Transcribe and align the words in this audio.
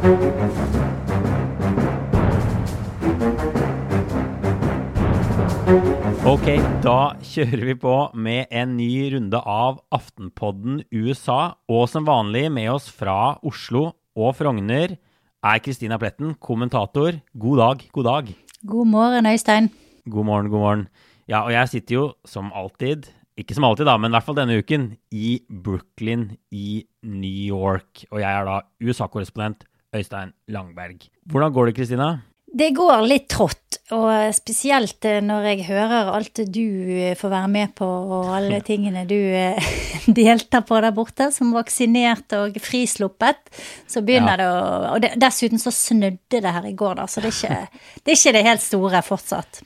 Ok, 0.00 0.06
da 6.80 7.12
kjører 7.20 7.66
vi 7.68 7.74
på 7.76 7.92
med 8.16 8.48
en 8.48 8.78
ny 8.78 9.10
runde 9.12 9.36
av 9.44 9.82
Aftenpodden 9.92 10.80
USA. 10.88 11.52
Og 11.68 11.84
som 11.92 12.08
vanlig 12.08 12.46
med 12.48 12.70
oss 12.72 12.88
fra 12.88 13.36
Oslo 13.44 13.90
og 14.16 14.32
Frogner 14.40 14.96
er 14.96 15.60
Kristina 15.60 16.00
Pletten, 16.00 16.32
kommentator. 16.40 17.20
God 17.36 17.60
dag, 17.60 17.84
god 17.92 18.08
dag. 18.08 18.34
God 18.64 18.88
morgen, 18.88 19.28
Øystein. 19.28 19.68
God 20.08 20.24
morgen, 20.24 20.48
god 20.48 20.64
morgen. 20.64 20.88
Ja, 21.28 21.44
og 21.44 21.52
jeg 21.52 21.74
sitter 21.76 21.98
jo 21.98 22.04
som 22.24 22.48
alltid, 22.56 23.12
ikke 23.36 23.52
som 23.52 23.68
alltid 23.68 23.84
da, 23.84 24.00
men 24.00 24.08
i 24.08 24.16
hvert 24.16 24.24
fall 24.24 24.40
denne 24.40 24.56
uken, 24.64 24.94
i 25.12 25.42
Brooklyn 25.44 26.30
i 26.48 26.86
New 27.04 27.44
York. 27.52 28.06
Og 28.08 28.24
jeg 28.24 28.32
er 28.32 28.48
da 28.48 28.62
USA-korrespondent 28.80 29.68
Øystein 29.96 30.34
Langberg. 30.48 31.08
Hvordan 31.30 31.52
går 31.52 31.70
det, 31.70 31.76
Kristina? 31.80 32.10
Det 32.50 32.72
går 32.74 33.04
litt 33.06 33.28
trått, 33.30 33.78
og 33.94 34.10
spesielt 34.34 35.06
eh, 35.06 35.20
når 35.22 35.44
jeg 35.52 35.66
hører 35.68 36.08
alt 36.10 36.40
du 36.50 36.64
eh, 36.96 37.14
får 37.18 37.30
være 37.30 37.50
med 37.52 37.74
på, 37.78 37.86
og 37.86 38.32
alle 38.34 38.58
tingene 38.66 39.04
du 39.06 39.14
eh, 39.18 39.70
deltar 40.18 40.64
på 40.66 40.80
der 40.82 40.94
borte, 40.94 41.28
som 41.34 41.52
vaksinert 41.54 42.34
og 42.38 42.58
frisluppet, 42.62 43.38
så 43.86 44.02
begynner 44.02 44.34
ja. 44.34 44.38
det 44.40 44.48
å 44.50 44.94
Og 44.96 45.20
dessuten 45.22 45.62
så 45.62 45.70
snødde 45.74 46.42
det 46.42 46.54
her 46.56 46.66
i 46.66 46.74
går, 46.74 46.98
da, 46.98 47.06
så 47.06 47.22
det 47.22 47.30
er 47.30 47.38
ikke 47.38 47.60
det, 47.70 48.08
er 48.08 48.18
ikke 48.18 48.34
det 48.34 48.46
helt 48.48 48.66
store 48.66 49.02
fortsatt. 49.06 49.62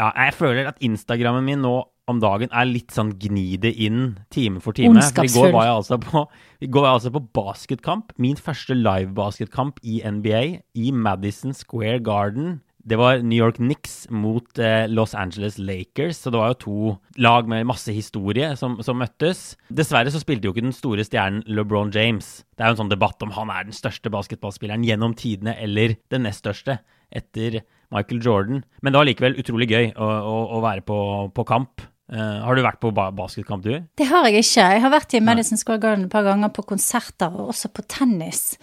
Ja, 0.00 0.12
jeg 0.14 0.36
føler 0.38 0.70
at 0.70 0.78
Instagrammen 0.86 1.44
min 1.44 1.66
nå 1.66 1.74
om 2.10 2.22
dagen 2.22 2.50
er 2.52 2.68
litt 2.68 2.94
sånn 2.94 3.12
gni 3.20 3.54
det 3.62 3.72
inn 3.82 4.16
time 4.34 4.62
for 4.62 4.76
time. 4.76 5.00
I 5.00 5.28
går 5.32 5.52
var 5.54 5.68
jeg 5.68 5.76
altså 5.80 6.00
på, 6.02 6.24
går 6.60 6.88
jeg 6.88 6.96
altså 6.98 7.12
på 7.14 7.22
basketkamp. 7.36 8.16
Min 8.20 8.40
første 8.40 8.76
live-basketkamp 8.78 9.80
i 9.82 10.00
NBA 10.04 10.42
i 10.74 10.90
Madison 10.92 11.56
Square 11.56 12.02
Garden. 12.06 12.58
Det 12.80 12.96
var 12.96 13.20
New 13.20 13.36
York 13.36 13.58
Knicks 13.60 14.06
mot 14.10 14.58
eh, 14.58 14.86
Los 14.88 15.12
Angeles 15.14 15.58
Lakers, 15.58 16.16
så 16.16 16.30
det 16.32 16.40
var 16.40 16.52
jo 16.54 16.60
to 16.62 16.76
lag 17.20 17.48
med 17.48 17.68
masse 17.68 17.92
historie 17.92 18.54
som, 18.56 18.78
som, 18.84 18.96
møttes. 19.02 19.54
Dessverre 19.68 20.12
så 20.12 20.22
spilte 20.22 20.48
jo 20.48 20.54
ikke 20.54 20.64
den 20.64 20.74
store 20.76 21.04
stjernen 21.04 21.44
LeBron 21.46 21.92
James. 21.94 22.40
Det 22.56 22.64
er 22.64 22.72
jo 22.72 22.78
en 22.78 22.82
sånn 22.86 22.94
debatt 22.94 23.20
om 23.26 23.34
han 23.36 23.52
er 23.52 23.68
den 23.68 23.76
største 23.76 24.12
basketballspilleren 24.12 24.86
gjennom 24.88 25.14
tidene 25.18 25.58
eller 25.60 25.98
den 26.12 26.24
nest 26.24 26.40
største 26.46 26.80
etter 27.12 27.60
Michael 27.92 28.24
Jordan. 28.24 28.64
Men 28.80 28.94
det 28.94 29.02
var 29.02 29.08
likevel 29.10 29.38
utrolig 29.42 29.68
gøy 29.70 29.92
å, 29.92 30.08
å, 30.08 30.36
å 30.56 30.64
være 30.64 30.86
på, 30.86 30.98
på 31.36 31.46
kamp. 31.48 31.84
Uh, 32.10 32.42
har 32.42 32.58
du 32.58 32.64
vært 32.66 32.80
på 32.82 32.90
ba 32.94 33.08
basketkamp, 33.14 33.62
du? 33.62 33.76
Det 33.98 34.06
har 34.10 34.26
jeg 34.26 34.42
ikke. 34.42 34.66
Jeg 34.74 34.82
har 34.82 34.92
vært 34.92 35.14
i 35.14 35.22
Madison 35.22 35.60
Square 35.60 35.82
Garden 35.82 36.08
et 36.08 36.12
par 36.12 36.26
ganger 36.26 36.50
på 36.54 36.66
konserter, 36.72 37.30
og 37.30 37.52
også 37.52 37.70
på 37.74 37.86
tennis. 37.90 38.56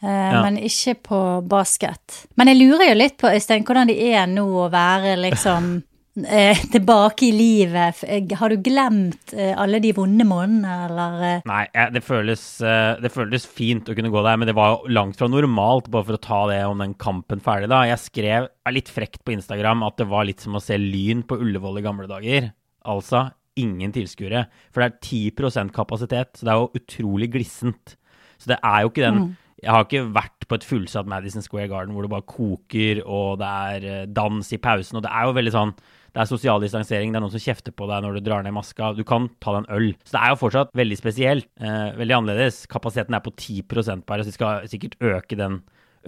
Uh, 0.00 0.08
ja. 0.08 0.40
Men 0.40 0.56
ikke 0.60 0.96
på 1.10 1.18
basket. 1.48 2.22
Men 2.40 2.52
jeg 2.52 2.62
lurer 2.62 2.90
jo 2.90 3.02
litt 3.02 3.18
på, 3.20 3.28
Øystein, 3.28 3.66
hvordan 3.68 3.92
det 3.92 3.98
er 4.14 4.24
nå 4.32 4.46
å 4.62 4.70
være 4.72 5.12
liksom 5.26 5.68
uh, 5.76 6.64
tilbake 6.74 7.28
i 7.28 7.36
livet. 7.36 8.00
Har 8.40 8.56
du 8.56 8.64
glemt 8.64 9.36
alle 9.36 9.82
de 9.84 9.92
vonde 10.00 10.24
månedene, 10.24 10.80
eller? 10.88 11.46
Nei, 11.52 11.62
det 11.92 12.04
føles, 12.06 12.48
det 12.64 13.12
føles, 13.12 13.44
fint 13.44 13.92
å 13.92 13.98
kunne 13.98 14.12
gå 14.14 14.24
der, 14.24 14.40
men 14.40 14.48
det 14.48 14.56
var 14.56 14.88
langt 14.88 15.20
fra 15.20 15.28
normalt, 15.28 15.92
bare 15.92 16.08
for 16.08 16.16
å 16.16 16.26
ta 16.32 16.44
det 16.48 16.62
om 16.64 16.80
den 16.80 16.96
kampen 16.96 17.44
ferdig, 17.44 17.68
da. 17.76 17.84
Jeg 17.92 18.06
skrev 18.08 18.52
litt 18.72 18.88
frekt 18.88 19.20
på 19.20 19.36
Instagram 19.36 19.84
at 19.84 20.00
det 20.00 20.08
var 20.08 20.24
litt 20.24 20.40
som 20.40 20.56
å 20.56 20.64
se 20.64 20.80
Lyn 20.80 21.26
på 21.28 21.36
Ullevål 21.44 21.84
i 21.84 21.90
gamle 21.92 22.08
dager 22.08 22.54
altså 22.86 23.28
ingen 23.56 23.92
tilskuere. 23.94 24.46
For 24.70 24.82
det 24.82 24.88
er 24.90 25.32
10% 25.32 25.72
kapasitet, 25.74 26.36
så 26.36 26.46
det 26.46 26.52
er 26.52 26.62
jo 26.62 26.80
utrolig 26.80 27.30
glissent. 27.32 27.96
Så 28.36 28.52
det 28.52 28.60
er 28.60 28.84
jo 28.84 28.92
ikke 28.92 29.04
den 29.06 29.20
mm. 29.24 29.34
Jeg 29.64 29.72
har 29.72 29.86
ikke 29.86 30.08
vært 30.12 30.44
på 30.50 30.56
et 30.58 30.64
fullsatt 30.68 31.08
Madison 31.08 31.40
Square 31.40 31.70
Garden 31.70 31.94
hvor 31.96 32.04
det 32.04 32.10
bare 32.12 32.26
koker, 32.28 32.98
og 33.08 33.38
det 33.40 33.46
er 33.48 33.86
eh, 33.88 34.02
dans 34.04 34.50
i 34.52 34.58
pausen, 34.60 34.98
og 34.98 35.04
det 35.06 35.08
er 35.08 35.24
jo 35.24 35.32
veldig 35.38 35.52
sånn 35.54 35.72
det 36.16 36.22
er 36.22 36.28
sosial 36.30 36.62
distansering, 36.64 37.10
det 37.12 37.18
er 37.18 37.24
noen 37.26 37.32
som 37.34 37.42
kjefter 37.44 37.74
på 37.76 37.86
deg 37.90 38.00
når 38.00 38.14
du 38.16 38.24
drar 38.24 38.44
ned 38.44 38.54
maska. 38.56 38.94
Du 38.96 39.02
kan 39.04 39.26
ta 39.44 39.52
deg 39.52 39.66
en 39.66 39.74
øl. 39.76 39.90
Så 40.00 40.14
det 40.14 40.20
er 40.22 40.30
jo 40.32 40.38
fortsatt 40.40 40.70
veldig 40.80 40.96
spesielt. 40.96 41.48
Eh, 41.60 41.90
veldig 41.98 42.14
annerledes. 42.16 42.62
Kapasiteten 42.72 43.12
er 43.12 43.20
på 43.20 43.34
10 43.34 43.66
bare, 44.08 44.24
så 44.24 44.30
vi 44.30 44.36
skal 44.38 44.70
sikkert 44.72 44.96
øke 45.04 45.36
den, 45.36 45.58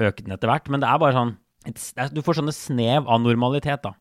øke 0.00 0.24
den 0.24 0.32
etter 0.32 0.48
hvert. 0.48 0.70
Men 0.72 0.80
det 0.80 0.88
er 0.88 1.02
bare 1.02 1.12
sånn 1.12 1.34
et, 1.68 1.82
Du 2.16 2.22
får 2.24 2.38
sånne 2.40 2.56
snev 2.56 3.04
av 3.04 3.20
normalitet, 3.20 3.84
da. 3.84 3.92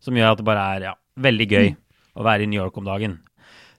Som 0.00 0.16
gjør 0.16 0.32
at 0.32 0.40
det 0.40 0.48
bare 0.48 0.64
er 0.78 0.88
ja, 0.88 0.94
veldig 1.20 1.48
gøy. 1.50 1.68
Mm 2.14 2.20
å 2.20 2.26
være 2.26 2.46
i 2.46 2.50
New 2.50 2.60
York 2.60 2.76
om 2.78 2.88
dagen. 2.88 3.22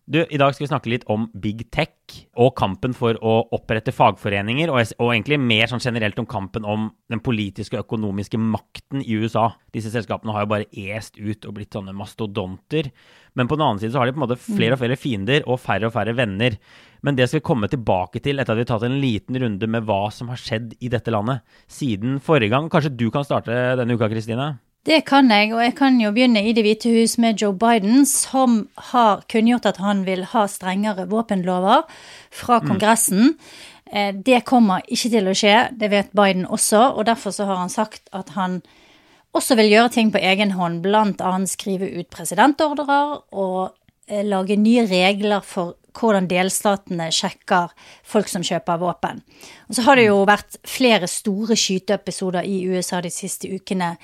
Du, 0.06 0.20
I 0.22 0.38
dag 0.38 0.52
skal 0.54 0.68
vi 0.68 0.70
snakke 0.70 0.90
litt 0.92 1.06
om 1.10 1.24
big 1.42 1.64
tech 1.74 1.96
og 2.38 2.52
kampen 2.60 2.94
for 2.94 3.18
å 3.26 3.40
opprette 3.58 3.90
fagforeninger, 3.90 4.70
og, 4.70 4.92
og, 5.00 5.08
egentlig 5.16 5.40
mer 5.42 5.72
sånn 5.72 5.82
generelt 5.82 6.20
om 6.22 6.28
kampen 6.30 6.68
om 6.70 6.92
den 7.10 7.24
politiske 7.26 7.80
og 7.80 7.88
økonomiske 7.88 8.38
makten 8.38 9.02
i 9.02 9.18
USA. 9.18 9.48
Disse 9.74 9.90
selskapene 9.90 10.36
har 10.36 10.46
jo 10.46 10.52
bare 10.52 10.68
est 10.70 11.18
ut 11.18 11.48
og 11.50 11.56
blitt 11.58 11.74
sånne 11.74 11.96
mastodonter. 11.98 12.92
Men 13.34 13.50
på 13.50 13.58
den 13.58 13.66
annen 13.66 13.82
side 13.82 13.96
så 13.96 14.04
har 14.04 14.06
de 14.06 14.14
på 14.14 14.22
en 14.22 14.28
måte 14.28 14.38
flere 14.38 14.78
og 14.78 14.84
flere 14.84 15.00
fiender 15.00 15.50
og 15.50 15.58
færre 15.64 15.90
og 15.90 15.96
færre 15.98 16.14
venner. 16.14 16.60
Men 17.02 17.18
det 17.18 17.26
skal 17.32 17.42
vi 17.42 17.48
komme 17.50 17.72
tilbake 17.74 18.22
til 18.22 18.38
etter 18.38 18.54
at 18.54 18.62
vi 18.62 18.68
har 18.68 18.72
tatt 18.76 18.86
en 18.86 19.02
liten 19.02 19.42
runde 19.42 19.72
med 19.74 19.90
hva 19.90 20.04
som 20.14 20.30
har 20.30 20.38
skjedd 20.38 20.78
i 20.86 20.94
dette 20.94 21.18
landet 21.18 21.42
siden 21.66 22.22
forrige 22.22 22.54
gang. 22.54 22.70
Kanskje 22.70 22.94
du 22.94 23.08
kan 23.10 23.26
starte 23.26 23.58
denne 23.82 23.98
uka, 23.98 24.12
Kristine? 24.14 24.54
Det 24.86 25.00
kan 25.08 25.32
jeg, 25.34 25.50
og 25.56 25.64
jeg 25.64 25.74
kan 25.80 25.96
jo 25.98 26.12
begynne 26.14 26.44
i 26.46 26.54
Det 26.54 26.62
hvite 26.62 26.92
hus 26.94 27.16
med 27.18 27.42
Joe 27.42 27.56
Biden, 27.58 28.04
som 28.06 28.68
har 28.92 29.24
kunngjort 29.32 29.66
at 29.66 29.80
han 29.82 30.04
vil 30.06 30.22
ha 30.30 30.44
strengere 30.46 31.08
våpenlover 31.10 31.88
fra 32.30 32.60
mm. 32.60 32.68
Kongressen. 32.68 33.34
Mm. 33.90 34.22
Det 34.26 34.44
kommer 34.46 34.86
ikke 34.86 35.10
til 35.14 35.30
å 35.30 35.34
skje, 35.38 35.56
det 35.74 35.90
vet 35.90 36.14
Biden 36.14 36.46
også, 36.46 36.84
og 36.98 37.06
derfor 37.10 37.34
så 37.34 37.46
har 37.50 37.58
han 37.64 37.74
sagt 37.74 38.10
at 38.14 38.30
han 38.38 38.62
også 39.36 39.58
vil 39.60 39.72
gjøre 39.74 39.94
ting 39.98 40.12
på 40.14 40.22
egen 40.22 40.54
hånd, 40.58 40.84
bl.a. 40.86 41.34
skrive 41.50 41.90
ut 41.98 42.10
presidentordrer 42.14 43.18
og 43.34 43.74
eh, 44.08 44.22
lage 44.26 44.58
nye 44.58 44.86
regler 44.90 45.42
for 45.46 45.76
hvordan 45.96 46.28
delstatene 46.30 47.10
sjekker 47.14 47.74
folk 48.04 48.30
som 48.30 48.44
kjøper 48.46 48.82
våpen. 48.82 49.22
Og 49.70 49.78
så 49.78 49.86
har 49.88 49.98
det 49.98 50.10
jo 50.10 50.24
vært 50.28 50.58
flere 50.68 51.08
store 51.10 51.58
skyteepisoder 51.58 52.46
i 52.46 52.66
USA 52.70 53.02
de 53.02 53.14
siste 53.14 53.50
ukene 53.50 53.96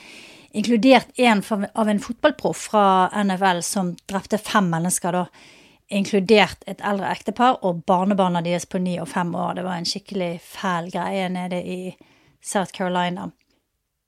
inkludert 0.53 1.19
en 1.19 1.43
av 1.73 1.89
en 1.89 1.99
fotballproff 1.99 2.67
fra 2.71 3.09
NFL 3.23 3.61
som 3.65 3.95
drepte 4.09 4.37
fem 4.37 4.69
mennesker, 4.71 5.11
da. 5.15 5.25
Inkludert 5.91 6.63
et 6.71 6.79
eldre 6.87 7.09
ektepar 7.11 7.57
og 7.67 7.83
barnebarna 7.87 8.39
deres 8.45 8.65
på 8.65 8.79
ni 8.79 8.95
og 9.01 9.09
fem 9.11 9.33
år. 9.35 9.57
Det 9.57 9.65
var 9.65 9.79
en 9.79 9.87
skikkelig 9.87 10.31
fæl 10.45 10.87
greie 10.93 11.27
nede 11.29 11.59
i 11.59 11.79
South 12.39 12.71
Carolina. 12.71 13.27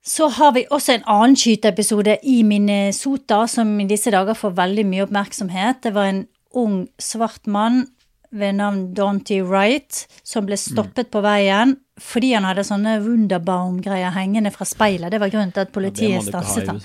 Så 0.06 0.30
har 0.36 0.54
vi 0.56 0.66
også 0.72 0.98
en 0.98 1.06
annen 1.12 1.36
skyteepisode 1.40 2.18
i 2.28 2.42
Minnesota 2.44 3.44
som 3.48 3.72
i 3.80 3.88
disse 3.88 4.12
dager 4.12 4.36
får 4.36 4.56
veldig 4.58 4.86
mye 4.88 5.06
oppmerksomhet. 5.06 5.84
Det 5.84 5.94
var 5.96 6.12
en 6.12 6.26
ung 6.60 6.88
svart 7.00 7.48
mann 7.48 7.86
ved 8.32 8.58
navn 8.60 8.94
Donty 8.96 9.42
Wright 9.44 10.06
som 10.24 10.48
ble 10.48 10.58
stoppet 10.60 11.12
på 11.14 11.22
veien 11.24 11.78
fordi 12.02 12.32
han 12.34 12.48
hadde 12.48 12.66
sånne 12.66 12.96
Wunderbaum-greier 13.04 14.16
hengende 14.16 14.52
fra 14.54 14.66
speilet. 14.66 15.12
Det 15.14 15.20
var 15.22 15.32
grunnen 15.34 15.54
til 15.54 15.66
at 15.66 15.74
politiet 15.76 16.26
stanset 16.26 16.70
ham. 16.72 16.80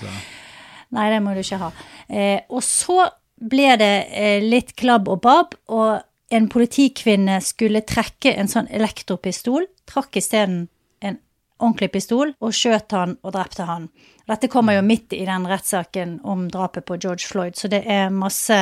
Nei, 0.93 1.07
det 1.13 1.21
må 1.23 1.33
du 1.33 1.41
ikke 1.41 1.61
ha. 1.61 1.71
Eh, 2.09 2.45
og 2.49 2.61
så 2.65 3.07
ble 3.39 3.73
det 3.79 3.93
eh, 4.09 4.43
litt 4.43 4.75
klabb 4.77 5.09
og 5.09 5.21
babb, 5.25 5.55
og 5.73 5.99
en 6.29 6.49
politikvinne 6.51 7.39
skulle 7.41 7.81
trekke 7.87 8.35
en 8.37 8.49
sånn 8.49 8.69
elektropistol, 8.69 9.65
trakk 9.89 10.19
isteden 10.21 10.67
en 11.01 11.17
ordentlig 11.57 11.89
pistol 11.95 12.35
og 12.37 12.53
skjøt 12.55 12.93
han 12.93 13.17
og 13.23 13.33
drepte 13.33 13.65
han. 13.65 13.87
Dette 14.29 14.49
kommer 14.51 14.77
jo 14.77 14.85
midt 14.85 15.15
i 15.17 15.23
den 15.25 15.47
rettssaken 15.49 16.19
om 16.27 16.45
drapet 16.53 16.85
på 16.85 16.99
George 17.01 17.25
Floyd, 17.25 17.57
så 17.57 17.71
det 17.71 17.81
er 17.89 18.13
masse 18.13 18.59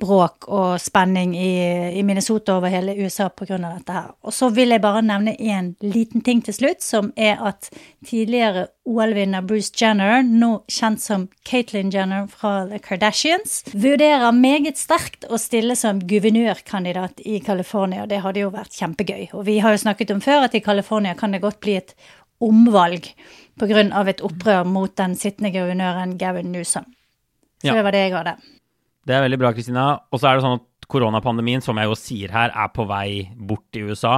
bråk 0.00 0.44
og 0.52 0.80
spenning 0.80 1.32
i, 1.38 1.52
i 1.96 2.02
Minnesota 2.04 2.58
over 2.58 2.68
hele 2.72 2.92
USA 3.00 3.28
pga. 3.32 3.56
dette 3.56 3.92
her. 3.92 4.10
Og 4.22 4.34
så 4.34 4.50
vil 4.52 4.74
jeg 4.74 4.82
bare 4.84 5.02
nevne 5.02 5.32
én 5.40 5.72
liten 5.80 6.20
ting 6.24 6.42
til 6.44 6.54
slutt, 6.54 6.82
som 6.84 7.12
er 7.16 7.40
at 7.40 7.70
tidligere 8.06 8.66
OL-vinner 8.86 9.42
Bruce 9.46 9.72
Jenner, 9.80 10.20
nå 10.22 10.50
kjent 10.68 11.00
som 11.02 11.28
Caitlyn 11.48 11.90
Jenner 11.92 12.26
fra 12.28 12.66
The 12.68 12.80
Kardashians, 12.82 13.62
vurderer 13.72 14.36
meget 14.36 14.78
sterkt 14.78 15.24
å 15.30 15.40
stille 15.40 15.76
som 15.76 16.02
guvernørkandidat 16.04 17.24
i 17.24 17.40
California. 17.40 18.04
Det 18.06 18.20
hadde 18.24 18.44
jo 18.44 18.52
vært 18.54 18.76
kjempegøy. 18.76 19.30
Og 19.32 19.46
vi 19.48 19.58
har 19.64 19.74
jo 19.74 19.84
snakket 19.86 20.12
om 20.12 20.20
før 20.24 20.46
at 20.50 20.54
i 20.54 20.64
California 20.64 21.16
kan 21.16 21.32
det 21.32 21.44
godt 21.44 21.62
bli 21.64 21.78
et 21.80 21.96
omvalg 22.44 23.08
pga. 23.56 23.80
et 24.08 24.20
opprør 24.20 24.64
mot 24.68 24.92
den 24.96 25.16
sittende 25.16 25.50
guvernøren 25.50 26.18
Gavin 26.18 26.52
Newsom. 26.52 26.84
Så 27.62 27.72
ja. 27.72 27.74
det 27.74 27.84
var 27.84 27.92
det 27.92 28.04
jeg 28.04 28.12
hadde. 28.12 28.36
Det 29.06 29.14
er 29.14 29.22
veldig 29.22 29.38
bra, 29.38 29.52
Kristina. 29.54 29.86
Og 30.10 30.20
så 30.20 30.28
er 30.28 30.36
det 30.36 30.44
sånn 30.46 30.58
at 30.58 30.90
koronapandemien, 30.90 31.62
som 31.62 31.78
jeg 31.78 31.90
jo 31.90 31.98
sier 31.98 32.34
her, 32.34 32.50
er 32.50 32.70
på 32.74 32.86
vei 32.90 33.30
bort 33.38 33.78
i 33.78 33.84
USA. 33.86 34.16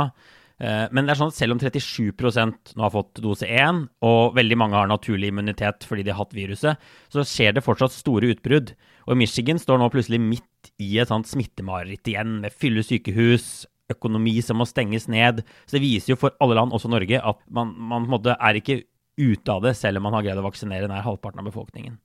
Eh, 0.59 0.87
men 0.91 1.07
det 1.07 1.13
er 1.13 1.21
sånn 1.21 1.33
at 1.33 1.39
selv 1.39 1.55
om 1.55 1.61
37% 1.61 2.73
nå 2.75 2.85
har 2.87 2.95
fått 2.95 3.21
dose 3.23 3.47
1, 3.47 3.85
og 4.09 4.37
veldig 4.39 4.59
mange 4.59 4.79
har 4.79 4.91
naturlig 4.91 5.31
immunitet 5.31 5.87
fordi 5.87 6.07
de 6.07 6.15
har 6.15 6.23
hatt 6.23 6.37
viruset, 6.37 6.89
så 7.13 7.27
skjer 7.27 7.55
det 7.57 7.65
fortsatt 7.67 7.95
store 7.95 8.33
utbrudd. 8.35 8.75
Og 9.09 9.21
Michigan 9.21 9.61
står 9.61 9.81
nå 9.81 9.91
plutselig 9.93 10.21
midt 10.25 10.73
i 10.83 10.97
et 11.01 11.13
sånt 11.13 11.29
smittemareritt 11.31 12.09
igjen, 12.09 12.41
med 12.43 12.57
fylle 12.57 12.85
sykehus, 12.85 13.69
økonomi 13.93 14.37
som 14.45 14.59
må 14.61 14.67
stenges 14.69 15.09
ned. 15.09 15.45
Så 15.65 15.79
det 15.79 15.85
viser 15.85 16.15
jo 16.15 16.21
for 16.21 16.37
alle 16.45 16.59
land, 16.59 16.75
også 16.77 16.91
Norge, 16.93 17.21
at 17.21 17.45
man, 17.53 17.73
man 17.77 18.09
er 18.35 18.61
ikke 18.61 18.83
ute 19.19 19.53
av 19.53 19.65
det 19.65 19.75
selv 19.77 19.99
om 19.99 20.09
man 20.09 20.19
har 20.19 20.27
greid 20.27 20.41
å 20.41 20.47
vaksinere 20.47 20.89
nær 20.91 21.07
halvparten 21.07 21.41
av 21.43 21.49
befolkningen. 21.49 21.97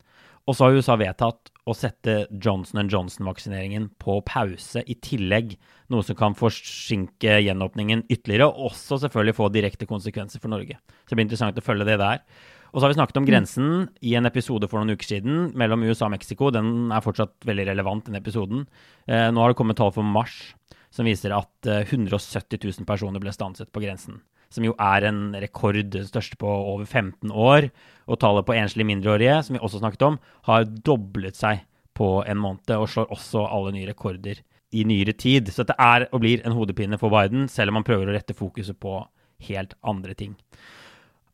Og 0.44 0.58
så 0.58 0.66
har 0.66 0.76
USA 0.76 0.96
vedtatt 1.00 1.52
å 1.64 1.76
sette 1.78 2.26
Johnson 2.44 2.90
Johnson-vaksineringen 2.92 3.86
på 4.02 4.18
pause 4.28 4.82
i 4.84 4.98
tillegg, 5.00 5.54
noe 5.94 6.04
som 6.04 6.18
kan 6.20 6.36
forsinke 6.36 7.38
gjenåpningen 7.46 8.04
ytterligere, 8.12 8.50
og 8.50 8.74
også 8.74 9.00
selvfølgelig 9.06 9.38
få 9.38 9.48
direkte 9.54 9.88
konsekvenser 9.88 10.44
for 10.44 10.52
Norge. 10.52 10.76
Så 11.06 11.14
det 11.14 11.20
blir 11.20 11.28
interessant 11.30 11.62
å 11.62 11.64
følge 11.64 11.88
det 11.88 12.02
der. 12.02 12.26
Og 12.74 12.82
så 12.82 12.88
har 12.88 12.92
vi 12.92 12.98
snakket 12.98 13.22
om 13.22 13.30
grensen 13.30 13.72
i 14.02 14.16
en 14.18 14.28
episode 14.28 14.68
for 14.68 14.82
noen 14.82 14.98
uker 14.98 15.08
siden 15.14 15.52
mellom 15.60 15.86
USA 15.86 16.10
og 16.10 16.16
Mexico. 16.16 16.50
Den 16.52 16.90
er 16.92 17.06
fortsatt 17.06 17.46
veldig 17.48 17.68
relevant, 17.70 18.10
den 18.10 18.18
episoden. 18.18 18.66
Eh, 19.06 19.30
nå 19.30 19.40
har 19.40 19.54
det 19.54 19.60
kommet 19.60 19.78
tall 19.80 19.94
for 19.94 20.04
mars 20.04 20.56
som 20.94 21.08
viser 21.08 21.36
at 21.38 21.70
eh, 21.70 21.86
170 21.86 22.58
000 22.58 22.90
personer 22.90 23.22
ble 23.22 23.32
stanset 23.34 23.70
på 23.72 23.86
grensen. 23.86 24.20
Som 24.54 24.68
jo 24.68 24.76
er 24.78 25.08
en 25.10 25.34
rekord, 25.42 25.80
den 25.90 26.06
største 26.06 26.38
på 26.38 26.48
over 26.48 26.86
15 26.86 27.32
år. 27.34 27.72
Og 28.06 28.20
tallet 28.22 28.46
på 28.46 28.56
enslige 28.56 28.88
mindreårige, 28.88 29.40
som 29.44 29.58
vi 29.58 29.62
også 29.64 29.82
snakket 29.82 30.06
om, 30.06 30.20
har 30.46 30.68
doblet 30.86 31.40
seg 31.40 31.64
på 31.98 32.20
en 32.30 32.42
måned, 32.42 32.74
og 32.78 32.90
slår 32.90 33.12
også 33.14 33.46
alle 33.48 33.74
nye 33.76 33.90
rekorder 33.90 34.42
i 34.74 34.86
nyere 34.90 35.14
tid. 35.18 35.52
Så 35.54 35.64
dette 35.64 35.78
er 35.82 36.08
og 36.12 36.24
blir 36.24 36.42
en 36.46 36.56
hodepine 36.58 36.98
for 37.02 37.14
Biden, 37.14 37.48
selv 37.52 37.72
om 37.74 37.80
han 37.80 37.88
prøver 37.88 38.10
å 38.10 38.16
rette 38.16 38.38
fokuset 38.38 38.78
på 38.82 39.02
helt 39.50 39.76
andre 39.86 40.16
ting. 40.18 40.34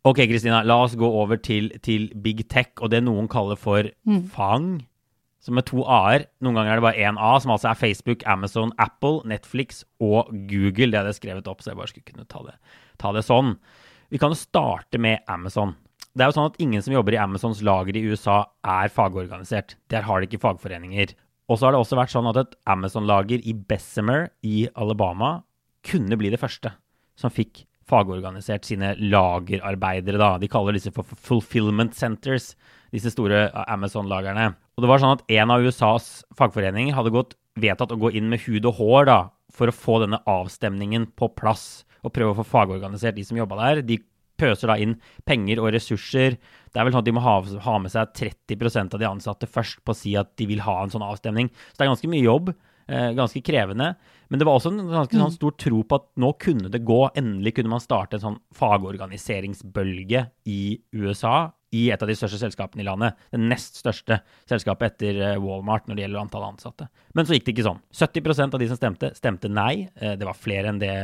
Ok, 0.07 0.21
Kristina, 0.29 0.61
la 0.63 0.77
oss 0.85 0.95
gå 0.99 1.07
over 1.07 1.39
til, 1.43 1.73
til, 1.83 2.07
big 2.23 2.45
tech 2.51 2.71
og 2.79 2.91
det 2.93 3.01
noen 3.03 3.27
kaller 3.31 3.59
for 3.59 3.89
mm. 4.07 4.23
fang. 4.31 4.77
Som 5.43 5.55
med 5.55 5.69
to 5.69 5.85
a-er. 5.87 6.25
Noen 6.43 6.57
ganger 6.57 6.73
er 6.73 6.79
det 6.79 6.83
bare 6.83 7.07
én 7.07 7.19
a, 7.19 7.31
som 7.39 7.53
altså 7.53 7.69
er 7.71 7.79
Facebook, 7.79 8.25
Amazon, 8.27 8.73
Apple, 8.79 9.21
Netflix 9.27 9.85
og 10.03 10.31
Google. 10.49 10.91
Det 10.91 10.99
hadde 10.99 11.13
jeg 11.13 11.19
skrevet 11.21 11.47
opp, 11.47 11.63
så 11.63 11.71
jeg 11.71 11.79
bare 11.79 11.91
skulle 11.91 12.09
kunne 12.11 12.27
ta 12.27 12.43
det, 12.47 12.57
ta 12.99 13.13
det 13.15 13.25
sånn. 13.27 13.55
Vi 14.09 14.19
kan 14.21 14.33
jo 14.33 14.39
starte 14.39 14.99
med 15.01 15.23
Amazon. 15.29 15.75
Det 16.13 16.25
er 16.25 16.31
jo 16.31 16.37
sånn 16.39 16.49
at 16.49 16.59
ingen 16.61 16.83
som 16.83 16.93
jobber 16.95 17.15
i 17.15 17.21
Amazons 17.21 17.61
lager 17.65 17.95
i 17.95 18.03
USA, 18.09 18.41
er 18.65 18.91
fagorganisert. 18.91 19.77
Der 19.93 20.05
har 20.07 20.19
de 20.19 20.29
ikke 20.29 20.41
fagforeninger. 20.41 21.13
Og 21.49 21.57
så 21.57 21.67
har 21.67 21.73
det 21.73 21.81
også 21.81 21.97
vært 21.97 22.13
sånn 22.13 22.29
at 22.29 22.39
et 22.41 22.57
Amazon-lager 22.69 23.41
i 23.41 23.55
Bessemer 23.55 24.29
i 24.45 24.67
Alabama 24.77 25.39
kunne 25.85 26.17
bli 26.19 26.31
det 26.33 26.41
første 26.41 26.73
som 27.19 27.33
fikk 27.33 27.63
fagorganisert 27.89 28.67
sine 28.67 28.93
lagerarbeidere, 29.01 30.19
da. 30.21 30.35
De 30.37 30.49
kaller 30.51 30.77
disse 30.77 30.91
for 30.93 31.07
fulfillment 31.07 31.95
centers, 31.97 32.53
disse 32.93 33.11
store 33.15 33.47
Amazon-lagerne. 33.65 34.51
Og 34.77 34.85
det 34.85 34.91
var 34.91 35.01
sånn 35.01 35.17
at 35.17 35.25
en 35.39 35.53
av 35.55 35.65
USAs 35.65 36.09
fagforeninger 36.37 36.95
hadde 36.97 37.13
gått, 37.15 37.35
vedtatt 37.59 37.91
å 37.95 37.99
gå 37.99 38.13
inn 38.15 38.29
med 38.31 38.45
hud 38.45 38.67
og 38.69 38.77
hår 38.77 39.09
da, 39.09 39.19
for 39.53 39.69
å 39.69 39.75
få 39.75 39.97
denne 40.03 40.21
avstemningen 40.29 41.09
på 41.17 41.31
plass 41.39 41.83
og 42.03 42.13
prøve 42.15 42.33
å 42.33 42.39
få 42.41 42.47
fagorganisert 42.47 43.17
de 43.17 43.25
som 43.27 43.39
jobba 43.39 43.59
der. 43.63 43.83
De 43.87 43.99
pøser 44.39 44.71
da 44.71 44.77
inn 44.79 44.95
penger 45.27 45.61
og 45.61 45.73
ressurser. 45.75 46.37
Det 46.71 46.79
er 46.79 46.87
vel 46.87 46.95
sånn 46.95 47.03
at 47.03 47.09
de 47.09 47.15
må 47.17 47.23
ha, 47.25 47.35
ha 47.65 47.75
med 47.83 47.91
seg 47.93 48.15
30% 48.15 48.95
av 48.95 49.01
de 49.01 49.09
ansatte 49.09 49.49
først 49.49 49.83
på 49.83 49.95
å 49.95 49.99
si 49.99 50.15
at 50.19 50.31
de 50.39 50.47
vil 50.49 50.63
ha 50.63 50.79
en 50.83 50.93
sånn 50.93 51.05
avstemning. 51.05 51.51
Så 51.69 51.79
det 51.79 51.85
er 51.87 51.93
ganske 51.93 52.11
mye 52.11 52.25
jobb. 52.25 52.53
Eh, 52.89 53.11
ganske 53.13 53.41
krevende. 53.45 53.93
Men 54.29 54.39
det 54.39 54.45
var 54.47 54.57
også 54.57 54.71
en 54.71 54.81
ganske 54.89 55.13
sånn 55.13 55.29
mm. 55.29 55.35
stor 55.35 55.53
tro 55.61 55.83
på 55.85 55.97
at 55.99 56.07
nå 56.21 56.31
kunne 56.41 56.71
det 56.73 56.81
gå. 56.87 57.03
Endelig 57.19 57.59
kunne 57.59 57.75
man 57.75 57.83
starte 57.83 58.17
en 58.17 58.23
sånn 58.23 58.39
fagorganiseringsbølge 58.57 60.25
i 60.49 60.61
USA. 60.97 61.51
I 61.69 61.91
et 61.93 62.01
av 62.01 62.09
de 62.09 62.15
største 62.17 62.39
selskapene 62.41 62.81
i 62.81 62.87
landet. 62.87 63.19
Det 63.29 63.37
nest 63.43 63.77
største 63.77 64.23
selskapet 64.49 64.95
etter 64.95 65.21
eh, 65.21 65.41
Walmart 65.43 65.85
når 65.85 65.99
det 65.99 66.05
gjelder 66.07 66.23
antall 66.23 66.47
ansatte. 66.47 66.89
Men 67.13 67.29
så 67.29 67.37
gikk 67.37 67.45
det 67.45 67.53
ikke 67.59 67.67
sånn. 67.67 67.83
70% 67.93 68.57
av 68.57 68.63
de 68.63 68.69
som 68.71 68.79
stemte, 68.79 69.11
stemte 69.17 69.53
nei. 69.53 69.73
Eh, 70.01 70.15
det 70.17 70.25
var 70.25 70.39
flere 70.39 70.73
enn 70.73 70.81
det 70.81 70.95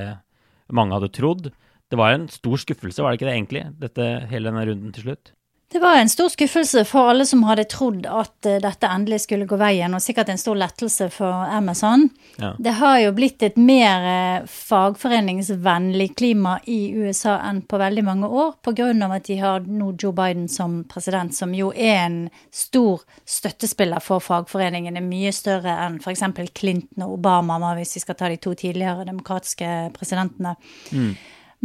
mange 0.73 0.97
hadde 0.97 1.11
trodd. 1.13 1.49
Det 1.91 1.99
var 1.99 2.15
en 2.15 2.27
stor 2.31 2.57
skuffelse, 2.61 3.03
var 3.03 3.13
det 3.13 3.19
ikke 3.19 3.29
det 3.29 3.35
egentlig, 3.37 3.63
dette, 3.81 4.05
hele 4.31 4.49
denne 4.49 4.65
runden 4.65 4.93
til 4.95 5.09
slutt? 5.09 5.33
Det 5.75 5.79
var 5.79 5.97
en 5.97 6.09
stor 6.09 6.29
skuffelse 6.29 6.85
for 6.85 7.09
alle 7.09 7.25
som 7.27 7.41
hadde 7.43 7.65
trodd 7.67 8.05
at 8.07 8.47
uh, 8.47 8.53
dette 8.63 8.87
endelig 8.87 9.25
skulle 9.25 9.43
gå 9.43 9.57
veien, 9.59 9.91
og 9.91 9.99
sikkert 9.99 10.29
en 10.31 10.39
stor 10.39 10.55
lettelse 10.55 11.09
for 11.11 11.49
Amazon. 11.51 12.05
Ja. 12.39 12.53
Det 12.55 12.77
har 12.77 13.01
jo 13.01 13.09
blitt 13.17 13.43
et 13.43 13.57
mer 13.59 14.05
uh, 14.07 14.45
fagforeningsvennlig 14.47 16.13
klima 16.15 16.53
i 16.71 16.93
USA 16.95 17.33
enn 17.49 17.59
på 17.67 17.75
veldig 17.81 18.05
mange 18.07 18.29
år, 18.31 18.53
pga. 18.63 18.87
at 19.17 19.27
de 19.27 19.35
har 19.41 19.67
nå 19.67 19.89
Joe 19.99 20.15
Biden 20.15 20.47
som 20.47 20.77
president, 20.87 21.35
som 21.35 21.51
jo 21.51 21.73
er 21.75 22.05
en 22.05 22.17
stor 22.55 23.03
støttespiller 23.27 23.99
for 23.99 24.23
fagforeningene. 24.23 25.03
Mye 25.03 25.33
større 25.35 25.75
enn 25.89 25.99
f.eks. 25.99 26.23
Clinton 26.55 27.03
og 27.03 27.17
Obama, 27.17 27.59
hvis 27.75 27.97
vi 27.97 28.05
skal 28.05 28.15
ta 28.15 28.29
de 28.31 28.39
to 28.39 28.53
tidligere 28.55 29.03
demokratiske 29.11 29.73
presidentene. 29.99 30.55
Mm. 30.95 31.11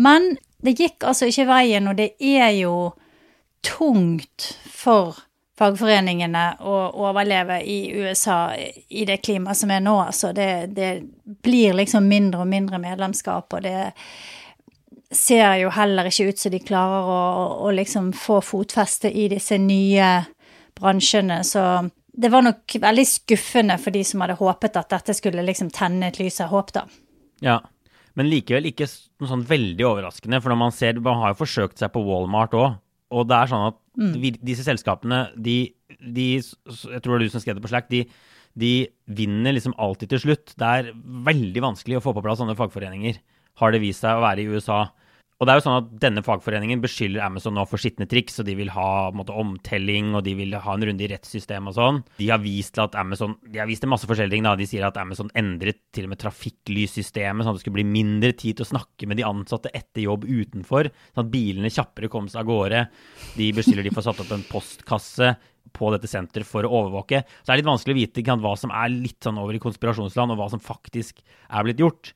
Men 0.02 0.32
det 0.66 0.74
gikk 0.82 1.06
altså 1.06 1.30
ikke 1.30 1.46
veien, 1.46 1.86
og 1.86 1.94
det 2.02 2.16
er 2.18 2.50
jo 2.58 2.74
tungt 3.66 4.52
for 4.70 5.18
fagforeningene 5.60 6.44
å 6.64 6.74
overleve 7.04 7.60
i 7.68 7.90
USA 7.92 8.54
i 8.56 9.04
det 9.08 9.20
klimaet 9.24 9.60
som 9.60 9.72
er 9.72 9.82
nå. 9.84 9.96
Altså 10.06 10.32
det, 10.36 10.72
det, 10.76 10.90
blir 11.44 11.76
liksom 11.76 12.08
mindre 12.08 12.44
og 12.44 12.50
mindre 12.50 12.80
medlemskap, 12.80 13.52
og 13.52 13.64
det 13.64 13.90
ser 15.10 15.58
jo 15.60 15.72
heller 15.74 16.08
ikke 16.08 16.30
ut 16.30 16.40
som 16.40 16.54
de 16.54 16.62
klarer 16.64 17.08
å, 17.10 17.22
å 17.66 17.72
liksom 17.76 18.12
få 18.16 18.40
fotfeste 18.44 19.10
i 19.10 19.26
disse 19.32 19.58
nye 19.60 20.10
bransjene. 20.78 21.42
Så 21.44 21.64
det 22.12 22.32
var 22.32 22.46
nok 22.46 22.78
veldig 22.80 23.06
skuffende 23.08 23.76
for 23.82 23.94
de 23.94 24.04
som 24.06 24.24
hadde 24.24 24.38
håpet 24.40 24.80
at 24.80 24.94
dette 24.96 25.16
skulle 25.18 25.44
liksom 25.44 25.72
tenne 25.74 26.08
et 26.08 26.20
lys 26.22 26.40
av 26.44 26.54
håp, 26.54 26.72
da. 26.76 26.86
Ja, 27.44 27.60
men 28.16 28.28
likevel 28.32 28.70
ikke 28.70 28.88
noe 29.20 29.30
sånn 29.30 29.44
veldig 29.48 29.86
overraskende, 29.86 30.40
for 30.40 30.52
når 30.52 30.58
man 30.60 30.74
ser 30.74 30.98
Man 31.04 31.20
har 31.22 31.34
jo 31.34 31.42
forsøkt 31.44 31.80
seg 31.80 31.92
på 31.94 32.02
Walmart 32.04 32.56
òg 32.56 32.72
og 33.10 33.26
det 33.26 33.36
er 33.36 33.50
sånn 33.50 33.66
at 33.68 33.78
mm. 33.98 34.40
disse 34.46 34.64
selskapene, 34.66 35.24
de, 35.34 35.58
de, 35.98 36.26
Jeg 36.38 37.02
tror 37.02 37.16
det 37.16 37.18
er 37.18 37.24
du 37.26 37.34
som 37.34 37.42
skrev 37.42 37.58
det 37.58 37.64
på 37.64 37.70
Slack. 37.72 37.88
De, 37.90 38.04
de, 38.58 38.72
vinner 39.18 39.56
liksom 39.56 39.74
alltid 39.82 40.12
til 40.12 40.22
slutt. 40.26 40.54
Det 40.58 40.68
er 40.78 40.92
veldig 41.26 41.64
vanskelig 41.64 41.98
å 41.98 42.04
få 42.04 42.14
på 42.14 42.22
plass 42.24 42.38
sånne 42.42 42.58
fagforeninger, 42.58 43.18
har 43.60 43.74
det 43.74 43.82
vist 43.82 44.04
seg 44.04 44.18
å 44.18 44.24
være 44.24 44.44
i 44.44 44.54
USA. 44.54 44.84
Og 45.40 45.48
det 45.48 45.54
er 45.54 45.56
jo 45.56 45.64
sånn 45.64 45.78
at 45.78 45.92
Denne 46.02 46.22
fagforeningen 46.24 46.82
beskylder 46.82 47.24
Amazon 47.24 47.54
nå 47.56 47.64
for 47.68 47.80
skitne 47.80 48.04
triks, 48.08 48.36
og 48.42 48.46
de 48.48 48.54
vil 48.58 48.72
ha 48.74 49.08
måte, 49.16 49.32
omtelling 49.32 50.12
og 50.12 50.24
de 50.26 50.34
vil 50.36 50.52
ha 50.52 50.74
en 50.76 50.84
runde 50.84 51.06
i 51.06 51.08
rettssystemet 51.08 51.72
og 51.72 51.78
sånn. 51.78 52.00
De 52.18 52.28
har 52.28 52.42
vist 52.44 52.74
til 52.76 52.84
at 52.84 52.98
Amazon, 53.00 53.38
de 53.48 53.62
har 53.62 53.68
vist 53.70 53.80
til 53.84 53.92
masse 53.92 54.08
forskjellige 54.08 54.36
ting. 54.36 54.44
da. 54.44 54.52
De 54.60 54.68
sier 54.68 54.84
at 54.84 55.00
Amazon 55.00 55.32
endret 55.38 55.80
til 55.96 56.04
og 56.04 56.12
med 56.12 56.20
trafikklyssystemet, 56.20 57.46
sånn 57.46 57.54
at 57.54 57.60
det 57.60 57.64
skulle 57.64 57.78
bli 57.80 57.88
mindre 57.88 58.34
tid 58.36 58.60
til 58.60 58.68
å 58.68 58.72
snakke 58.74 59.08
med 59.08 59.20
de 59.20 59.26
ansatte 59.28 59.72
etter 59.72 60.04
jobb 60.04 60.28
utenfor, 60.28 60.92
sånn 61.14 61.24
at 61.24 61.32
bilene 61.32 61.72
kjappere 61.72 62.12
kom 62.12 62.28
seg 62.28 62.44
av 62.44 62.50
gårde. 62.52 62.84
De 63.40 63.48
beskylder 63.56 63.88
de 63.88 63.94
for 63.94 64.04
å 64.04 64.08
satt 64.10 64.20
opp 64.26 64.36
en 64.36 64.46
postkasse 64.50 65.34
på 65.72 65.90
dette 65.94 66.08
senteret 66.10 66.48
for 66.48 66.66
å 66.66 66.72
overvåke. 66.82 67.24
Så 67.40 67.48
det 67.48 67.56
er 67.56 67.62
litt 67.62 67.72
vanskelig 67.72 67.96
å 67.96 68.00
vite 68.02 68.38
hva 68.44 68.56
som 68.60 68.72
er 68.74 68.92
litt 68.92 69.24
sånn 69.24 69.40
over 69.40 69.56
i 69.56 69.62
konspirasjonsland, 69.62 70.34
og 70.34 70.40
hva 70.42 70.52
som 70.52 70.60
faktisk 70.60 71.24
er 71.48 71.64
blitt 71.64 71.80
gjort. 71.80 72.12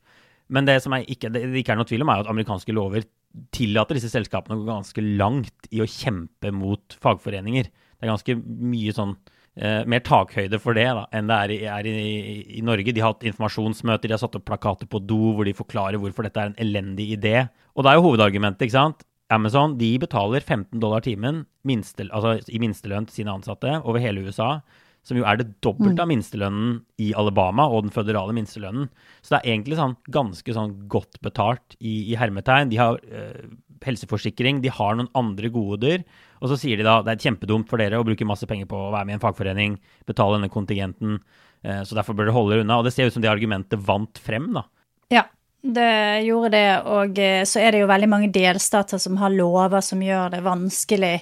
Men 0.54 0.68
det 0.68 0.78
som 0.84 0.94
ikke, 0.96 1.32
det 1.34 1.46
ikke 1.60 1.74
er 1.74 1.80
noe 1.80 1.88
tvil 1.88 2.04
om, 2.04 2.12
er 2.12 2.24
at 2.24 2.30
amerikanske 2.30 2.74
lover 2.76 3.06
tillater 3.54 3.98
disse 3.98 4.12
selskapene 4.12 4.56
å 4.56 4.62
gå 4.62 4.68
ganske 4.70 5.04
langt 5.18 5.70
i 5.74 5.80
å 5.82 5.88
kjempe 5.90 6.52
mot 6.54 6.98
fagforeninger. 7.02 7.70
Det 7.70 8.06
er 8.06 8.12
ganske 8.12 8.36
mye 8.44 8.94
sånn 8.94 9.16
eh, 9.58 9.82
mer 9.90 10.04
takhøyde 10.06 10.60
for 10.62 10.78
det 10.78 10.86
da, 10.86 11.06
enn 11.14 11.30
det 11.30 11.38
er, 11.40 11.54
i, 11.54 11.58
er 11.78 11.88
i, 11.90 12.36
i, 12.60 12.62
Norge. 12.66 12.94
De 12.94 13.02
har 13.02 13.14
hatt 13.14 13.26
informasjonsmøter, 13.26 14.06
de 14.06 14.14
har 14.14 14.22
satt 14.22 14.38
opp 14.38 14.46
plakater 14.46 14.90
på 14.90 15.02
do 15.02 15.34
hvor 15.34 15.48
de 15.48 15.56
forklarer 15.56 15.98
hvorfor 16.02 16.28
dette 16.28 16.40
er 16.42 16.52
en 16.52 16.62
elendig 16.62 17.10
idé. 17.16 17.36
Og 17.74 17.82
det 17.82 17.90
er 17.90 17.98
jo 17.98 18.06
hovedargumentet, 18.06 18.68
ikke 18.68 18.78
sant. 18.78 19.04
Amazon 19.34 19.74
de 19.80 19.90
betaler 19.98 20.44
15 20.44 20.78
dollar 20.78 21.02
timen 21.02 21.42
minste, 21.66 22.06
altså 22.12 22.36
i 22.52 22.60
minstelønn 22.62 23.08
til 23.08 23.22
sine 23.22 23.34
ansatte 23.34 23.80
over 23.82 24.02
hele 24.04 24.26
USA 24.28 24.58
som 25.04 25.18
jo 25.18 25.26
er 25.28 25.38
det 25.40 25.50
dobbelte 25.64 26.00
av 26.00 26.08
mm. 26.08 26.12
minstelønnen 26.14 26.76
i 27.04 27.10
Alabama 27.16 27.66
og 27.68 27.84
den 27.86 27.94
føderale 27.94 28.34
minstelønnen. 28.36 28.88
Så 29.20 29.34
det 29.34 29.40
er 29.42 29.52
egentlig 29.52 29.78
sånn 29.78 29.96
ganske 30.12 30.56
sånn 30.56 30.74
godt 30.90 31.20
betalt 31.24 31.76
i, 31.78 32.08
i 32.08 32.16
hermetegn. 32.18 32.72
De 32.72 32.80
har 32.80 33.00
øh, 33.04 33.52
helseforsikring, 33.84 34.62
de 34.64 34.72
har 34.72 34.96
noen 34.96 35.10
andre 35.18 35.50
goder. 35.52 36.04
Og 36.40 36.50
så 36.50 36.58
sier 36.60 36.80
de 36.80 36.86
da 36.86 36.98
det 37.04 37.14
er 37.14 37.26
kjempedumt 37.28 37.68
for 37.70 37.80
dere 37.80 38.00
å 38.00 38.06
bruke 38.06 38.28
masse 38.28 38.48
penger 38.48 38.68
på 38.70 38.78
å 38.80 38.92
være 38.94 39.08
med 39.08 39.16
i 39.16 39.18
en 39.18 39.24
fagforening, 39.24 39.78
betale 40.08 40.38
denne 40.38 40.52
kontingenten, 40.52 41.18
øh, 41.20 41.82
så 41.84 41.98
derfor 41.98 42.16
bør 42.16 42.30
dere 42.30 42.38
holde 42.38 42.56
dere 42.56 42.66
unna. 42.66 42.80
Og 42.80 42.88
det 42.88 42.94
ser 42.96 43.10
ut 43.10 43.16
som 43.16 43.24
det 43.24 43.32
argumentet 43.32 43.84
vant 43.84 44.20
frem, 44.24 44.50
da. 44.56 44.64
Ja, 45.12 45.26
det 45.64 46.24
gjorde 46.26 46.54
det, 46.56 46.68
og 46.92 47.20
eh, 47.20 47.42
så 47.48 47.60
er 47.60 47.72
det 47.72 47.84
jo 47.84 47.90
veldig 47.92 48.10
mange 48.12 48.32
delstater 48.32 49.00
som 49.00 49.20
har 49.20 49.32
lover 49.32 49.84
som 49.84 50.02
gjør 50.04 50.34
det 50.34 50.44
vanskelig 50.44 51.18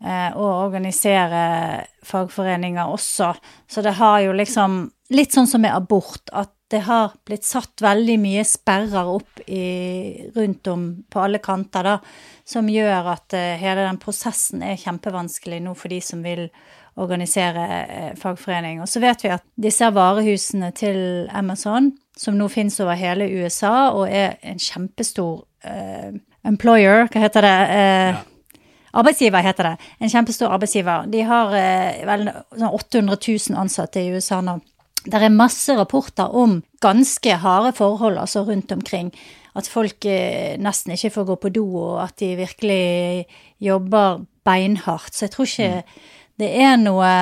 og 0.00 0.46
organisere 0.48 1.40
fagforeninger 2.08 2.88
også. 2.88 3.34
Så 3.68 3.82
det 3.84 3.98
har 3.98 4.22
jo 4.24 4.32
liksom 4.32 4.86
Litt 5.10 5.34
sånn 5.34 5.48
som 5.50 5.64
med 5.64 5.74
abort, 5.74 6.30
at 6.30 6.52
det 6.70 6.84
har 6.86 7.16
blitt 7.26 7.42
satt 7.42 7.82
veldig 7.82 8.14
mye 8.22 8.44
sperrer 8.46 9.08
opp 9.10 9.40
i, 9.50 10.22
rundt 10.36 10.68
om 10.70 10.84
på 11.10 11.22
alle 11.24 11.40
kanter, 11.42 11.82
da, 11.82 11.96
som 12.46 12.68
gjør 12.70 13.08
at 13.16 13.34
uh, 13.34 13.56
hele 13.58 13.88
den 13.88 13.98
prosessen 13.98 14.62
er 14.62 14.78
kjempevanskelig 14.78 15.58
nå 15.64 15.74
for 15.74 15.90
de 15.90 15.98
som 16.04 16.22
vil 16.22 16.44
organisere 17.00 17.66
uh, 17.90 18.12
fagforening. 18.22 18.78
Og 18.84 18.90
så 18.90 19.02
vet 19.02 19.26
vi 19.26 19.34
at 19.34 19.42
disse 19.58 19.90
varehusene 19.98 20.70
til 20.78 21.00
Amazon, 21.34 21.90
som 22.14 22.38
nå 22.38 22.46
finnes 22.52 22.78
over 22.78 22.98
hele 23.00 23.26
USA, 23.40 23.90
og 23.90 24.06
er 24.06 24.36
en 24.46 24.60
kjempestor 24.60 25.40
eh, 25.64 26.10
employer, 26.44 27.06
hva 27.08 27.22
heter 27.22 27.46
det? 27.46 27.54
Eh, 27.72 28.10
ja. 28.12 28.18
Arbeidsgiver 28.96 29.44
heter 29.44 29.70
det. 29.70 29.90
En 30.00 30.10
kjempestor 30.10 30.52
arbeidsgiver. 30.54 31.06
De 31.10 31.22
har 31.26 31.54
eh, 31.56 32.02
vel 32.08 32.28
800 32.58 33.16
000 33.50 33.58
ansatte 33.60 34.02
i 34.02 34.10
USA 34.14 34.40
nå. 34.44 34.58
Det 35.00 35.16
er 35.16 35.32
masse 35.32 35.72
rapporter 35.78 36.28
om 36.36 36.58
ganske 36.84 37.36
harde 37.40 37.72
forhold 37.76 38.18
altså 38.20 38.42
rundt 38.44 38.72
omkring. 38.72 39.12
At 39.56 39.68
folk 39.70 40.04
eh, 40.06 40.58
nesten 40.60 40.94
ikke 40.94 41.14
får 41.14 41.28
gå 41.30 41.38
på 41.40 41.52
do, 41.54 41.66
og 41.80 42.02
at 42.04 42.18
de 42.20 42.34
virkelig 42.38 43.26
jobber 43.60 44.24
beinhardt. 44.44 45.14
Så 45.14 45.26
jeg 45.26 45.34
tror 45.34 45.48
ikke 45.48 45.70
mm. 45.80 46.00
det 46.42 46.50
er 46.66 46.76
noe 46.80 47.12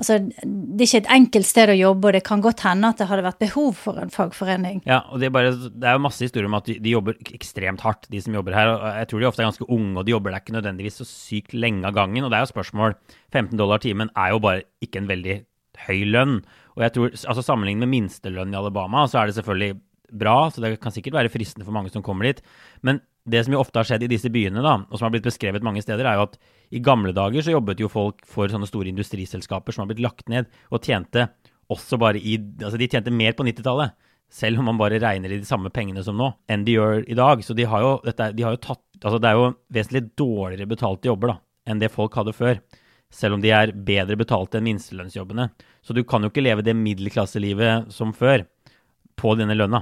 Altså, 0.00 0.16
det 0.16 0.80
er 0.80 0.86
ikke 0.86 1.00
et 1.02 1.10
enkelt 1.12 1.48
sted 1.48 1.72
å 1.74 1.76
jobbe, 1.76 2.08
og 2.08 2.16
det 2.16 2.22
kan 2.24 2.40
godt 2.44 2.62
hende 2.64 2.88
at 2.88 3.00
det 3.02 3.08
hadde 3.10 3.24
vært 3.26 3.42
behov 3.42 3.74
for 3.76 4.00
en 4.00 4.12
fagforening. 4.12 4.80
Ja, 4.88 5.02
og 5.12 5.20
det 5.20 5.28
er, 5.28 5.34
bare, 5.34 5.52
det 5.52 5.90
er 5.90 5.98
jo 5.98 6.04
masse 6.06 6.24
historier 6.24 6.48
om 6.48 6.56
at 6.56 6.70
de, 6.70 6.78
de, 6.80 6.94
jobber 6.94 7.18
ekstremt 7.36 7.84
hardt, 7.84 8.08
de 8.12 8.22
som 8.24 8.38
jobber 8.38 8.56
her. 8.56 8.72
og 8.72 8.86
Jeg 9.02 9.10
tror 9.10 9.20
de 9.20 9.28
ofte 9.28 9.44
er 9.44 9.50
ganske 9.50 9.68
unge, 9.68 9.92
og 10.00 10.08
de 10.08 10.14
jobber 10.14 10.32
der 10.32 10.40
ikke 10.40 10.56
nødvendigvis 10.56 10.98
så 11.02 11.08
sykt 11.08 11.52
lenge 11.52 11.84
av 11.84 11.98
gangen. 11.98 12.24
Og 12.24 12.32
det 12.32 12.40
er 12.40 12.46
jo 12.46 12.54
spørsmål 12.54 12.96
15 13.28 13.52
dollar 13.60 13.84
timen 13.84 14.12
er 14.16 14.32
jo 14.32 14.40
bare 14.42 14.64
ikke 14.80 15.04
en 15.04 15.12
veldig 15.12 15.36
høy 15.84 16.00
lønn. 16.08 16.40
Og 16.78 16.86
jeg 16.86 16.96
tror, 16.96 17.12
altså 17.12 17.44
Sammenlignet 17.44 17.84
med 17.84 17.92
minstelønn 17.92 18.56
i 18.56 18.60
Alabama, 18.60 19.04
så 19.04 19.20
er 19.20 19.28
det 19.28 19.36
selvfølgelig 19.36 19.76
bra, 20.20 20.38
så 20.50 20.64
det 20.64 20.74
kan 20.82 20.94
sikkert 20.94 21.20
være 21.20 21.32
fristende 21.32 21.66
for 21.66 21.76
mange 21.76 21.92
som 21.92 22.04
kommer 22.06 22.26
dit. 22.26 22.40
Men 22.86 23.02
det 23.28 23.42
som 23.44 23.54
jo 23.54 23.60
ofte 23.60 23.80
har 23.80 23.88
skjedd 23.88 24.04
i 24.06 24.10
disse 24.10 24.30
byene, 24.32 24.62
da, 24.64 24.78
og 24.88 24.96
som 24.96 25.06
har 25.06 25.14
blitt 25.14 25.26
beskrevet 25.26 25.64
mange 25.64 25.82
steder, 25.84 26.06
er 26.08 26.18
jo 26.18 26.26
at 26.28 26.38
i 26.72 26.80
gamle 26.84 27.12
dager 27.16 27.44
så 27.44 27.54
jobbet 27.54 27.82
jo 27.82 27.90
folk 27.92 28.22
for 28.28 28.50
sånne 28.50 28.68
store 28.68 28.90
industriselskaper 28.92 29.76
som 29.76 29.84
har 29.84 29.90
blitt 29.90 30.04
lagt 30.04 30.30
ned, 30.32 30.48
og 30.72 30.84
tjente 30.84 31.28
også 31.70 31.98
bare 32.00 32.18
i 32.18 32.38
Altså, 32.38 32.78
de 32.80 32.88
tjente 32.90 33.12
mer 33.14 33.36
på 33.38 33.46
90-tallet, 33.46 33.94
selv 34.30 34.62
om 34.62 34.68
man 34.70 34.78
bare 34.78 35.00
regner 35.02 35.32
i 35.32 35.40
de 35.42 35.46
samme 35.46 35.72
pengene 35.74 36.02
som 36.06 36.16
nå, 36.18 36.30
enn 36.50 36.64
de 36.66 36.76
gjør 36.76 37.02
i 37.10 37.16
dag. 37.18 37.42
Så 37.42 37.54
de 37.58 37.66
har 37.66 37.82
jo, 37.82 37.96
dette, 38.06 38.30
de 38.36 38.46
har 38.46 38.54
jo 38.54 38.62
tatt 38.62 38.84
Altså, 39.00 39.16
det 39.16 39.30
er 39.30 39.38
jo 39.38 39.46
vesentlig 39.72 40.02
dårligere 40.20 40.68
betalte 40.68 41.08
jobber 41.08 41.30
da, 41.30 41.34
enn 41.72 41.78
det 41.80 41.88
folk 41.88 42.18
hadde 42.20 42.34
før. 42.36 42.58
Selv 43.08 43.38
om 43.38 43.40
de 43.40 43.48
er 43.56 43.72
bedre 43.72 44.18
betalte 44.20 44.58
enn 44.58 44.66
minstelønnsjobbene. 44.66 45.46
Så 45.80 45.96
du 45.96 46.02
kan 46.04 46.20
jo 46.20 46.28
ikke 46.28 46.44
leve 46.44 46.62
det 46.66 46.74
middelklasselivet 46.76 47.88
som 47.96 48.12
før 48.12 48.44
på 49.16 49.32
denne 49.40 49.56
lønna 49.56 49.80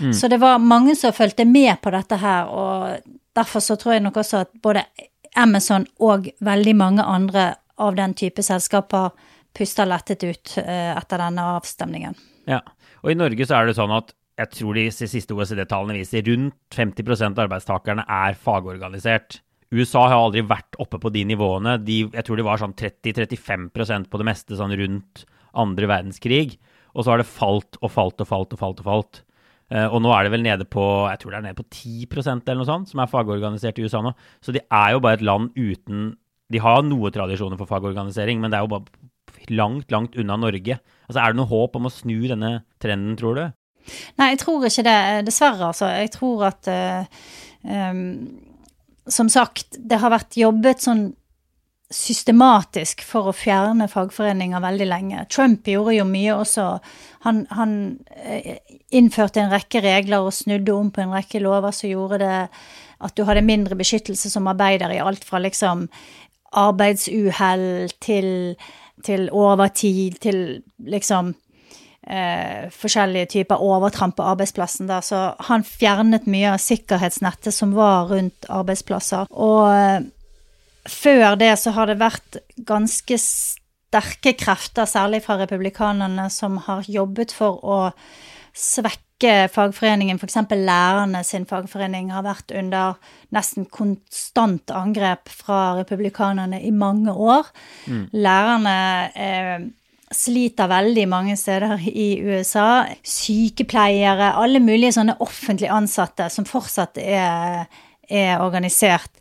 Mm. 0.02 0.14
Så 0.18 0.28
det 0.32 0.40
var 0.42 0.58
mange 0.64 0.96
som 1.00 1.14
fulgte 1.16 1.46
med 1.46 1.82
på 1.84 1.90
dette 1.94 2.16
her, 2.22 2.42
og 2.50 2.98
derfor 3.38 3.60
så 3.64 3.74
tror 3.80 3.94
jeg 3.96 4.06
nok 4.08 4.18
også 4.24 4.36
at 4.46 4.52
både 4.64 4.82
Amazon 5.40 5.86
og 6.04 6.20
veldig 6.46 6.76
mange 6.78 7.04
andre 7.04 7.54
av 7.82 7.96
den 7.98 8.14
type 8.18 8.44
selskaper 8.46 9.10
puster 9.54 9.86
lettet 9.90 10.24
ut 10.26 10.58
eh, 10.62 10.92
etter 10.98 11.18
denne 11.22 11.44
avstemningen. 11.58 12.14
Ja, 12.50 12.60
og 13.04 13.12
i 13.12 13.18
Norge 13.18 13.46
så 13.48 13.54
er 13.60 13.66
det 13.70 13.78
sånn 13.78 13.94
at 13.94 14.14
jeg 14.40 14.50
tror 14.56 14.78
de 14.78 14.88
siste 14.90 15.36
OECD-tallene 15.36 16.00
viser 16.00 16.26
rundt 16.26 16.56
50 16.74 17.28
av 17.28 17.44
arbeidstakerne 17.46 18.06
er 18.10 18.38
fagorganisert. 18.40 19.43
USA 19.74 20.06
har 20.08 20.20
aldri 20.20 20.44
vært 20.46 20.78
oppe 20.82 21.00
på 21.02 21.12
de 21.14 21.24
nivåene. 21.28 21.78
De, 21.82 22.04
jeg 22.14 22.26
tror 22.28 22.40
de 22.40 22.46
var 22.46 22.62
sånn 22.62 22.76
30-35% 22.78 24.10
på 24.12 24.22
det 24.22 24.28
meste 24.28 24.58
sånn 24.60 24.76
rundt 24.80 25.24
andre 25.58 25.90
verdenskrig. 25.90 26.58
Og 26.94 27.06
så 27.06 27.14
har 27.14 27.22
det 27.22 27.30
falt 27.30 27.80
og 27.82 27.92
falt 27.94 28.22
og 28.22 28.30
falt 28.30 28.54
og 28.54 28.62
falt. 28.62 28.84
Og 28.84 28.90
falt. 28.90 29.24
Uh, 29.74 29.88
og 29.88 30.04
nå 30.04 30.12
er 30.14 30.28
det 30.28 30.34
vel 30.36 30.44
nede 30.46 30.68
på 30.70 30.84
jeg 31.08 31.22
tror 31.22 31.34
det 31.34 31.38
er 31.40 31.46
nede 31.48 31.58
på 31.58 31.66
10% 31.66 32.44
eller 32.44 32.62
noe 32.62 32.70
sånt, 32.70 32.92
som 32.92 33.00
er 33.02 33.10
fagorganisert 33.10 33.80
i 33.80 33.88
USA 33.88 34.04
nå. 34.06 34.14
Så 34.44 34.54
de 34.54 34.62
er 34.62 34.94
jo 34.94 35.02
bare 35.02 35.18
et 35.18 35.26
land 35.26 35.56
uten 35.56 36.12
De 36.54 36.62
har 36.62 36.84
noe 36.86 37.10
tradisjoner 37.10 37.58
for 37.58 37.70
fagorganisering, 37.70 38.42
men 38.44 38.52
det 38.54 38.60
er 38.60 38.68
jo 38.68 38.74
bare 38.76 39.50
langt, 39.50 39.90
langt 39.92 40.18
unna 40.20 40.36
Norge. 40.38 40.78
Altså, 41.08 41.20
Er 41.20 41.34
det 41.34 41.40
noe 41.40 41.50
håp 41.50 41.80
om 41.80 41.88
å 41.90 41.92
snu 41.92 42.20
denne 42.30 42.52
trenden, 42.84 43.16
tror 43.18 43.40
du? 43.40 43.46
Nei, 44.20 44.30
jeg 44.36 44.44
tror 44.44 44.68
ikke 44.68 44.86
det, 44.86 45.00
dessverre. 45.28 45.72
Altså. 45.72 45.90
Jeg 45.90 46.12
tror 46.14 46.46
at 46.52 46.70
uh, 46.70 47.24
um 47.64 48.04
som 49.08 49.30
sagt, 49.30 49.78
det 49.78 50.00
har 50.00 50.14
vært 50.14 50.38
jobbet 50.40 50.84
sånn 50.84 51.12
systematisk 51.94 53.04
for 53.06 53.30
å 53.30 53.36
fjerne 53.36 53.86
fagforeninger 53.92 54.64
veldig 54.64 54.88
lenge. 54.90 55.26
Trump 55.30 55.68
gjorde 55.70 55.94
jo 55.98 56.06
mye 56.10 56.34
også. 56.36 56.66
Han, 57.28 57.44
han, 57.54 57.76
eh, 58.16 58.58
innførte 58.92 59.44
en 59.44 59.54
rekke 59.54 59.84
regler 59.84 60.26
og 60.26 60.34
snudde 60.34 60.74
om 60.74 60.90
på 60.92 61.04
en 61.04 61.14
rekke 61.14 61.42
lover 61.44 61.76
som 61.76 61.92
gjorde 61.92 62.22
det 62.24 62.40
at 63.04 63.16
du 63.18 63.24
hadde 63.28 63.46
mindre 63.46 63.78
beskyttelse 63.78 64.32
som 64.32 64.48
arbeider 64.50 64.94
i 64.96 65.02
alt 65.04 65.26
fra 65.28 65.42
liksom 65.44 65.88
arbeidsuhell 66.54 67.92
til, 68.02 68.56
til 69.06 69.30
overtid 69.34 70.20
til 70.24 70.40
liksom 70.80 71.34
eh, 72.08 72.70
forskjellige 72.74 73.32
typer 73.38 73.62
overtramp 73.64 74.18
på 74.18 74.26
arbeidsplassen. 74.34 74.90
Da. 74.90 75.02
Så 75.06 75.22
han 75.50 75.66
fjernet 75.68 76.28
mye 76.30 76.54
av 76.56 76.62
sikkerhetsnettet 76.64 77.56
som 77.56 77.76
var 77.78 78.12
rundt 78.12 78.48
arbeidsplasser. 78.50 79.32
Og 79.32 79.70
eh, 79.72 80.06
før 80.90 81.38
det 81.40 81.54
så 81.62 81.74
har 81.78 81.90
det 81.90 82.02
vært 82.02 82.42
ganske 82.68 83.20
sterke 83.22 84.36
krefter, 84.40 84.90
særlig 84.90 85.24
fra 85.26 85.38
republikanerne, 85.42 86.30
som 86.34 86.60
har 86.68 86.86
jobbet 86.90 87.34
for 87.36 87.62
å 87.64 87.80
svekke 88.54 89.48
fagforeningen. 89.54 90.20
F.eks. 90.20 90.42
lærerne 90.52 91.24
sin 91.26 91.46
fagforening 91.50 92.12
har 92.14 92.26
vært 92.26 92.52
under 92.54 92.98
nesten 93.34 93.66
konstant 93.72 94.74
angrep 94.74 95.32
fra 95.32 95.78
republikanerne 95.80 96.60
i 96.62 96.74
mange 96.76 97.14
år. 97.14 97.48
Mm. 97.88 98.04
Lærerne 98.12 98.76
eh, 99.16 99.72
sliter 100.16 100.70
veldig 100.72 101.06
mange 101.12 101.36
steder 101.40 101.82
i 101.90 102.08
USA. 102.24 102.86
Sykepleiere, 103.04 104.34
alle 104.40 104.62
mulige 104.64 104.96
sånne 104.98 105.18
offentlig 105.24 105.72
ansatte 105.74 106.30
som 106.34 106.48
fortsatt 106.48 107.00
er, 107.02 107.66
er 108.10 108.44
organisert, 108.44 109.12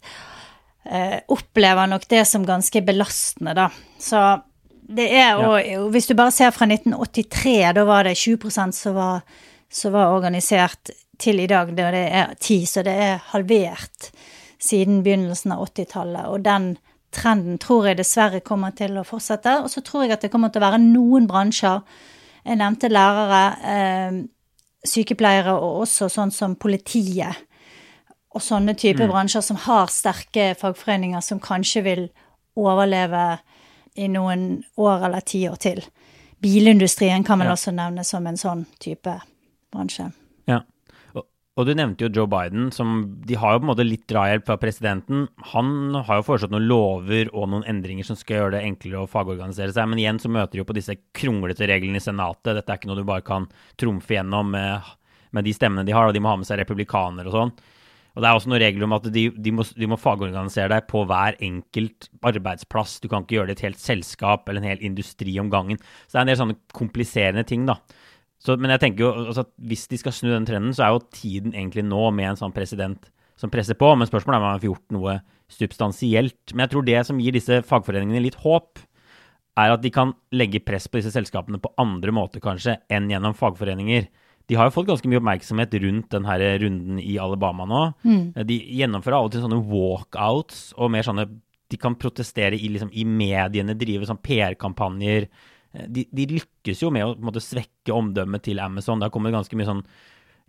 eh, 0.84 1.20
opplever 1.32 1.90
nok 1.90 2.08
det 2.12 2.24
som 2.28 2.46
ganske 2.46 2.84
belastende, 2.86 3.54
da. 3.58 3.68
Så 3.98 4.22
det 4.92 5.08
er 5.14 5.38
jo 5.38 5.54
ja. 5.56 5.80
Hvis 5.94 6.10
du 6.10 6.16
bare 6.18 6.34
ser 6.34 6.50
fra 6.52 6.66
1983, 6.68 7.72
da 7.76 7.84
var 7.88 8.04
det 8.04 8.18
20% 8.18 8.76
som 8.76 8.96
var, 8.98 9.22
som 9.72 9.94
var 9.94 10.12
organisert, 10.16 10.92
til 11.22 11.38
i 11.38 11.46
dag, 11.46 11.70
da 11.76 11.90
det 11.94 12.06
er 12.10 12.32
10, 12.40 12.64
så 12.66 12.82
det 12.82 12.94
er 12.98 13.20
halvert 13.30 14.08
siden 14.62 15.02
begynnelsen 15.04 15.54
av 15.54 15.68
80-tallet. 15.68 16.26
Og 16.32 16.42
den 16.42 16.72
trenden 17.12 17.58
tror 17.60 17.88
jeg 17.88 18.00
dessverre 18.00 18.40
kommer 18.44 18.74
til 18.76 18.96
å 18.98 19.06
fortsette. 19.06 19.58
Og 19.64 19.70
så 19.72 19.82
tror 19.84 20.06
jeg 20.06 20.16
at 20.16 20.24
det 20.24 20.32
kommer 20.32 20.52
til 20.52 20.62
å 20.62 20.68
være 20.68 20.82
noen 20.82 21.28
bransjer, 21.30 21.82
jeg 22.42 22.58
nevnte 22.58 22.90
lærere, 22.90 23.42
eh, 23.70 24.20
sykepleiere 24.82 25.54
og 25.54 25.84
også 25.84 26.08
sånn 26.10 26.32
som 26.34 26.56
politiet, 26.58 27.44
og 28.32 28.42
sånne 28.42 28.74
typer 28.74 29.06
mm. 29.06 29.12
bransjer 29.12 29.44
som 29.44 29.60
har 29.62 29.92
sterke 29.92 30.52
fagforeninger 30.58 31.20
som 31.22 31.38
kanskje 31.42 31.82
vil 31.84 32.06
overleve 32.58 33.38
i 33.94 34.08
noen 34.08 34.64
år 34.80 35.06
eller 35.06 35.20
ti 35.20 35.44
år 35.48 35.60
til. 35.60 35.82
Bilindustrien 36.42 37.24
kan 37.24 37.38
vel 37.38 37.52
ja. 37.52 37.54
også 37.54 37.74
nevnes 37.76 38.08
som 38.10 38.26
en 38.26 38.40
sånn 38.40 38.64
type 38.82 39.14
bransje. 39.72 40.08
Ja. 40.50 40.62
Og 41.60 41.68
du 41.68 41.74
nevnte 41.76 42.06
jo 42.06 42.08
Joe 42.16 42.30
Biden, 42.32 42.70
som 42.72 43.02
de 43.28 43.36
har 43.36 43.52
jo 43.52 43.60
på 43.60 43.66
en 43.66 43.70
måte 43.74 43.84
litt 43.84 44.06
drahjelp 44.08 44.46
fra 44.48 44.56
presidenten. 44.56 45.26
Han 45.52 45.92
har 46.08 46.22
jo 46.22 46.24
foreslått 46.30 46.54
noen 46.54 46.64
lover 46.70 47.28
og 47.34 47.50
noen 47.52 47.66
endringer 47.68 48.08
som 48.08 48.16
skal 48.16 48.38
gjøre 48.38 48.54
det 48.54 48.62
enklere 48.70 49.02
å 49.02 49.10
fagorganisere 49.10 49.74
seg. 49.76 49.90
Men 49.90 50.00
igjen 50.00 50.20
så 50.22 50.30
møter 50.32 50.56
de 50.56 50.62
jo 50.62 50.68
på 50.70 50.78
disse 50.78 50.96
kronglete 51.12 51.68
reglene 51.68 52.00
i 52.00 52.04
Senatet. 52.04 52.54
Dette 52.56 52.72
er 52.72 52.80
ikke 52.80 52.88
noe 52.88 53.02
du 53.02 53.04
bare 53.04 53.26
kan 53.26 53.50
trumfe 53.76 54.16
gjennom 54.16 54.48
med, 54.54 54.88
med 55.36 55.44
de 55.44 55.52
stemmene 55.52 55.84
de 55.84 55.92
har, 55.92 56.08
og 56.08 56.16
de 56.16 56.24
må 56.24 56.32
ha 56.32 56.40
med 56.40 56.48
seg 56.48 56.62
republikanere 56.62 57.28
og 57.28 57.36
sånn. 57.36 57.54
Og 58.12 58.20
det 58.20 58.28
er 58.28 58.36
også 58.36 58.50
noen 58.52 58.60
regler 58.60 58.86
om 58.86 58.94
at 58.96 59.06
de, 59.12 59.24
de, 59.32 59.52
må, 59.56 59.64
de, 59.64 59.88
må, 59.88 59.96
fagorganisere 60.00 60.72
deg 60.72 60.88
på 60.88 61.04
hver 61.08 61.36
enkelt 61.44 62.08
arbeidsplass. 62.28 62.98
Du 63.00 63.08
kan 63.12 63.24
ikke 63.24 63.38
gjøre 63.38 63.52
det 63.52 63.56
i 63.56 63.60
et 63.60 63.66
helt 63.68 63.80
selskap 63.80 64.48
eller 64.48 64.60
en 64.60 64.72
hel 64.72 64.84
industri 64.88 65.36
om 65.40 65.52
gangen. 65.52 65.80
Så 66.06 66.16
det 66.16 66.20
er 66.20 66.26
en 66.26 66.32
del 66.32 66.40
sånne 66.42 66.58
kompliserende 66.76 67.44
ting, 67.48 67.64
da. 67.68 67.78
Så, 68.42 68.56
men 68.58 68.72
jeg 68.74 68.82
tenker 68.82 69.04
jo 69.04 69.10
altså, 69.28 69.44
at 69.46 69.52
hvis 69.70 69.84
de 69.90 69.98
skal 70.00 70.14
snu 70.16 70.32
den 70.32 70.46
trenden, 70.48 70.72
så 70.74 70.86
er 70.86 70.94
jo 70.96 71.04
tiden 71.14 71.52
egentlig 71.54 71.84
nå 71.86 72.08
med 72.14 72.32
en 72.32 72.40
sånn 72.40 72.54
president 72.54 73.10
som 73.38 73.52
presser 73.52 73.78
på. 73.78 73.92
Men 73.94 74.08
spørsmålet 74.10 74.34
er 74.34 74.42
om 74.42 74.48
han 74.48 74.56
har 74.56 74.66
gjort 74.66 74.96
noe 74.96 75.18
substansielt. 75.52 76.54
Men 76.54 76.64
jeg 76.64 76.72
tror 76.72 76.88
det 76.88 77.04
som 77.06 77.20
gir 77.22 77.36
disse 77.36 77.60
fagforeningene 77.68 78.24
litt 78.24 78.40
håp, 78.42 78.82
er 79.60 79.74
at 79.74 79.82
de 79.84 79.92
kan 79.92 80.14
legge 80.32 80.62
press 80.64 80.88
på 80.88 80.98
disse 80.98 81.12
selskapene 81.14 81.60
på 81.62 81.70
andre 81.80 82.14
måter, 82.14 82.42
kanskje, 82.42 82.78
enn 82.92 83.10
gjennom 83.12 83.36
fagforeninger. 83.36 84.08
De 84.50 84.58
har 84.58 84.68
jo 84.68 84.74
fått 84.74 84.88
ganske 84.88 85.08
mye 85.08 85.20
oppmerksomhet 85.20 85.74
rundt 85.84 86.10
denne 86.12 86.36
runden 86.64 86.98
i 87.02 87.14
Alabama 87.20 87.66
nå. 87.68 87.82
Mm. 88.02 88.24
De 88.48 88.58
gjennomfører 88.80 89.18
av 89.18 89.28
og 89.28 89.34
til 89.34 89.44
sånne 89.44 89.60
walkouts 89.68 90.72
og 90.76 90.92
mer 90.92 91.06
sånne 91.06 91.28
De 91.72 91.78
kan 91.80 91.94
protestere 91.96 92.52
i, 92.52 92.66
liksom, 92.68 92.90
i 92.92 93.06
mediene, 93.08 93.72
drive 93.80 94.04
sånn 94.04 94.18
PR-kampanjer. 94.20 95.24
De, 95.72 96.04
de, 96.12 96.26
lykkes 96.36 96.82
jo 96.84 96.90
med 96.92 97.06
å 97.06 97.14
måte, 97.24 97.40
svekke 97.40 97.94
omdømmet 97.94 98.44
til 98.44 98.60
Amazon. 98.60 99.00
Det 99.00 99.08
har 99.08 99.14
kommet 99.14 99.34
ganske 99.34 99.56
mye 99.56 99.68
sånn 99.68 99.84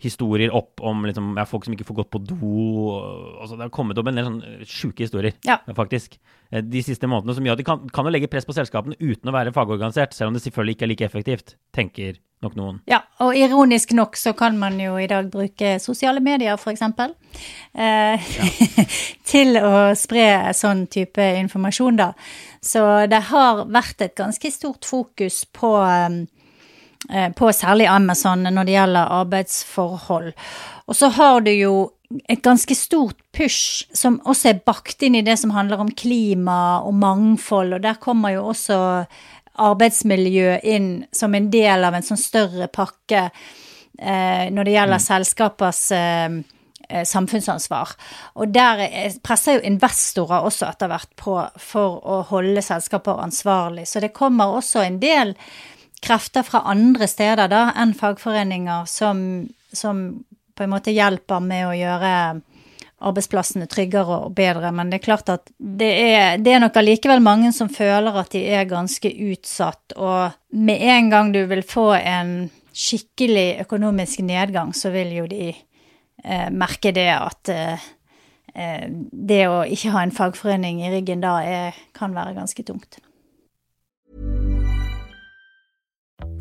historier 0.04 0.52
opp 0.56 0.82
om 0.84 1.06
liksom, 1.08 1.34
ja, 1.40 1.46
folk 1.50 1.66
som 1.66 1.74
ikke 1.76 1.88
får 1.88 1.98
gått 2.02 2.12
på 2.14 2.22
do. 2.28 2.38
Altså, 3.42 3.56
det 3.58 3.66
har 3.68 3.74
kommet 3.74 3.98
opp 3.98 4.08
en 4.12 4.20
del 4.20 4.28
sånn 4.28 4.42
sjuke 4.68 5.06
historier, 5.06 5.34
Ja. 5.48 5.58
faktisk. 5.76 6.18
Eh, 6.52 6.62
De 6.62 6.82
siste 6.84 7.08
månedene 7.10 7.36
som 7.36 7.44
gjør 7.48 7.58
at 7.58 7.64
de 7.64 7.64
kan, 7.68 7.90
kan 7.90 8.06
legge 8.12 8.30
press 8.30 8.46
på 8.46 8.54
selskapene 8.56 8.96
uten 9.00 9.30
å 9.32 9.36
være 9.36 9.54
fagorganisert, 9.56 10.14
selv 10.14 10.28
om 10.30 10.34
det 10.38 10.44
selvfølgelig 10.44 10.76
ikke 10.78 10.86
er 10.88 10.94
like 10.94 11.06
effektivt, 11.10 11.56
tenker 11.74 12.20
nok 12.44 12.56
noen. 12.60 12.80
Ja, 12.92 13.00
og 13.24 13.38
ironisk 13.40 13.94
nok 13.96 14.18
så 14.20 14.34
kan 14.36 14.58
man 14.60 14.76
jo 14.80 14.98
i 15.00 15.08
dag 15.08 15.30
bruke 15.32 15.78
sosiale 15.80 16.20
medier, 16.20 16.58
f.eks. 16.60 16.82
Eh, 17.74 18.20
til 19.32 19.56
å 19.58 19.94
spre 19.98 20.52
sånn 20.54 20.86
type 20.92 21.24
informasjon, 21.40 21.96
da. 22.02 22.12
Så 22.64 22.84
det 23.10 23.22
har 23.32 23.64
vært 23.72 24.02
et 24.06 24.16
ganske 24.20 24.52
stort 24.52 24.86
fokus 24.86 25.46
på 25.56 25.72
eh, 25.88 26.20
på 27.36 27.50
særlig 27.52 27.88
Amazon 27.92 28.46
når 28.48 28.64
det 28.68 28.76
gjelder 28.78 29.12
arbeidsforhold. 29.20 30.30
Og 30.88 30.96
så 30.96 31.10
har 31.18 31.42
du 31.44 31.52
jo 31.52 31.74
et 32.30 32.42
ganske 32.46 32.76
stort 32.78 33.18
push 33.36 33.88
som 33.96 34.20
også 34.30 34.52
er 34.52 34.62
bakt 34.66 35.04
inn 35.04 35.16
i 35.18 35.24
det 35.26 35.36
som 35.42 35.54
handler 35.56 35.82
om 35.82 35.92
klima 35.98 36.80
og 36.86 36.94
mangfold, 37.02 37.74
og 37.78 37.84
der 37.84 38.00
kommer 38.02 38.36
jo 38.36 38.46
også 38.52 38.78
arbeidsmiljø 39.64 40.58
inn 40.64 40.90
som 41.14 41.36
en 41.36 41.50
del 41.54 41.86
av 41.86 41.94
en 41.98 42.06
sånn 42.06 42.20
større 42.22 42.68
pakke 42.74 43.28
eh, 43.28 44.50
når 44.54 44.66
det 44.66 44.76
gjelder 44.76 45.04
selskapers 45.04 45.82
eh, 45.94 46.38
eh, 46.90 47.04
samfunnsansvar. 47.10 47.94
Og 48.42 48.54
der 48.54 48.86
er- 48.88 49.20
presser 49.24 49.60
jo 49.60 49.68
investorer 49.70 50.46
også 50.48 50.70
etter 50.72 50.90
hvert 50.90 51.14
på 51.20 51.38
for 51.62 52.00
å 52.02 52.22
holde 52.32 52.66
selskaper 52.66 53.22
ansvarlig. 53.26 53.86
Så 53.90 54.02
det 54.02 54.14
kommer 54.14 54.58
også 54.58 54.86
en 54.86 55.00
del 55.02 55.36
krefter 56.04 56.46
fra 56.46 56.64
andre 56.72 57.08
steder 57.10 57.50
da 57.52 57.68
enn 57.80 57.96
fagforeninger 57.98 58.88
som, 58.90 59.22
som 59.74 60.04
på 60.54 60.66
en 60.66 60.74
måte 60.74 60.94
hjelper 60.94 61.44
med 61.44 61.68
å 61.68 61.78
gjøre 61.78 62.16
arbeidsplassene 63.04 63.68
tryggere 63.68 64.20
og 64.26 64.36
bedre, 64.38 64.72
men 64.76 64.92
det 64.92 65.02
er 65.02 65.04
klart 65.04 65.32
at 65.34 65.52
det 65.58 65.90
er, 65.92 66.38
det 66.40 66.54
er 66.54 66.62
nok 66.64 66.78
allikevel 66.80 67.24
mange 67.24 67.52
som 67.56 67.72
føler 67.72 68.16
at 68.20 68.32
de 68.36 68.44
er 68.56 68.70
ganske 68.70 69.12
utsatt, 69.28 69.96
og 69.98 70.36
med 70.56 70.84
en 70.94 71.10
gang 71.12 71.34
du 71.36 71.42
vil 71.50 71.66
få 71.68 71.90
en 72.00 72.34
skikkelig 72.74 73.64
økonomisk 73.66 74.24
nedgang, 74.26 74.74
så 74.74 74.94
vil 74.94 75.12
jo 75.18 75.28
de 75.30 75.52
eh, 75.52 76.50
merke 76.52 76.94
det 76.96 77.10
at 77.14 77.52
eh, 77.54 77.88
eh, 78.56 78.86
det 78.90 79.44
å 79.50 79.64
ikke 79.68 79.94
ha 79.94 80.06
en 80.06 80.16
fagforening 80.16 80.82
i 80.86 80.94
ryggen 80.96 81.24
da 81.24 81.38
er, 81.46 81.84
kan 81.96 82.16
være 82.16 82.38
ganske 82.40 82.66
tungt. 82.66 83.02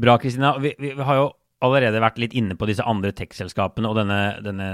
Bra, 0.00 0.18
Kristina. 0.18 0.56
Vi, 0.58 0.74
vi, 0.78 0.94
har 0.98 1.20
jo 1.20 1.30
allerede 1.64 2.02
vært 2.02 2.20
litt 2.20 2.34
inne 2.36 2.58
på 2.58 2.68
disse 2.68 2.84
andre 2.86 3.14
tech-selskapene 3.16 3.88
og 3.88 3.96
denne, 4.00 4.20
denne 4.44 4.68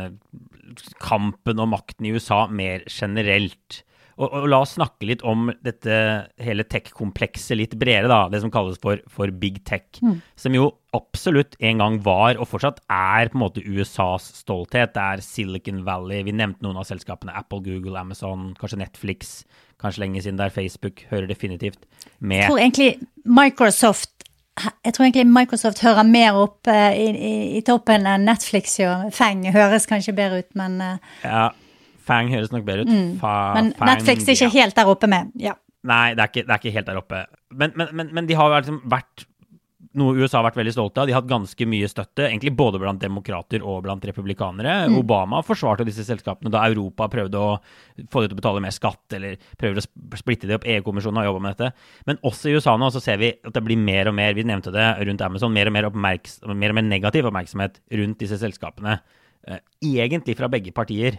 kampen 1.02 1.60
om 1.60 1.72
makten 1.74 2.08
i 2.08 2.14
USA 2.16 2.46
mer 2.48 2.84
generelt. 2.90 3.82
Og, 4.20 4.26
og 4.26 4.48
la 4.52 4.58
oss 4.60 4.74
snakke 4.76 5.06
litt 5.08 5.22
om 5.24 5.48
dette 5.64 5.94
hele 6.44 6.66
tech-komplekset 6.68 7.56
litt 7.56 7.76
bredere, 7.80 8.10
da. 8.10 8.26
Det 8.32 8.42
som 8.42 8.52
kalles 8.52 8.80
for, 8.82 9.00
for 9.08 9.32
big 9.32 9.62
tech. 9.68 10.00
Som 10.40 10.56
jo 10.56 10.66
absolutt 10.96 11.54
en 11.62 11.80
gang 11.80 11.96
var, 12.04 12.36
og 12.36 12.50
fortsatt 12.50 12.82
er, 12.92 13.30
på 13.30 13.38
en 13.38 13.44
måte 13.44 13.64
USAs 13.64 14.26
stolthet. 14.42 14.92
Det 14.96 15.06
er 15.06 15.24
Silicon 15.24 15.84
Valley. 15.86 16.24
Vi 16.26 16.36
nevnte 16.36 16.66
noen 16.66 16.80
av 16.82 16.88
selskapene. 16.90 17.36
Apple, 17.38 17.62
Google, 17.64 17.96
Amazon, 18.00 18.50
kanskje 18.60 18.82
Netflix. 18.82 19.38
Kanskje 19.80 20.04
lenge 20.04 20.24
siden 20.24 20.40
der 20.40 20.52
Facebook 20.52 21.06
hører 21.12 21.30
definitivt 21.30 21.86
med. 22.18 22.42
Jeg 22.42 22.52
tror 22.52 22.64
egentlig 22.66 22.90
Microsoft 23.24 24.26
jeg 24.84 24.94
tror 24.94 25.06
egentlig 25.06 25.26
Microsoft 25.30 25.82
hører 25.84 26.06
mer 26.08 26.36
opp 26.40 26.68
uh, 26.70 26.92
i, 26.92 27.08
i, 27.10 27.32
i 27.58 27.64
toppen 27.66 28.06
enn 28.08 28.28
Netflix 28.28 28.78
gjør. 28.80 29.08
Feng 29.14 29.46
høres 29.54 29.88
kanskje 29.90 30.14
bedre 30.16 30.44
ut, 30.44 30.50
men, 30.58 30.78
uh, 30.84 31.18
Ja, 31.24 31.48
Fang 32.10 32.30
høres 32.32 32.50
nok 32.52 32.64
bedre 32.66 32.86
ut. 32.86 32.92
Fa, 33.20 33.34
men 33.54 33.72
Fang, 33.78 33.92
Netflix 33.92 34.26
er 34.26 34.38
ikke 34.38 34.48
ja. 34.48 34.54
helt 34.64 34.78
der 34.78 34.90
oppe 34.90 35.10
med. 35.10 35.34
Ja. 35.38 35.54
Nei, 35.86 36.12
det 36.16 36.24
er 36.24 36.32
ikke, 36.32 36.44
det 36.46 36.54
er 36.54 36.62
ikke 36.62 36.74
helt 36.74 36.88
der 36.90 37.00
oppe. 37.00 37.24
Men, 37.50 37.74
men, 37.78 37.92
men, 37.96 38.14
men 38.16 38.28
de 38.28 38.36
har 38.38 38.52
liksom 38.56 38.80
vært 38.90 39.26
noe 39.98 40.14
USA 40.20 40.38
har 40.38 40.46
vært 40.46 40.58
veldig 40.60 40.72
stolte 40.74 41.02
av. 41.02 41.08
De 41.08 41.14
har 41.14 41.22
hatt 41.22 41.30
ganske 41.30 41.66
mye 41.66 41.88
støtte, 41.90 42.28
egentlig 42.28 42.52
både 42.54 42.78
blant 42.78 43.00
demokrater 43.02 43.64
og 43.66 43.80
blant 43.86 44.04
republikanere. 44.06 44.84
Obama 44.94 45.40
forsvarte 45.42 45.86
disse 45.88 46.04
selskapene 46.06 46.52
da 46.52 46.62
Europa 46.68 47.08
prøvde 47.10 47.40
å 47.40 47.56
få 48.12 48.22
dem 48.22 48.30
til 48.30 48.36
å 48.36 48.38
betale 48.38 48.62
mer 48.62 48.74
skatt, 48.74 49.02
eller 49.18 49.40
prøver 49.58 49.80
å 49.80 50.20
splitte 50.20 50.46
det 50.46 50.60
opp. 50.60 50.66
EU-kommisjonen 50.70 51.18
har 51.18 51.26
jobba 51.26 51.42
med 51.42 51.56
dette. 51.56 51.88
Men 52.06 52.20
også 52.30 52.50
i 52.50 52.54
USA 52.54 52.76
nå 52.78 52.90
så 52.94 53.02
ser 53.02 53.18
vi 53.22 53.32
at 53.34 53.56
det 53.56 53.64
blir 53.66 53.80
mer 53.80 54.12
og 54.12 54.14
mer, 54.18 54.36
vi 54.38 54.44
nevnte 54.46 54.72
det 54.74 54.86
rundt 55.08 55.24
Amazon, 55.26 55.54
mer 55.56 55.70
og 55.70 55.74
mer, 55.74 55.88
oppmerks, 55.90 56.38
mer, 56.46 56.70
og 56.70 56.78
mer 56.78 56.86
negativ 56.86 57.26
oppmerksomhet 57.30 57.80
rundt 58.02 58.22
disse 58.22 58.38
selskapene. 58.38 59.00
Eh, 59.48 59.58
egentlig 59.96 60.36
fra 60.38 60.50
begge 60.52 60.70
partier. 60.76 61.18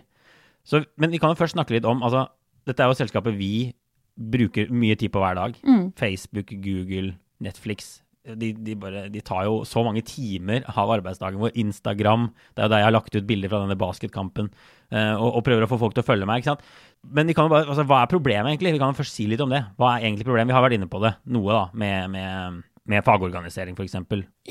Så, 0.63 0.83
men 1.01 1.11
vi 1.11 1.19
kan 1.19 1.33
jo 1.33 1.39
først 1.39 1.57
snakke 1.57 1.73
litt 1.75 1.87
om 1.89 2.03
altså, 2.05 2.27
Dette 2.69 2.83
er 2.85 2.91
jo 2.91 2.93
selskapet 2.93 3.33
vi 3.33 3.71
bruker 4.13 4.69
mye 4.69 4.93
tid 4.95 5.09
på 5.09 5.19
hver 5.19 5.33
dag. 5.39 5.55
Facebook, 5.97 6.53
Google, 6.61 7.15
Netflix. 7.41 8.03
De, 8.21 8.51
de, 8.53 8.75
bare, 8.77 9.07
de 9.09 9.21
tar 9.25 9.47
jo 9.47 9.63
så 9.65 9.81
mange 9.81 10.03
timer 10.05 10.61
av 10.69 10.91
arbeidsdagen 10.93 11.41
vår. 11.41 11.55
Instagram, 11.57 12.27
det 12.53 12.61
er 12.61 12.67
jo 12.67 12.73
der 12.75 12.83
jeg 12.83 12.85
har 12.85 12.93
lagt 12.93 13.15
ut 13.17 13.27
bilder 13.27 13.49
fra 13.49 13.61
denne 13.63 13.77
basketkampen. 13.81 14.51
eh, 14.91 15.13
og, 15.15 15.39
og 15.39 15.45
prøver 15.47 15.65
å 15.65 15.69
få 15.71 15.79
folk 15.81 15.95
til 15.97 16.03
å 16.03 16.09
følge 16.11 16.27
meg. 16.29 16.43
ikke 16.43 16.53
sant? 16.53 16.67
Men 17.01 17.31
bare, 17.33 17.65
altså, 17.65 17.85
hva 17.89 18.03
er 18.03 18.11
problemet, 18.11 18.51
egentlig? 18.51 18.75
Vi 18.75 18.83
kan 18.83 18.97
først 18.97 19.17
si 19.17 19.25
litt 19.25 19.41
om 19.41 19.49
det. 19.49 19.63
Hva 19.81 19.95
er 19.95 20.05
egentlig 20.05 20.27
problemet? 20.27 20.53
Vi 20.53 20.59
har 20.59 20.67
vært 20.67 20.77
inne 20.77 20.91
på 20.91 21.01
det 21.01 21.15
noe, 21.33 21.49
da, 21.55 21.63
med, 21.73 22.13
med, 22.13 22.61
med 22.93 23.05
fagorganisering, 23.09 23.73
f.eks. 23.73 23.97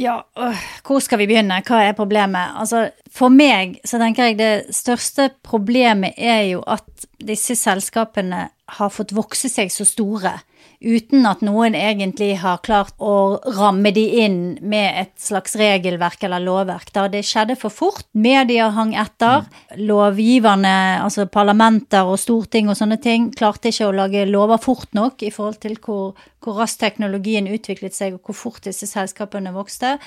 Ja, 0.03 0.19
øh, 0.35 0.67
hvor 0.87 0.99
skal 1.07 1.23
vi 1.23 1.31
begynne? 1.31 1.63
Hva 1.63 1.85
er 1.87 1.95
problemet? 1.99 2.59
Altså, 2.59 2.89
for 3.15 3.31
meg 3.31 3.79
så 3.87 4.03
tenker 4.03 4.33
jeg 4.33 4.41
det 4.43 4.53
største 4.75 5.31
problemet 5.47 6.19
er 6.19 6.49
jo 6.57 6.67
at 6.67 7.07
disse 7.23 7.55
selskapene 7.55 8.49
har 8.81 8.95
fått 8.95 9.15
vokse 9.15 9.51
seg 9.51 9.71
så 9.71 9.87
store 9.87 10.41
uten 10.81 11.27
at 11.29 11.43
noen 11.45 11.75
egentlig 11.77 12.39
har 12.41 12.63
klart 12.65 12.95
å 12.97 13.37
ramme 13.57 13.93
de 13.93 14.07
inn 14.25 14.41
med 14.65 15.03
et 15.03 15.13
slags 15.21 15.55
regelverk 15.61 16.25
eller 16.25 16.41
lovverk. 16.41 16.89
Da 16.97 17.05
det 17.13 17.23
skjedde 17.29 17.59
for 17.61 17.73
fort. 17.75 18.07
Media 18.17 18.71
hang 18.73 18.95
etter. 18.97 19.45
Lovgiverne, 19.77 21.03
altså 21.05 21.29
parlamenter 21.29 22.09
og 22.09 22.19
storting 22.21 22.73
og 22.73 22.81
sånne 22.81 23.01
ting, 23.03 23.29
klarte 23.37 23.69
ikke 23.69 23.91
å 23.91 23.97
lage 24.01 24.25
lover 24.29 24.61
fort 24.63 24.91
nok 24.97 25.23
i 25.27 25.33
forhold 25.35 25.61
til 25.63 25.79
hvor 25.85 26.13
hvor 26.41 26.57
raskt 26.57 26.79
teknologien 26.81 27.45
utviklet 27.53 27.93
seg, 27.93 28.15
og 28.17 28.25
hvor 28.25 28.33
fort 28.33 28.65
disse 28.65 28.87
selskapene 28.89 29.51
vokste. 29.53 29.99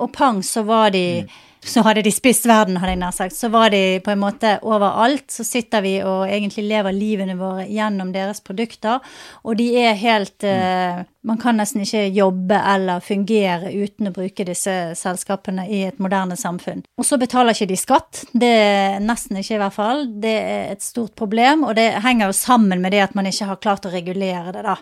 Og 0.00 0.08
pang, 0.16 0.38
så 0.40 0.62
var 0.64 0.94
de 0.94 1.02
mm 1.26 1.51
så 1.64 1.82
hadde 1.86 2.02
de 2.02 2.10
spist 2.10 2.46
verden, 2.50 2.76
hadde 2.82 2.96
jeg 2.96 2.98
nær 2.98 3.14
sagt. 3.14 3.36
Så 3.38 3.46
var 3.52 3.70
de 3.70 4.00
på 4.02 4.10
en 4.10 4.20
måte 4.20 4.56
overalt. 4.66 5.28
Så 5.30 5.44
sitter 5.46 5.84
vi 5.84 5.92
og 6.02 6.24
egentlig 6.26 6.64
lever 6.66 6.94
livene 6.96 7.36
våre 7.38 7.68
gjennom 7.70 8.10
deres 8.14 8.42
produkter. 8.42 8.98
Og 9.46 9.54
de 9.60 9.68
er 9.78 9.98
helt 10.00 10.42
uh, 10.42 11.02
Man 11.22 11.38
kan 11.38 11.54
nesten 11.54 11.84
ikke 11.84 12.08
jobbe 12.10 12.58
eller 12.58 13.02
fungere 13.04 13.70
uten 13.70 14.10
å 14.10 14.14
bruke 14.14 14.42
disse 14.46 14.74
selskapene 14.98 15.68
i 15.70 15.84
et 15.86 16.00
moderne 16.02 16.34
samfunn. 16.36 16.82
Og 16.98 17.06
så 17.06 17.18
betaler 17.22 17.54
ikke 17.54 17.70
de 17.70 17.78
skatt. 17.78 18.24
Det 18.34 18.50
er 18.50 18.98
nesten 19.04 19.38
ikke, 19.38 19.54
i 19.54 19.62
hvert 19.62 19.76
fall. 19.76 20.04
Det 20.18 20.34
er 20.34 20.74
et 20.74 20.82
stort 20.82 21.14
problem, 21.14 21.62
og 21.68 21.76
det 21.78 21.92
henger 22.02 22.26
jo 22.32 22.34
sammen 22.40 22.82
med 22.82 22.90
det 22.96 23.04
at 23.06 23.14
man 23.14 23.30
ikke 23.30 23.52
har 23.52 23.62
klart 23.62 23.86
å 23.86 23.94
regulere 23.94 24.50
det, 24.50 24.66
da. 24.66 24.74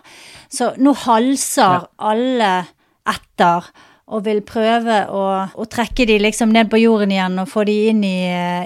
Så 0.49 0.73
nå 0.81 0.95
halser 1.05 1.77
ja. 1.77 1.85
alle 2.09 2.51
etter 3.05 3.69
og 4.11 4.25
vil 4.27 4.41
prøve 4.43 4.97
å, 5.07 5.25
å, 5.55 5.67
trekke 5.71 6.05
de 6.09 6.17
liksom 6.19 6.51
ned 6.51 6.69
på 6.71 6.81
jorden 6.81 7.13
igjen 7.15 7.39
og 7.41 7.49
få 7.49 7.63
de 7.67 7.77
inn 7.91 8.01
i, 8.03 8.17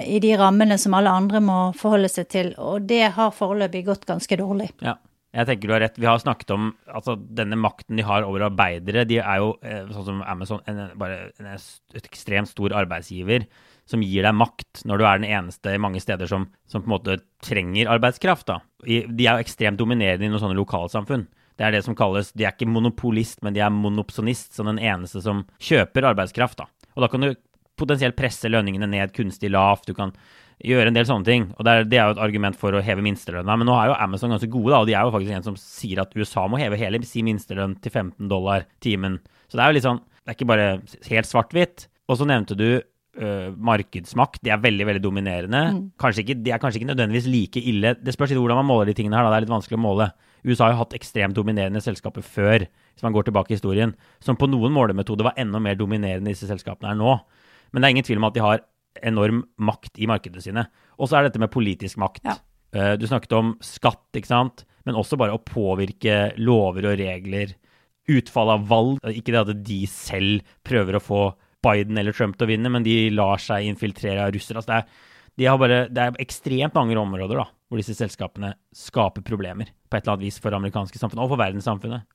i, 0.02 0.18
de 0.22 0.32
rammene 0.38 0.78
som 0.82 0.96
alle 0.98 1.12
andre 1.12 1.42
må 1.44 1.58
forholde 1.78 2.10
seg 2.10 2.30
til. 2.32 2.54
Og 2.58 2.88
det 2.90 3.04
har 3.14 3.34
foreløpig 3.34 3.84
gått 3.86 4.08
ganske 4.08 4.40
dårlig. 4.40 4.72
Ja. 4.84 4.98
Jeg 5.36 5.50
tenker 5.50 5.68
du 5.68 5.74
har 5.74 5.82
rett. 5.84 5.98
Vi 6.00 6.08
har 6.08 6.20
snakket 6.22 6.52
om 6.54 6.70
altså, 6.88 7.16
denne 7.16 7.58
makten 7.60 7.98
de 7.98 8.04
har 8.06 8.24
over 8.24 8.46
arbeidere. 8.46 9.04
De 9.08 9.18
er 9.20 9.42
jo, 9.42 9.50
eh, 9.60 9.82
sånn 9.92 10.06
som 10.06 10.22
Amazon, 10.24 10.62
en, 10.70 10.86
bare 10.96 11.26
en, 11.42 11.50
ekstremt 12.00 12.48
stor 12.48 12.72
arbeidsgiver 12.78 13.44
som 13.86 14.02
gir 14.02 14.24
deg 14.24 14.34
makt 14.34 14.82
når 14.88 14.98
du 14.98 15.04
er 15.04 15.20
den 15.20 15.28
eneste 15.28 15.76
i 15.76 15.82
mange 15.82 16.00
steder 16.02 16.30
som, 16.30 16.48
som 16.66 16.82
på 16.82 16.88
en 16.88 16.94
måte 16.94 17.18
trenger 17.44 17.92
arbeidskraft. 17.92 18.48
Da. 18.48 18.62
De 18.86 19.28
er 19.28 19.36
jo 19.36 19.44
ekstremt 19.44 19.78
dominerende 19.78 20.24
i 20.24 20.32
noen 20.32 20.42
sånne 20.42 20.58
lokalsamfunn. 20.58 21.28
Det 21.56 21.64
er 21.64 21.72
det 21.72 21.82
som 21.86 21.96
kalles 21.96 22.32
De 22.36 22.44
er 22.44 22.52
ikke 22.52 22.68
monopolist, 22.68 23.42
men 23.44 23.56
de 23.56 23.62
er 23.64 23.72
monopsonist, 23.72 24.52
som 24.56 24.68
den 24.68 24.80
eneste 24.82 25.22
som 25.24 25.44
kjøper 25.62 26.10
arbeidskraft. 26.12 26.58
da. 26.60 26.68
Og 26.96 27.04
da 27.04 27.12
kan 27.12 27.24
du 27.24 27.34
potensielt 27.76 28.16
presse 28.16 28.48
lønningene 28.48 28.88
ned 28.88 29.12
kunstig 29.16 29.50
lavt. 29.52 29.88
Du 29.88 29.96
kan 29.96 30.14
gjøre 30.64 30.90
en 30.90 30.96
del 30.96 31.06
sånne 31.08 31.28
ting. 31.28 31.46
Og 31.56 31.66
det 31.66 31.72
er, 31.72 31.86
det 31.88 31.98
er, 31.98 32.08
jo 32.08 32.16
et 32.16 32.24
argument 32.26 32.56
for 32.58 32.76
å 32.76 32.82
heve 32.84 33.04
minstelønna. 33.04 33.58
Men 33.60 33.68
nå 33.68 33.76
er 33.76 33.90
jo 33.90 33.98
Amazon 34.06 34.32
ganske 34.32 34.50
gode, 34.52 34.72
da, 34.72 34.80
og 34.80 34.88
de 34.88 34.96
er 34.96 35.04
jo 35.04 35.14
faktisk 35.14 35.36
en 35.36 35.46
som 35.50 35.58
sier 35.60 36.00
at 36.02 36.16
USA 36.16 36.46
må 36.48 36.60
heve 36.60 36.80
hele 36.80 37.02
sin 37.08 37.28
minstelønn 37.28 37.76
til 37.84 37.92
15 37.92 38.30
dollar 38.32 38.68
timen. 38.84 39.20
Så 39.50 39.58
det 39.58 39.64
er 39.64 39.72
jo 39.72 39.78
litt 39.78 39.86
sånn 39.86 40.02
Det 40.02 40.32
er 40.32 40.38
ikke 40.38 40.50
bare 40.50 40.68
helt 41.12 41.28
svart-hvitt. 41.28 41.88
Og 42.10 42.18
så 42.18 42.26
nevnte 42.26 42.56
du 42.58 42.68
uh, 42.80 43.50
markedsmakt. 43.54 44.40
De 44.42 44.50
er 44.50 44.62
veldig 44.62 44.86
veldig 44.88 45.02
dominerende. 45.04 45.60
Mm. 45.76 45.84
Ikke, 46.22 46.38
de 46.40 46.54
er 46.54 46.62
kanskje 46.62 46.80
ikke 46.80 46.92
nødvendigvis 46.92 47.28
like 47.30 47.62
ille. 47.62 47.94
Det 48.00 48.14
spørs 48.14 48.32
litt 48.32 48.40
hvordan 48.40 48.58
man 48.62 48.70
måler 48.70 48.90
de 48.90 48.96
tingene 48.98 49.18
her. 49.18 49.26
Da. 49.26 49.34
Det 49.34 49.38
er 49.38 49.46
litt 49.46 49.54
vanskelig 49.54 49.78
å 49.78 49.84
måle. 49.84 50.08
USA 50.44 50.66
har 50.66 50.74
jo 50.74 50.82
hatt 50.82 50.96
ekstremt 50.98 51.36
dominerende 51.36 51.82
selskaper 51.82 52.24
før, 52.24 52.66
hvis 52.66 53.04
man 53.06 53.14
går 53.16 53.28
tilbake 53.28 53.54
i 53.54 53.58
historien, 53.58 53.94
som 54.20 54.38
på 54.38 54.48
noen 54.50 54.74
målemetode 54.74 55.26
var 55.26 55.38
enda 55.40 55.60
mer 55.62 55.78
dominerende 55.78 56.32
disse 56.32 56.48
selskapene 56.50 56.92
er 56.92 57.00
nå. 57.00 57.18
Men 57.72 57.82
det 57.82 57.88
er 57.88 57.96
ingen 57.96 58.08
tvil 58.08 58.20
om 58.22 58.28
at 58.28 58.36
de 58.36 58.44
har 58.44 58.64
enorm 59.06 59.42
makt 59.60 59.98
i 60.00 60.08
markedene 60.08 60.44
sine. 60.44 60.66
Og 60.96 61.10
så 61.10 61.18
er 61.18 61.26
dette 61.26 61.40
med 61.42 61.52
politisk 61.52 62.00
makt. 62.00 62.24
Ja. 62.24 62.38
Uh, 62.76 62.94
du 62.98 63.06
snakket 63.08 63.34
om 63.36 63.54
skatt, 63.64 64.08
ikke 64.16 64.32
sant? 64.32 64.66
men 64.86 64.94
også 64.94 65.18
bare 65.18 65.34
å 65.34 65.42
påvirke 65.42 66.36
lover 66.38 66.92
og 66.92 67.00
regler. 67.00 67.56
Utfall 68.06 68.52
av 68.54 68.68
valg. 68.70 69.00
Ikke 69.10 69.34
det 69.34 69.42
at 69.42 69.64
de 69.66 69.80
selv 69.90 70.46
prøver 70.66 70.96
å 70.96 71.02
få 71.02 71.22
Biden 71.66 71.98
eller 71.98 72.14
Trump 72.14 72.36
til 72.38 72.46
å 72.46 72.50
vinne, 72.52 72.70
men 72.70 72.86
de 72.86 73.10
lar 73.10 73.42
seg 73.42 73.66
infiltrere 73.66 74.28
av 74.28 74.34
russere. 74.36 74.62
Altså 74.62 74.70
det, 74.70 74.78
er, 74.78 75.16
de 75.42 75.56
bare, 75.58 75.80
det, 75.90 76.04
er, 76.04 76.20
ekstremt 76.22 76.78
mange 76.78 76.94
områder 77.00 77.42
da, 77.42 77.48
hvor 77.66 77.82
disse 77.82 77.96
selskapene 77.98 78.54
skaper 78.76 79.26
problemer 79.26 79.72
på 79.96 80.02
et 80.02 80.04
eller 80.04 80.18
annet 80.18 80.28
vis 80.28 80.38
for 80.42 80.52
det 80.52 80.60
amerikanske 80.60 81.00
samfunnet 81.00 81.24
og 81.24 81.32
for 81.32 81.40
verdenssamfunnet. 81.40 82.06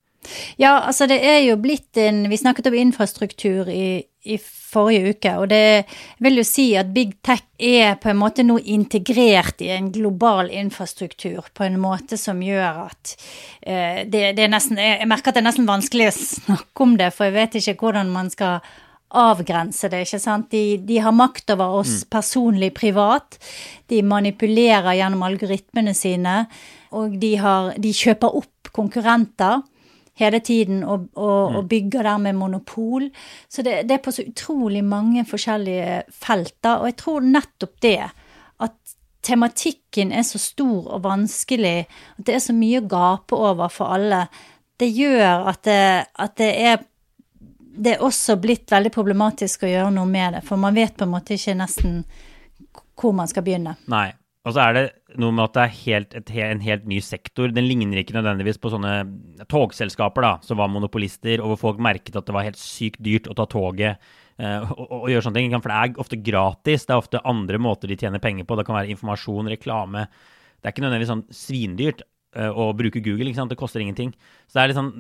Ja, 0.62 0.76
altså 0.86 1.08
det 1.10 1.17
er 1.26 1.39
jo 1.41 1.56
blitt 1.58 1.98
en 1.98 2.28
Vi 2.30 2.38
snakket 2.38 2.67
om 2.70 2.76
infrastruktur 2.78 3.70
i, 3.74 4.04
i 4.22 4.36
forrige 4.38 5.15
uke, 5.15 5.32
og 5.41 5.48
det 5.50 5.88
vil 6.22 6.38
jo 6.38 6.44
si 6.46 6.67
at 6.78 6.91
big 6.94 7.15
tech 7.26 7.41
er 7.58 7.98
på 8.02 8.12
en 8.12 8.20
måte 8.22 8.46
nå 8.46 8.60
integrert 8.62 9.63
i 9.65 9.72
en 9.74 9.89
global 9.91 10.52
infrastruktur 10.54 11.50
på 11.58 11.65
en 11.65 11.80
måte 11.82 12.20
som 12.22 12.44
gjør 12.46 12.86
at 12.86 13.15
eh, 13.65 14.06
det, 14.06 14.22
det, 14.38 14.46
er 14.46 14.54
nesten 14.54 14.78
Jeg 14.78 15.10
merker 15.10 15.32
at 15.34 15.39
det 15.39 15.44
er 15.44 15.50
nesten 15.50 15.70
vanskelig 15.70 16.12
å 16.12 16.15
snakke 16.20 16.86
om 16.86 16.96
det, 17.02 17.10
for 17.17 17.28
jeg 17.28 17.38
vet 17.39 17.60
ikke 17.60 17.80
hvordan 17.82 18.13
man 18.13 18.30
skal 18.32 18.62
avgrense 19.12 19.89
det, 19.91 20.06
ikke 20.06 20.22
sant. 20.24 20.52
De, 20.54 20.78
de 20.88 21.02
har 21.04 21.12
makt 21.12 21.52
over 21.56 21.82
oss 21.82 22.06
mm. 22.06 22.10
personlig, 22.13 22.70
privat. 22.78 23.36
De 23.91 24.00
manipulerer 24.08 24.96
gjennom 24.96 25.26
algoritmene 25.28 25.91
sine, 25.98 26.46
og 26.97 27.19
de, 27.21 27.36
har, 27.41 27.73
de 27.82 27.93
kjøper 27.95 28.38
opp 28.41 28.71
konkurrenter 28.75 29.62
hele 30.19 30.41
tiden 30.43 30.84
og, 30.84 31.08
og, 31.15 31.51
mm. 31.51 31.58
og 31.58 31.67
bygger 31.71 32.08
dermed 32.08 32.38
monopol. 32.38 33.08
Så 33.49 33.63
det, 33.65 33.82
det, 33.89 33.97
er 33.97 34.04
på 34.04 34.13
så 34.13 34.25
utrolig 34.27 34.84
mange 34.86 35.25
forskjellige 35.27 36.01
felter, 36.13 36.82
og 36.82 36.91
jeg 36.91 36.97
tror 37.01 37.25
nettopp 37.25 37.82
det 37.84 37.97
at 38.62 38.95
tematikken 39.25 40.13
er 40.13 40.25
så 40.25 40.41
stor 40.41 40.95
og 40.95 41.04
vanskelig, 41.06 41.86
at 42.17 42.25
det 42.27 42.38
er 42.38 42.43
så 42.43 42.56
mye 42.58 42.82
å 42.82 42.89
gape 42.89 43.38
over 43.38 43.71
for 43.73 43.93
alle, 43.95 44.25
det 44.82 44.89
gjør 44.97 45.45
at 45.51 45.62
det, 45.67 45.84
at 46.19 46.39
det 46.41 46.54
er 46.71 46.80
det 47.71 47.93
er 47.95 48.01
også 48.04 48.36
blitt 48.41 48.71
veldig 48.71 48.91
problematisk 48.93 49.63
å 49.63 49.69
gjøre 49.69 49.93
noe 49.95 50.10
med 50.10 50.36
det, 50.36 50.41
for 50.43 50.60
man 50.60 50.75
vet 50.75 50.97
på 50.97 51.06
en 51.08 51.13
måte 51.13 51.38
ikke 51.38 51.56
nesten 51.56 52.01
hvor 52.99 53.15
man 53.15 53.30
skal 53.32 53.45
begynne. 53.45 53.77
Nei. 53.89 54.10
Og 54.41 54.56
så 54.56 54.63
er 54.63 54.73
det 54.73 54.84
noe 55.19 55.36
med 55.36 55.43
at 55.45 55.56
det 55.56 55.63
er 55.63 55.78
helt, 55.82 56.15
et, 56.17 56.32
en 56.45 56.63
helt 56.63 56.88
ny 56.89 57.00
sektor. 57.04 57.52
Den 57.52 57.67
ligner 57.67 58.02
ikke 58.02 58.15
nødvendigvis 58.15 58.60
på 58.62 58.71
sånne 58.74 58.93
togselskaper 59.52 60.26
da, 60.26 60.32
som 60.45 60.62
var 60.62 60.71
monopolister, 60.71 61.43
og 61.43 61.54
hvor 61.54 61.62
folk 61.65 61.82
merket 61.84 62.17
at 62.19 62.28
det 62.28 62.36
var 62.36 62.47
helt 62.47 62.60
sykt 62.62 63.02
dyrt 63.04 63.30
å 63.32 63.36
ta 63.38 63.47
toget 63.50 64.00
uh, 64.41 64.71
og, 64.71 64.86
og, 64.86 65.10
gjøre 65.12 65.26
sånne 65.28 65.41
ting. 65.41 65.58
For 65.58 65.74
det 65.74 65.80
er 65.80 66.06
ofte 66.06 66.21
gratis. 66.21 66.88
Det 66.88 66.95
er 66.95 67.04
ofte 67.04 67.26
andre 67.28 67.62
måter 67.62 67.91
de 67.91 68.00
tjener 68.00 68.24
penger 68.24 68.47
på. 68.47 68.60
Det 68.60 68.67
kan 68.69 68.80
være 68.80 68.93
informasjon, 68.95 69.52
reklame. 69.52 70.08
Det 70.62 70.69
er 70.69 70.76
ikke 70.76 70.86
nødvendigvis 70.86 71.13
sånn 71.15 71.28
svindyrt 71.36 72.06
å 72.32 72.69
eh, 72.69 72.76
bruke 72.78 73.02
Google. 73.04 73.34
Det 73.34 73.60
koster 73.60 73.84
ingenting. 73.84 74.13
Så 74.47 74.60
Det 74.60 74.71
liksom, 74.71 74.93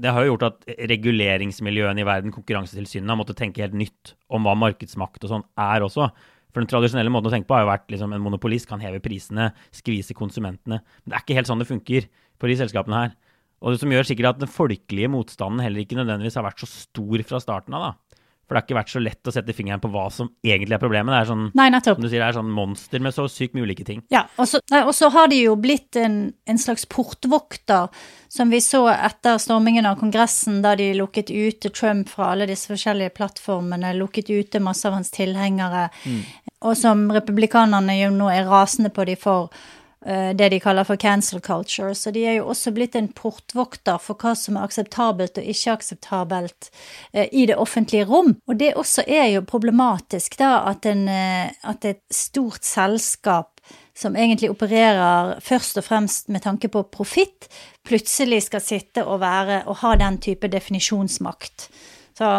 det 0.00 0.12
har 0.12 0.24
jo 0.24 0.32
gjort 0.32 0.48
at 0.48 0.64
reguleringsmiljøene 0.88 2.00
i 2.00 2.08
verden, 2.08 2.32
Konkurransetilsynet, 2.32 3.08
har 3.08 3.20
måttet 3.20 3.36
tenke 3.36 3.62
helt 3.62 3.76
nytt 3.76 4.14
om 4.28 4.44
hva 4.46 4.56
markedsmakt 4.56 5.24
og 5.24 5.34
sånn 5.34 5.46
er 5.58 5.84
også. 5.84 6.10
For 6.52 6.62
den 6.62 6.70
tradisjonelle 6.70 7.12
måten 7.12 7.30
å 7.30 7.32
tenke 7.34 7.48
på 7.50 7.56
har 7.56 7.66
jo 7.66 7.70
vært 7.70 7.90
liksom 7.92 8.14
en 8.16 8.24
monopolist 8.24 8.68
kan 8.70 8.80
heve 8.82 9.02
prisene, 9.04 9.50
skvise 9.74 10.16
konsumentene. 10.16 10.80
Men 10.80 11.12
det 11.12 11.18
er 11.18 11.24
ikke 11.24 11.38
helt 11.38 11.50
sånn 11.50 11.62
det 11.62 11.68
funker 11.68 12.08
på 12.38 12.50
de 12.50 12.58
selskapene 12.60 13.02
her. 13.02 13.16
Og 13.58 13.74
det 13.74 13.82
som 13.82 13.92
gjør 13.92 14.06
sikkert 14.06 14.30
at 14.32 14.42
den 14.42 14.50
folkelige 14.50 15.10
motstanden 15.10 15.62
heller 15.64 15.82
ikke 15.82 15.98
nødvendigvis 15.98 16.38
har 16.38 16.46
vært 16.46 16.62
så 16.62 16.70
stor 16.70 17.24
fra 17.26 17.40
starten 17.42 17.74
av. 17.74 17.88
da. 17.88 18.07
For 18.48 18.56
det 18.56 18.62
har 18.62 18.64
ikke 18.64 18.76
vært 18.78 18.92
så 18.94 19.00
lett 19.04 19.28
å 19.28 19.32
sette 19.34 19.52
fingeren 19.52 19.80
på 19.82 19.90
hva 19.92 20.06
som 20.08 20.30
egentlig 20.40 20.72
er 20.78 20.80
problemet. 20.80 21.12
Det 21.12 21.18
er 21.20 21.28
sånn, 21.28 21.42
Nei. 21.58 21.66
Som 21.84 22.00
du 22.00 22.08
sier, 22.08 22.22
det 22.22 22.30
er 22.30 22.38
sånn 22.38 22.54
monster 22.56 23.02
med 23.04 23.12
så 23.12 23.26
sykt 23.28 23.52
mye 23.52 23.66
ulike 23.68 23.84
ting. 23.84 24.00
Ja, 24.12 24.22
og 24.40 24.48
så 24.96 25.10
har 25.12 25.28
de 25.28 25.42
jo 25.42 25.52
blitt 25.60 25.98
en, 26.00 26.16
en, 26.48 26.60
slags 26.60 26.88
portvokter, 26.88 27.92
som 28.32 28.48
vi 28.48 28.62
så 28.64 28.86
etter 28.94 29.36
stormingen 29.42 29.84
av 29.88 29.98
Kongressen, 30.00 30.62
da 30.64 30.72
de 30.80 30.94
lukket 30.96 31.28
ute 31.28 31.68
Trump 31.76 32.08
fra 32.08 32.32
alle 32.32 32.48
disse 32.48 32.72
forskjellige 32.72 33.12
plattformene, 33.20 33.92
lukket 34.00 34.32
ute 34.32 34.64
masse 34.64 34.88
av 34.88 34.96
hans 34.96 35.12
tilhengere, 35.12 35.90
mm. 36.08 36.22
og 36.64 36.80
som 36.80 37.04
republikanerne 37.12 38.00
jo 38.00 38.14
nå 38.16 38.32
er 38.32 38.48
rasende 38.48 38.88
på 38.96 39.04
de 39.10 39.18
for. 39.20 39.52
Eh, 40.06 40.30
det 40.36 40.48
de 40.48 40.60
kaller 40.60 40.84
for 40.84 40.96
cancel 40.96 41.40
culture. 41.40 41.94
Så 41.94 42.10
de 42.14 42.22
er 42.26 42.38
jo 42.38 42.48
også 42.52 42.70
blitt 42.74 42.94
en 42.96 43.10
portvokter 43.10 43.98
for 44.02 44.18
hva 44.20 44.34
som 44.38 44.56
er 44.56 44.68
akseptabelt 44.68 45.40
og 45.40 45.50
ikke 45.50 45.74
akseptabelt 45.74 46.70
eh, 47.12 47.26
i 47.32 47.46
det 47.50 47.56
offentlige 47.58 48.06
rom. 48.06 48.36
Og 48.46 48.60
det 48.60 48.76
også 48.78 49.02
er 49.06 49.32
jo 49.32 49.42
problematisk, 49.42 50.38
da, 50.38 50.62
at, 50.70 50.86
en, 50.86 51.08
eh, 51.10 51.50
at 51.66 51.88
et 51.88 52.04
stort 52.14 52.64
selskap 52.64 53.58
som 53.98 54.14
egentlig 54.14 54.52
opererer 54.52 55.40
først 55.42 55.80
og 55.80 55.88
fremst 55.88 56.28
med 56.30 56.44
tanke 56.46 56.70
på 56.70 56.84
profitt, 56.94 57.48
plutselig 57.82 58.44
skal 58.46 58.62
sitte 58.62 59.02
og 59.02 59.18
være 59.24 59.64
og 59.66 59.80
ha 59.82 59.96
den 59.98 60.20
type 60.22 60.46
definisjonsmakt. 60.46 61.66
Så 62.14 62.30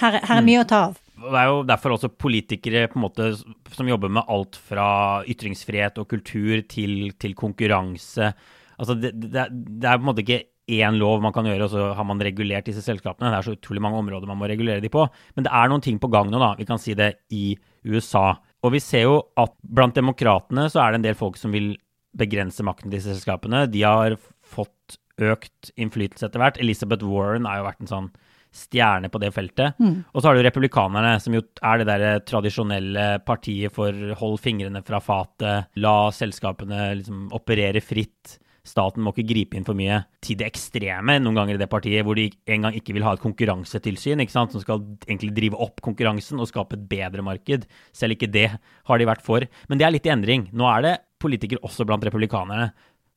her, 0.00 0.16
her 0.24 0.38
er 0.38 0.40
mm. 0.40 0.48
mye 0.48 0.62
å 0.64 0.68
ta 0.68 0.86
av 0.88 1.03
det 1.14 1.38
er 1.38 1.50
jo 1.50 1.60
derfor 1.66 1.94
også 1.94 2.10
politikere 2.18 2.88
måte 2.98 3.30
som 3.36 3.88
jobber 3.88 4.10
med 4.12 4.26
alt 4.30 4.58
fra 4.58 4.86
ytringsfrihet 5.30 6.00
og 6.02 6.08
kultur 6.10 6.64
til, 6.70 7.12
til 7.20 7.36
konkurranse. 7.38 8.32
Altså 8.74 8.96
det, 8.98 9.12
det, 9.22 9.46
det, 9.52 9.86
er 9.86 10.00
på 10.00 10.02
en 10.02 10.08
måte 10.10 10.24
ikke 10.24 10.40
én 10.74 10.98
lov 10.98 11.22
man 11.22 11.34
kan 11.36 11.46
gjøre, 11.46 11.66
og 11.66 11.70
så 11.70 11.92
har 11.94 12.08
man 12.08 12.22
regulert 12.24 12.66
disse 12.66 12.82
selskapene. 12.82 13.30
Det 13.30 13.38
er 13.38 13.46
så 13.46 13.54
utrolig 13.54 13.84
mange 13.84 14.00
områder 14.00 14.30
man 14.30 14.40
må 14.40 14.48
regulere 14.50 14.82
de 14.82 14.90
på. 14.90 15.04
Men 15.36 15.46
det 15.46 15.52
er 15.54 15.70
noen 15.70 15.84
ting 15.84 16.00
på 16.02 16.10
gang 16.12 16.32
nå, 16.32 16.40
da. 16.42 16.54
Vi 16.58 16.66
kan 16.68 16.82
si 16.82 16.96
det 16.98 17.12
i 17.36 17.54
USA. 17.86 18.32
Og 18.64 18.74
vi 18.74 18.82
ser 18.82 19.06
jo 19.06 19.18
at 19.38 19.54
blant 19.62 19.96
demokratene 19.96 20.66
så 20.72 20.82
er 20.82 20.92
det 20.92 21.02
en 21.02 21.08
del 21.10 21.18
folk 21.20 21.38
som 21.38 21.54
vil 21.54 21.74
begrense 22.16 22.64
makten 22.64 22.88
til 22.88 22.98
disse 22.98 23.12
selskapene. 23.12 23.66
De 23.70 23.84
har 23.84 24.16
fått 24.42 24.98
økt 25.22 25.70
innflytelse 25.78 26.26
etter 26.26 26.42
hvert. 26.42 26.58
Elizabeth 26.62 27.06
Warren 27.06 27.46
har 27.46 27.60
jo 27.60 27.68
vært 27.68 27.84
en 27.84 27.90
sånn 27.90 28.12
stjerne 28.54 29.10
på 29.10 29.20
det 29.22 29.32
feltet. 29.34 29.78
Mm. 29.82 30.04
Og 30.12 30.20
så 30.20 30.30
har 30.30 30.38
du 30.38 30.44
republikanerne, 30.46 31.16
som 31.22 31.34
jo 31.34 31.42
er 31.42 31.80
det 31.80 31.88
der 31.88 32.22
tradisjonelle 32.26 33.08
partiet 33.26 33.74
for 33.74 34.14
hold 34.20 34.38
fingrene 34.42 34.84
fra 34.86 35.02
fatet, 35.02 35.74
la 35.82 35.98
selskapene 36.14 36.88
liksom 37.00 37.28
operere 37.34 37.82
fritt. 37.84 38.38
staten 38.64 39.02
må 39.04 39.12
ikke 39.12 39.26
gripe 39.28 39.58
inn 39.58 39.66
for 39.66 39.76
mye 39.76 39.98
til 40.24 40.38
det 40.40 40.46
ekstreme 40.46 41.18
noen 41.20 41.36
ganger 41.36 41.58
i 41.58 41.60
det 41.60 41.68
partiet, 41.68 42.00
hvor 42.06 42.16
de 42.16 42.30
engang 42.48 42.72
ikke 42.78 42.94
vil 42.96 43.04
ha 43.04 43.12
et 43.12 43.20
konkurransetilsyn 43.20 44.22
ikke 44.24 44.32
sant, 44.32 44.54
som 44.54 44.62
skal 44.62 44.80
egentlig 45.04 45.34
drive 45.36 45.60
opp 45.60 45.82
konkurransen 45.84 46.40
og 46.40 46.48
skape 46.48 46.78
et 46.78 46.86
bedre 46.88 47.26
marked. 47.26 47.66
Selv 47.92 48.16
ikke 48.16 48.30
det 48.32 48.48
har 48.54 48.98
de 48.98 49.10
vært 49.10 49.26
for. 49.26 49.44
Men 49.68 49.80
det 49.80 49.84
er 49.84 49.92
litt 49.92 50.08
i 50.08 50.14
endring. 50.14 50.48
Nå 50.56 50.64
er 50.70 50.86
det 50.86 50.94
politikere 51.20 51.60
også 51.60 51.84
blant 51.84 52.04
republikanerne 52.08 52.70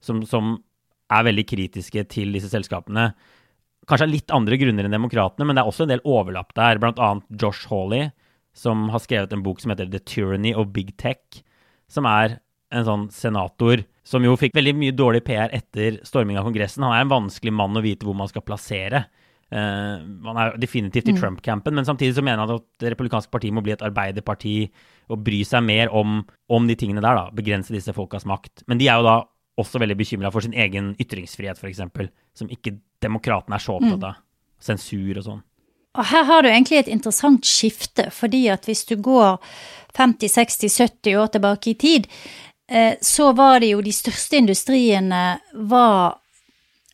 som, 0.04 0.20
som 0.28 0.58
er 1.08 1.28
veldig 1.28 1.46
kritiske 1.48 2.04
til 2.12 2.36
disse 2.36 2.52
selskapene. 2.52 3.12
Kanskje 3.88 4.08
av 4.08 4.12
litt 4.12 4.34
andre 4.36 4.58
grunner 4.60 4.88
enn 4.88 4.96
demokratene, 4.96 5.48
men 5.48 5.56
det 5.56 5.64
er 5.64 5.70
også 5.70 5.86
en 5.86 5.94
del 5.94 6.04
overlapp 6.04 6.52
der. 6.58 6.80
Blant 6.82 7.00
annet 7.00 7.42
Josh 7.42 7.70
Hawley, 7.72 8.10
som 8.58 8.90
har 8.92 9.04
skrevet 9.04 9.32
en 9.32 9.46
bok 9.46 9.62
som 9.64 9.72
heter 9.72 9.88
The 9.92 10.02
Tyranny 10.04 10.52
of 10.58 10.74
Big 10.76 10.96
Tech, 11.00 11.44
som 11.92 12.08
er 12.10 12.40
en 12.76 12.84
sånn 12.84 13.06
senator 13.16 13.86
som 14.08 14.24
jo 14.24 14.34
fikk 14.40 14.58
veldig 14.58 14.74
mye 14.76 14.96
dårlig 14.96 15.24
PR 15.28 15.54
etter 15.56 16.02
storming 16.08 16.40
av 16.40 16.48
Kongressen. 16.48 16.84
Han 16.84 16.96
er 16.96 17.06
en 17.06 17.14
vanskelig 17.14 17.54
mann 17.56 17.80
å 17.80 17.84
vite 17.84 18.08
hvor 18.08 18.18
man 18.18 18.28
skal 18.32 18.44
plassere. 18.48 19.06
Uh, 19.48 20.04
han 20.28 20.40
er 20.42 20.58
definitivt 20.60 21.08
i 21.08 21.16
mm. 21.16 21.20
Trump-campen, 21.22 21.76
men 21.76 21.88
samtidig 21.88 22.18
så 22.18 22.24
mener 22.26 22.44
han 22.44 22.58
at 22.58 22.66
Det 22.84 22.92
republikanske 22.92 23.32
partiet 23.32 23.56
må 23.56 23.64
bli 23.64 23.72
et 23.72 23.84
arbeiderparti 23.86 24.58
og 25.08 25.24
bry 25.24 25.40
seg 25.48 25.64
mer 25.64 25.94
om, 25.96 26.20
om 26.52 26.68
de 26.68 26.76
tingene 26.76 27.04
der. 27.04 27.16
da, 27.16 27.36
Begrense 27.36 27.76
disse 27.76 27.96
folkas 27.96 28.28
makt. 28.28 28.66
Men 28.68 28.82
de 28.82 28.90
er 28.92 29.00
jo 29.00 29.08
da 29.08 29.22
også 29.58 29.80
veldig 29.82 29.96
bekymra 29.98 30.32
for 30.34 30.44
sin 30.44 30.56
egen 30.56 30.92
ytringsfrihet, 31.02 31.60
f.eks., 31.60 32.12
som 32.38 32.52
ikke 32.54 32.76
demokratene 33.04 33.58
er 33.58 33.64
så 33.64 33.78
opptatt 33.78 34.00
mm. 34.00 34.08
av. 34.08 34.18
Mm. 34.18 34.24
Sensur 34.68 35.20
og 35.20 35.26
sånn. 35.26 35.44
Og 35.98 36.06
her 36.12 36.28
har 36.30 36.44
du 36.44 36.50
egentlig 36.50 36.80
et 36.82 36.92
interessant 36.94 37.46
skifte, 37.46 38.10
fordi 38.14 38.46
at 38.54 38.68
hvis 38.70 38.86
du 38.90 38.96
går 39.02 39.40
50, 39.98 40.30
60, 40.30 40.70
70 40.78 41.18
år 41.18 41.32
tilbake 41.34 41.72
i 41.72 41.78
tid, 41.82 42.08
eh, 42.70 42.94
så 43.02 43.32
var 43.38 43.62
det 43.64 43.72
jo 43.74 43.82
de 43.82 43.94
største 43.96 44.38
industriene 44.38 45.40
var 45.54 46.20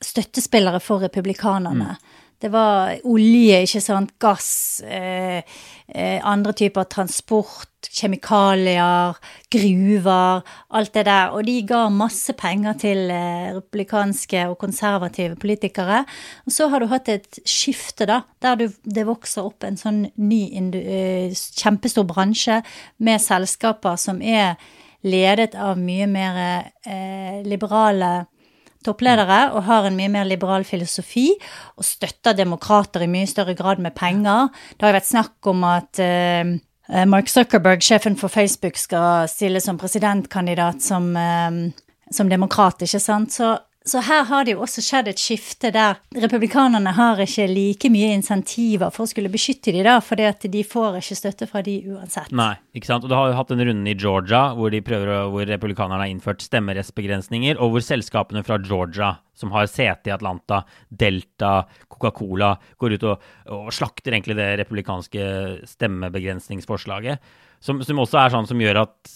støttespillere 0.03 0.79
for 0.83 1.03
republikanerne. 1.03 1.95
Mm. 1.95 2.12
Det 2.43 2.49
var 2.51 2.97
olje, 3.07 3.61
ikke 3.63 3.79
sant, 3.79 4.09
gass, 4.19 4.81
eh, 4.83 5.45
eh, 5.87 6.19
andre 6.27 6.51
typer 6.51 6.83
transport, 6.91 7.87
kjemikalier, 7.87 9.15
gruver, 9.51 10.41
alt 10.75 10.93
det 10.93 11.05
der. 11.07 11.31
Og 11.31 11.45
de 11.47 11.55
ga 11.67 11.85
masse 11.87 12.35
penger 12.35 12.75
til 12.81 13.07
eh, 13.15 13.55
republikanske 13.55 14.43
og 14.49 14.57
konservative 14.59 15.37
politikere. 15.39 16.03
Og 16.45 16.51
så 16.51 16.67
har 16.67 16.83
du 16.83 16.89
hatt 16.91 17.07
et 17.13 17.39
skifte, 17.47 18.09
da, 18.11 18.25
der 18.43 18.59
du, 18.59 18.67
det 18.83 19.07
vokser 19.07 19.47
opp 19.47 19.63
en 19.63 19.79
sånn 19.79 20.03
ny, 20.19 20.43
eh, 20.75 21.31
kjempestor 21.31 22.03
bransje 22.11 22.59
med 22.99 23.23
selskaper 23.23 23.95
som 23.95 24.19
er 24.19 24.57
ledet 25.07 25.55
av 25.55 25.79
mye 25.79 26.11
mer 26.11 26.43
eh, 26.83 27.39
liberale 27.47 28.25
toppledere 28.85 29.39
og 29.53 29.65
har 29.67 29.87
en 29.87 29.97
mye 29.97 30.11
mer 30.13 30.27
liberal 30.29 30.65
filosofi 30.67 31.29
og 31.77 31.87
støtter 31.87 32.37
demokrater 32.37 33.05
i 33.05 33.09
mye 33.11 33.29
større 33.29 33.55
grad 33.57 33.81
med 33.83 33.95
penger. 33.97 34.51
Det 34.77 34.87
har 34.87 34.97
vært 34.97 35.09
snakk 35.09 35.51
om 35.51 35.65
at 35.67 36.01
uh, 36.03 36.53
Mark 37.09 37.31
Zuckerberg, 37.31 37.83
sjefen 37.83 38.17
for 38.19 38.31
Facebook, 38.31 38.77
skal 38.77 39.29
stille 39.31 39.61
som 39.63 39.79
presidentkandidat 39.81 40.83
som, 40.83 41.13
uh, 41.15 42.03
som 42.11 42.31
demokrat, 42.31 42.83
ikke 42.85 43.01
sant. 43.01 43.35
Så 43.35 43.55
så 43.85 43.99
her 44.07 44.23
har 44.29 44.45
det 44.45 44.53
jo 44.55 44.61
også 44.63 44.81
skjedd 44.83 45.09
et 45.11 45.19
skifte 45.19 45.71
der 45.75 45.97
republikanerne 46.23 46.93
har 46.95 47.19
ikke 47.19 47.49
like 47.51 47.89
mye 47.91 48.13
insentiver 48.15 48.93
for 48.93 49.03
å 49.03 49.11
skulle 49.11 49.31
beskytte 49.31 49.73
de 49.75 49.81
da, 49.83 49.97
fordi 50.03 50.27
at 50.29 50.45
de 50.53 50.61
får 50.67 51.01
ikke 51.01 51.17
støtte 51.19 51.47
fra 51.49 51.63
de 51.65 51.75
uansett. 51.91 52.31
Nei, 52.31 52.53
ikke 52.77 52.87
sant. 52.87 53.03
Og 53.03 53.11
du 53.11 53.17
har 53.17 53.31
jo 53.31 53.37
hatt 53.39 53.51
en 53.51 53.65
runde 53.67 53.91
i 53.91 53.97
Georgia 53.99 54.45
hvor, 54.55 54.77
prøver, 54.87 55.11
hvor 55.33 55.47
republikanerne 55.49 56.05
har 56.05 56.13
innført 56.13 56.45
stemmerettsbegrensninger, 56.45 57.59
og 57.59 57.75
hvor 57.75 57.83
selskapene 57.83 58.45
fra 58.47 58.59
Georgia 58.63 59.17
som 59.35 59.51
har 59.51 59.67
sete 59.67 60.11
i 60.11 60.13
Atlanta, 60.15 60.61
Delta, 60.87 61.65
Coca-Cola, 61.89 62.53
går 62.79 62.95
ut 62.95 63.07
og, 63.09 63.27
og 63.51 63.71
slakter 63.73 64.13
egentlig 64.15 64.37
det 64.39 64.51
republikanske 64.61 65.25
stemmebegrensningsforslaget. 65.73 67.33
Som, 67.63 67.79
som, 67.83 67.99
også 68.03 68.19
er 68.19 68.31
sånn 68.33 68.47
som 68.47 68.59
gjør 68.59 68.81
at 68.81 69.13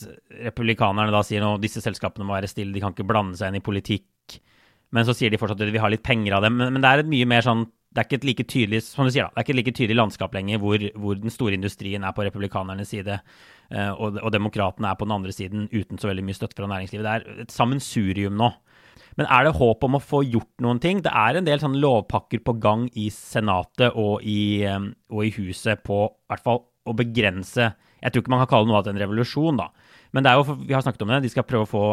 republikanerne 0.47 1.11
da 1.11 1.19
sier 1.25 1.43
at 1.43 1.63
disse 1.63 1.83
selskapene 1.83 2.27
må 2.27 2.35
være 2.35 2.49
stille, 2.51 2.71
de 2.75 2.83
kan 2.83 2.95
ikke 2.95 3.07
blande 3.07 3.35
seg 3.39 3.51
inn 3.51 3.59
i 3.59 3.63
politikk. 3.63 4.07
Men 4.95 5.07
så 5.07 5.15
sier 5.17 5.33
de 5.33 5.39
fortsatt 5.39 5.59
at 5.59 5.67
de 5.67 5.73
vil 5.75 5.83
ha 5.83 5.89
litt 5.91 6.05
penger 6.05 6.37
av 6.37 6.45
dem. 6.45 6.55
Men, 6.59 6.71
men, 6.75 6.83
det 6.83 6.91
er 6.91 7.03
et 7.03 7.11
mye 7.11 7.27
mer 7.29 7.45
sånn 7.45 7.65
det 7.97 8.03
er 8.03 8.07
ikke 8.09 8.17
et 8.19 8.25
like 8.27 8.43
tydelig 8.45 8.79
som 8.85 9.07
du 9.07 9.09
sier 9.09 9.25
da, 9.25 9.31
det 9.33 9.39
er 9.39 9.45
ikke 9.45 9.53
et 9.55 9.57
like 9.57 9.73
tydelig 9.73 9.95
landskap 9.97 10.35
lenger 10.35 10.59
hvor, 10.61 10.83
hvor 11.01 11.17
den 11.17 11.33
store 11.33 11.55
industrien 11.57 12.03
er 12.05 12.13
på 12.13 12.25
republikanernes 12.27 12.91
side 12.93 13.15
uh, 13.15 13.93
og, 13.95 14.19
og 14.19 14.27
demokratene 14.35 14.91
er 14.91 14.99
på 14.99 15.07
den 15.07 15.15
andre 15.15 15.33
siden 15.33 15.65
uten 15.71 15.97
så 15.97 16.11
veldig 16.11 16.25
mye 16.27 16.37
støtte 16.37 16.59
fra 16.59 16.69
næringslivet. 16.69 17.07
Det 17.07 17.15
er 17.15 17.45
et 17.47 17.55
sammensurium 17.55 18.37
nå. 18.37 18.51
Men 19.17 19.29
er 19.33 19.47
det 19.47 19.55
håp 19.57 19.87
om 19.87 19.97
å 19.97 20.03
få 20.03 20.21
gjort 20.27 20.61
noen 20.61 20.81
ting? 20.83 21.01
Det 21.01 21.09
er 21.09 21.39
en 21.39 21.47
del 21.47 21.63
sånne 21.63 21.81
lovpakker 21.81 22.43
på 22.45 22.57
gang 22.61 22.85
i 22.93 23.07
Senatet 23.13 23.97
og 23.97 24.21
i, 24.21 24.61
um, 24.69 24.91
og 25.09 25.25
i 25.25 25.33
Huset 25.39 25.81
på 25.87 26.03
i 26.05 26.29
hvert 26.29 26.45
fall 26.45 26.61
å 26.87 26.95
begrense 26.95 27.71
Jeg 27.71 28.13
tror 28.13 28.21
ikke 28.21 28.35
man 28.35 28.43
kan 28.45 28.51
kalle 28.51 28.69
noe 28.69 28.77
av 28.77 28.85
det 28.85 28.93
en 28.93 29.01
revolusjon, 29.01 29.57
da. 29.57 29.71
Men 30.13 30.23
det 30.27 30.31
er 30.31 30.37
jo, 30.37 30.59
vi 30.61 30.75
har 30.75 30.85
snakket 30.85 31.07
om 31.07 31.15
det, 31.15 31.23
de 31.25 31.33
skal 31.33 31.47
prøve 31.49 31.65
å 31.65 31.71
få 31.71 31.85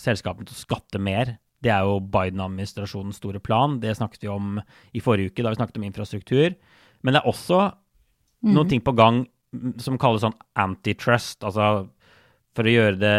selskapene 0.00 0.48
til 0.48 0.56
å 0.56 0.64
skatte 0.64 0.98
mer 0.98 1.36
det 1.62 1.70
er 1.72 1.86
jo 1.86 2.00
Biden-administrasjonens 2.12 3.20
store 3.22 3.40
plan. 3.42 3.78
Det 3.82 3.94
snakket 3.96 4.26
vi 4.26 4.32
om 4.32 4.58
i 4.92 5.02
forrige 5.02 5.30
uke, 5.30 5.44
da 5.44 5.52
vi 5.52 5.60
snakket 5.60 5.78
om 5.78 5.86
infrastruktur. 5.86 6.56
Men 7.02 7.14
det 7.14 7.22
er 7.22 7.30
også 7.30 7.60
mm. 7.68 8.52
noen 8.52 8.70
ting 8.70 8.82
på 8.84 8.94
gang 8.96 9.24
som 9.82 9.98
kalles 10.00 10.24
sånn 10.24 10.38
antitrust. 10.58 11.42
Altså 11.44 11.86
for 12.56 12.68
å 12.68 12.72
gjøre 12.72 12.98
det 13.00 13.18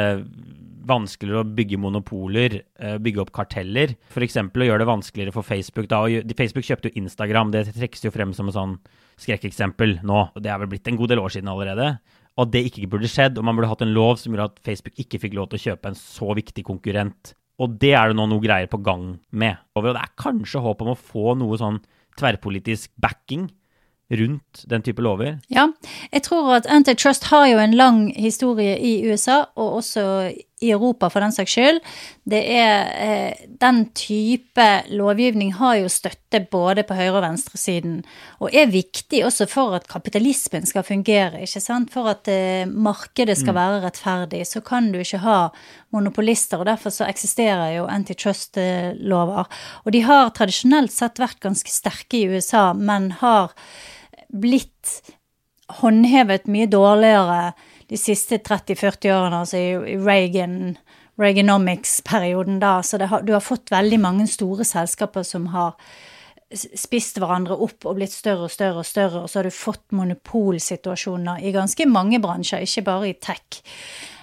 vanskeligere 0.83 1.43
å 1.45 1.51
bygge 1.57 1.79
monopoler, 1.79 2.57
eh, 2.77 2.97
bygge 3.01 3.21
opp 3.23 3.31
karteller. 3.35 3.95
F.eks. 4.11 4.35
å 4.37 4.67
gjøre 4.67 4.83
det 4.83 4.89
vanskeligere 4.89 5.33
for 5.35 5.47
Facebook. 5.47 5.87
Da. 5.89 6.03
Facebook 6.37 6.67
kjøpte 6.67 6.91
jo 6.91 7.03
Instagram, 7.03 7.53
det 7.53 7.69
trekkes 7.71 8.03
jo 8.03 8.11
frem 8.13 8.33
som 8.35 8.51
et 8.51 8.57
sånn 8.57 8.75
skrekkeksempel 9.23 10.01
nå. 10.03 10.19
og 10.35 10.43
Det 10.43 10.51
er 10.51 10.59
vel 10.59 10.73
blitt 10.73 10.89
en 10.91 10.99
god 10.99 11.13
del 11.13 11.23
år 11.23 11.33
siden 11.33 11.49
allerede. 11.53 11.95
Og 12.35 12.47
at 12.47 12.51
det 12.51 12.65
ikke 12.67 12.89
burde 12.89 13.09
skjedd, 13.09 13.37
og 13.37 13.45
man 13.45 13.55
burde 13.55 13.69
hatt 13.69 13.85
en 13.85 13.93
lov 13.93 14.17
som 14.19 14.33
gjorde 14.33 14.51
at 14.51 14.61
Facebook 14.65 14.99
ikke 14.99 15.21
fikk 15.21 15.37
lov 15.37 15.51
til 15.51 15.61
å 15.61 15.65
kjøpe 15.69 15.91
en 15.91 15.97
så 15.97 16.33
viktig 16.35 16.65
konkurrent 16.65 17.35
og 17.61 17.75
det 17.81 17.93
er 17.93 18.09
det 18.09 18.17
nå 18.17 18.25
noe 18.29 18.43
greier 18.43 18.69
på 18.69 18.81
gang 18.83 19.17
med. 19.29 19.59
Og 19.77 19.85
det 19.85 19.97
er 19.99 20.15
kanskje 20.19 20.63
håp 20.63 20.81
om 20.81 20.93
å 20.93 20.99
få 20.99 21.35
noe 21.37 21.59
sånn 21.59 21.81
tverrpolitisk 22.19 22.91
backing 23.01 23.49
rundt 24.13 24.63
den 24.69 24.83
type 24.85 25.01
lover? 25.01 25.39
Ja, 25.53 25.67
jeg 26.11 26.25
tror 26.27 26.51
at 26.57 26.69
antitrust 26.71 27.29
har 27.31 27.47
jo 27.49 27.61
en 27.61 27.75
lang 27.77 28.05
historie 28.15 28.75
i 28.77 28.95
USA, 29.07 29.43
og 29.55 29.79
også 29.81 30.05
i 30.63 30.71
Europa 30.71 31.09
for 31.11 31.23
den 31.23 31.33
saks 31.35 31.55
skyld. 31.55 31.79
Det 32.29 32.41
er 32.55 32.91
eh, 33.03 33.45
Den 33.59 33.85
type 33.95 34.65
lovgivning 34.89 35.53
har 35.59 35.77
jo 35.81 35.91
støtte 35.91 36.43
både 36.51 36.85
på 36.87 36.95
høyre- 36.97 37.19
og 37.19 37.23
venstresiden, 37.25 38.01
og 38.39 38.55
er 38.55 38.71
viktig 38.71 39.23
også 39.27 39.47
for 39.51 39.75
at 39.77 39.87
kapitalismen 39.91 40.65
skal 40.69 40.85
fungere, 40.87 41.43
ikke 41.43 41.61
sant. 41.63 41.93
For 41.93 42.09
at 42.11 42.29
eh, 42.31 42.65
markedet 42.67 43.37
skal 43.39 43.55
mm. 43.55 43.59
være 43.61 43.81
rettferdig, 43.85 44.43
så 44.49 44.63
kan 44.65 44.91
du 44.93 44.99
ikke 45.03 45.21
ha 45.23 45.39
monopolister, 45.93 46.61
og 46.61 46.69
derfor 46.71 46.93
så 46.93 47.07
eksisterer 47.07 47.77
jo 47.77 47.89
antitrust-lover. 47.91 49.49
Og 49.85 49.93
de 49.93 50.03
har 50.07 50.31
tradisjonelt 50.33 50.93
sett 50.93 51.21
vært 51.21 51.43
ganske 51.43 51.71
sterke 51.71 52.23
i 52.23 52.29
USA, 52.31 52.71
men 52.73 53.11
har 53.21 53.53
blitt 54.33 55.03
håndhevet 55.81 56.49
mye 56.51 56.67
dårligere 56.69 57.53
de 57.93 57.99
siste 58.01 58.39
30-40 58.41 59.11
årene, 59.13 59.43
altså 59.43 59.59
i 59.61 59.97
Reagan, 60.01 60.77
Reaganomics-perioden 61.21 62.57
da. 62.63 62.79
Så 62.81 62.97
har, 62.97 63.21
du 63.21 63.35
har 63.35 63.43
fått 63.45 63.69
veldig 63.73 63.99
mange 64.01 64.25
store 64.31 64.65
selskaper 64.65 65.25
som 65.27 65.51
har 65.53 65.75
spist 66.53 67.17
hverandre 67.21 67.55
opp 67.65 67.85
og 67.89 67.97
blitt 67.97 68.13
større 68.13 68.47
og 68.47 68.53
større 68.53 68.81
og 68.81 68.87
større, 68.87 69.23
og 69.23 69.29
så 69.29 69.39
har 69.39 69.49
du 69.49 69.53
fått 69.53 69.93
monopolsituasjoner 69.93 71.45
i 71.45 71.53
ganske 71.53 71.87
mange 71.89 72.21
bransjer, 72.21 72.65
ikke 72.65 72.85
bare 72.89 73.09
i 73.09 73.15
tech, 73.21 73.61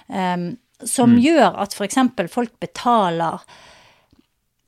um, 0.07 0.51
som 0.79 1.15
mm. 1.15 1.19
gjør 1.23 1.59
at 1.63 1.75
f.eks. 1.75 1.99
folk 2.31 2.55
betaler 2.63 3.43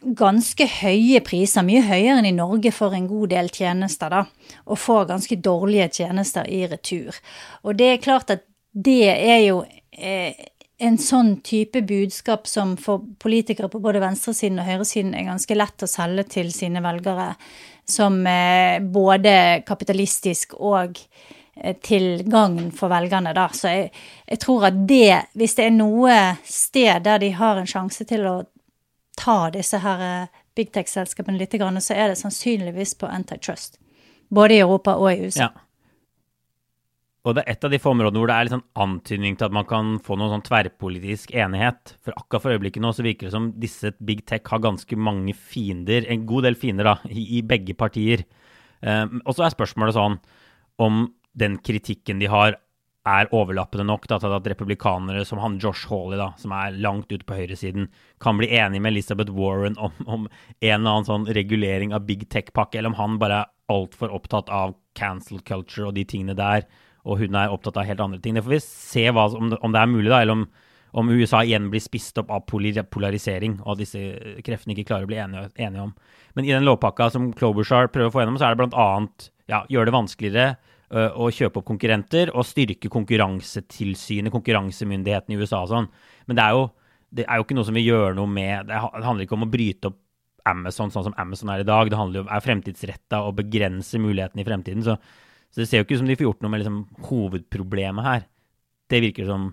ganske 0.04 0.68
høye 0.82 1.22
priser, 1.24 1.64
mye 1.64 1.84
høyere 1.88 2.18
enn 2.20 2.28
i 2.28 2.36
Norge 2.36 2.74
for 2.76 2.96
en 2.96 3.08
god 3.08 3.32
del 3.32 3.52
tjenester, 3.56 4.12
da, 4.12 4.58
og 4.68 4.80
får 4.80 5.08
ganske 5.14 5.40
dårlige 5.40 5.88
tjenester 6.02 6.50
i 6.52 6.66
retur. 6.68 7.16
Og 7.64 7.80
det 7.80 7.94
er 7.94 8.04
klart 8.04 8.36
at 8.36 8.44
det 8.74 9.10
er 9.10 9.40
jo 9.46 9.62
eh, 9.92 10.34
en 10.82 10.98
sånn 10.98 11.36
type 11.46 11.84
budskap 11.86 12.48
som 12.50 12.74
for 12.82 13.04
politikere 13.22 13.70
på 13.70 13.82
både 13.84 14.02
venstresiden 14.04 14.60
og 14.60 14.68
høyresiden 14.68 15.14
er 15.16 15.30
ganske 15.30 15.58
lett 15.58 15.86
å 15.86 15.90
selge 15.90 16.26
til 16.38 16.50
sine 16.54 16.82
velgere, 16.84 17.34
som 17.86 18.18
eh, 18.28 18.82
både 18.82 19.36
kapitalistisk 19.68 20.56
og 20.58 20.98
eh, 20.98 21.78
til 21.86 22.26
gagn 22.26 22.72
for 22.76 22.92
velgerne, 22.92 23.36
da. 23.38 23.48
Så 23.54 23.72
jeg, 23.72 23.92
jeg, 24.26 24.42
tror 24.42 24.70
at 24.72 24.82
det, 24.90 25.22
hvis 25.38 25.56
det 25.60 25.70
er 25.70 25.78
noe 25.78 26.18
sted 26.50 27.06
der 27.06 27.22
de 27.22 27.30
har 27.38 27.62
en 27.62 27.70
sjanse 27.70 28.08
til 28.10 28.26
å 28.28 28.40
ta 29.20 29.38
disse 29.54 29.78
her 29.78 30.26
big 30.58 30.74
tech-selskapene 30.74 31.38
litt, 31.38 31.54
så 31.54 31.94
er 31.94 32.10
det 32.10 32.18
sannsynligvis 32.18 32.96
på 32.98 33.06
antitrust. 33.06 33.78
Både 34.34 34.58
i 34.58 34.64
Europa 34.66 34.96
og 34.98 35.12
i 35.14 35.28
USA. 35.28 35.52
Ja. 35.52 35.63
Og 37.24 37.38
det 37.38 37.46
er 37.46 37.56
et 37.56 37.64
av 37.64 37.72
de 37.72 37.80
få 37.80 37.94
områdene 37.94 38.20
hvor 38.20 38.28
det 38.28 38.36
er 38.36 38.48
litt 38.48 38.54
sånn 38.58 38.66
antydning 38.84 39.38
til 39.40 39.48
at 39.48 39.54
man 39.56 39.68
kan 39.68 39.94
få 40.04 40.18
noen 40.20 40.34
sånn 40.34 40.44
tverrpolitisk 40.44 41.32
enighet. 41.32 41.94
For 42.04 42.16
akkurat 42.20 42.44
for 42.44 42.56
øyeblikket 42.56 42.84
nå 42.84 42.92
så 42.96 43.06
virker 43.06 43.30
det 43.30 43.36
som 43.36 43.54
disse 43.64 43.94
big 44.04 44.26
tech 44.28 44.52
har 44.52 44.64
ganske 44.64 44.98
mange 45.00 45.36
fiender, 45.38 46.04
en 46.12 46.26
god 46.28 46.50
del 46.50 46.60
fiender, 46.60 46.92
da, 46.92 46.98
i, 47.08 47.24
i 47.40 47.46
begge 47.48 47.78
partier. 47.80 48.26
Um, 48.84 49.22
og 49.24 49.38
så 49.38 49.48
er 49.48 49.56
spørsmålet 49.56 49.96
sånn 49.96 50.20
om 50.84 51.06
den 51.40 51.58
kritikken 51.64 52.20
de 52.20 52.28
har, 52.28 52.60
er 53.08 53.32
overlappende 53.36 53.88
nok 53.88 54.10
da, 54.12 54.20
til 54.20 54.36
at 54.36 54.52
republikanere 54.52 55.24
som 55.28 55.40
han 55.40 55.56
Josh 55.64 55.88
Hawley, 55.88 56.20
da, 56.20 56.34
som 56.40 56.52
er 56.60 56.76
langt 56.76 57.08
ute 57.12 57.24
på 57.24 57.40
høyresiden, 57.40 57.88
kan 58.24 58.36
bli 58.40 58.52
enig 58.52 58.84
med 58.84 58.98
Elizabeth 58.98 59.32
Warren 59.32 59.80
om, 59.80 59.96
om 60.04 60.28
en 60.28 60.76
eller 60.76 60.92
annen 60.92 61.08
sånn 61.08 61.32
regulering 61.40 61.96
av 61.96 62.04
big 62.08 62.28
tech-pakke, 62.28 62.82
eller 62.82 62.92
om 62.92 63.00
han 63.00 63.20
bare 63.24 63.46
er 63.46 63.54
altfor 63.72 64.12
opptatt 64.12 64.52
av 64.52 64.76
cancel 65.00 65.40
culture 65.48 65.88
og 65.88 65.96
de 65.96 66.04
tingene 66.04 66.36
der 66.36 66.68
og 67.04 67.20
hun 67.20 67.36
er 67.36 67.52
opptatt 67.52 67.80
av 67.80 67.88
helt 67.88 68.04
andre 68.04 68.20
ting. 68.24 68.38
Det 68.38 68.44
får 68.46 68.56
vi 68.56 68.62
se 68.64 69.08
hva, 69.12 69.28
om, 69.36 69.50
det, 69.52 69.60
om, 69.62 69.74
det, 69.74 69.82
er 69.82 69.92
mulig, 69.92 70.10
da, 70.10 70.22
eller 70.24 70.38
om, 70.38 70.44
om, 71.00 71.12
USA 71.12 71.44
igjen 71.44 71.70
blir 71.74 71.84
spist 71.84 72.20
opp 72.22 72.32
av 72.32 72.46
polarisering, 72.48 73.58
og 73.64 73.80
disse 73.82 74.02
kreftene 74.46 74.76
ikke 74.76 74.88
klarer 74.92 75.08
å 75.08 75.12
bli 75.12 75.20
enige, 75.20 75.50
enige 75.58 75.88
om. 75.88 75.96
Men 76.38 76.48
i 76.48 76.54
den 76.54 76.68
lovpakka 76.68 77.10
som 77.14 77.32
Klobuchar 77.36 77.92
prøver 77.94 78.12
å 78.12 78.14
få 78.14 78.24
gjennom, 78.24 78.40
så 78.40 78.48
er 78.48 78.56
det 78.56 78.64
bl.a. 78.64 78.88
Ja, 79.52 79.66
gjøre 79.72 79.90
det 79.90 79.98
vanskeligere 79.98 80.46
uh, 80.96 81.10
å 81.20 81.28
kjøpe 81.34 81.60
opp 81.60 81.68
konkurrenter 81.68 82.32
og 82.32 82.48
styrke 82.48 82.92
konkurransetilsynet, 82.94 84.32
konkurransemyndigheten 84.34 85.36
i 85.36 85.42
USA 85.42 85.66
og 85.66 85.74
sånn. 85.74 85.90
Men 86.30 86.40
det 86.40 86.46
er, 86.46 86.56
jo, 86.56 86.70
det 87.20 87.28
er 87.28 87.42
jo 87.42 87.48
ikke 87.48 87.58
noe 87.60 87.68
som 87.68 87.76
vil 87.76 87.90
gjøre 87.90 88.16
noe 88.16 88.32
med 88.32 88.72
Det 88.72 88.80
handler 88.80 89.26
ikke 89.26 89.36
om 89.36 89.44
å 89.44 89.52
bryte 89.52 89.92
opp 89.92 90.00
Amazon 90.48 90.92
sånn 90.92 91.06
som 91.08 91.16
Amazon 91.20 91.52
er 91.54 91.64
i 91.64 91.68
dag. 91.68 91.90
Det 91.92 92.00
handler 92.00 92.20
jo 92.20 92.24
om 92.26 92.32
er 92.36 92.44
fremtidsretta 92.44 93.22
og 93.28 93.38
begrense 93.40 94.00
mulighetene 94.02 94.44
i 94.44 94.48
fremtiden. 94.48 94.84
Så 94.86 94.98
så 95.54 95.62
det 95.62 95.70
ser 95.70 95.82
jo 95.82 95.86
ikke 95.86 96.00
ut 96.00 96.02
som 96.02 96.10
de 96.10 96.18
får 96.18 96.26
gjort 96.26 96.44
noe 96.44 96.50
med 96.50 96.64
liksom, 96.64 96.78
hovedproblemet 97.08 98.08
her. 98.08 98.24
Det 98.90 99.02
virker 99.04 99.28
som 99.30 99.52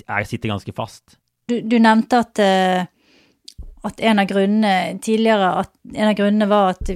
jeg 0.00 0.28
sitter 0.28 0.52
ganske 0.52 0.72
fast. 0.76 1.18
Du, 1.48 1.58
du 1.60 1.76
nevnte 1.78 2.20
at, 2.24 2.40
uh, 2.40 3.60
at, 3.84 4.00
en 4.00 4.22
av 4.22 4.28
grunnene 4.30 4.96
tidligere 5.04 5.50
at 5.60 5.72
en 5.92 6.08
av 6.08 6.16
grunnene 6.18 6.48
var 6.50 6.72
at, 6.74 6.88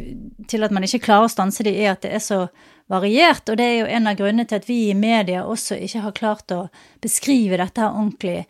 til 0.49 0.67
at 0.67 0.73
man 0.75 0.89
ikke 0.89 1.03
klarer 1.05 1.29
å 1.29 1.33
stanse 1.33 1.67
de, 1.69 1.75
er 1.77 1.93
at 1.93 2.03
det 2.07 2.15
er 2.17 2.25
så 2.25 2.41
variert. 2.91 3.45
Og 3.49 3.61
det 3.61 3.67
er 3.67 3.77
jo 3.83 3.91
en 3.93 4.09
av 4.11 4.17
grunnene 4.19 4.49
til 4.49 4.61
at 4.61 4.69
vi 4.69 4.81
i 4.89 4.97
media 4.99 5.45
også 5.45 5.79
ikke 5.85 6.05
har 6.07 6.17
klart 6.17 6.57
å 6.57 6.63
beskrive 7.05 7.61
dette 7.61 7.85
her 7.85 7.93
ordentlig. 7.93 8.49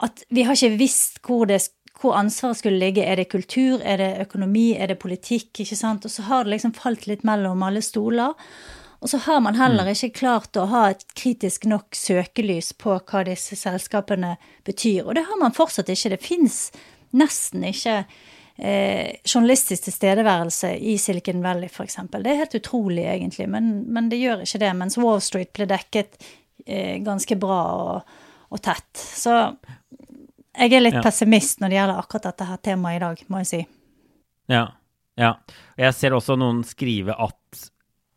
At 0.00 0.24
vi 0.32 0.48
har 0.48 0.56
ikke 0.56 0.80
visst 0.80 1.20
hvor, 1.26 1.44
det, 1.50 1.60
hvor 2.00 2.16
ansvaret 2.18 2.58
skulle 2.58 2.80
ligge. 2.80 3.04
Er 3.04 3.20
det 3.20 3.28
kultur, 3.30 3.84
er 3.84 4.00
det 4.00 4.10
økonomi, 4.24 4.70
er 4.80 4.94
det 4.94 5.00
politikk? 5.02 5.52
ikke 5.60 5.78
sant? 5.78 6.08
Og 6.08 6.12
så 6.16 6.24
har 6.26 6.48
det 6.48 6.56
liksom 6.56 6.72
falt 6.76 7.06
litt 7.10 7.26
mellom 7.28 7.62
alle 7.68 7.84
stoler. 7.84 8.32
Og 9.00 9.10
så 9.10 9.18
har 9.24 9.40
man 9.40 9.56
heller 9.56 9.86
mm. 9.88 9.92
ikke 9.94 10.18
klart 10.20 10.56
å 10.60 10.66
ha 10.68 10.82
et 10.92 11.06
kritisk 11.16 11.64
nok 11.70 11.96
søkelys 11.96 12.74
på 12.76 12.98
hva 12.98 13.22
disse 13.24 13.56
selskapene 13.56 14.34
betyr. 14.68 15.06
Og 15.06 15.16
det 15.16 15.24
har 15.28 15.40
man 15.40 15.56
fortsatt 15.56 15.88
ikke. 15.88 16.12
Det 16.12 16.20
fins 16.20 16.58
nesten 17.16 17.64
ikke 17.64 18.02
eh, 18.60 19.16
journalistisk 19.24 19.86
tilstedeværelse 19.88 20.74
i 20.76 20.98
Silicon 21.00 21.40
Valley, 21.42 21.72
f.eks. 21.72 21.96
Det 22.12 22.20
er 22.20 22.42
helt 22.42 22.58
utrolig, 22.60 23.06
egentlig, 23.08 23.48
men, 23.48 23.72
men, 23.88 24.12
det 24.12 24.20
gjør 24.20 24.44
ikke 24.44 24.62
det. 24.66 24.74
Mens 24.82 25.00
Wall 25.00 25.24
Street 25.24 25.52
ble 25.56 25.70
dekket 25.70 26.20
eh, 26.66 27.00
ganske 27.04 27.40
bra 27.40 27.60
og, 27.80 28.14
og, 28.50 28.60
tett. 28.60 28.92
Så 29.00 29.32
jeg 29.32 30.76
er 30.76 30.84
litt 30.84 31.00
ja. 31.00 31.06
pessimist 31.08 31.64
når 31.64 31.72
det 31.72 31.80
gjelder 31.80 32.04
akkurat 32.04 32.28
dette 32.28 32.52
her 32.52 32.64
temaet 32.68 33.00
i 33.00 33.04
dag, 33.06 33.26
må 33.32 33.40
jeg 33.40 33.52
si. 33.54 33.66
Ja. 34.52 34.64
ja. 35.16 35.34
Jeg 35.80 35.96
ser 35.96 36.20
også 36.20 36.36
noen 36.36 36.66
skrive 36.68 37.16
at 37.16 37.70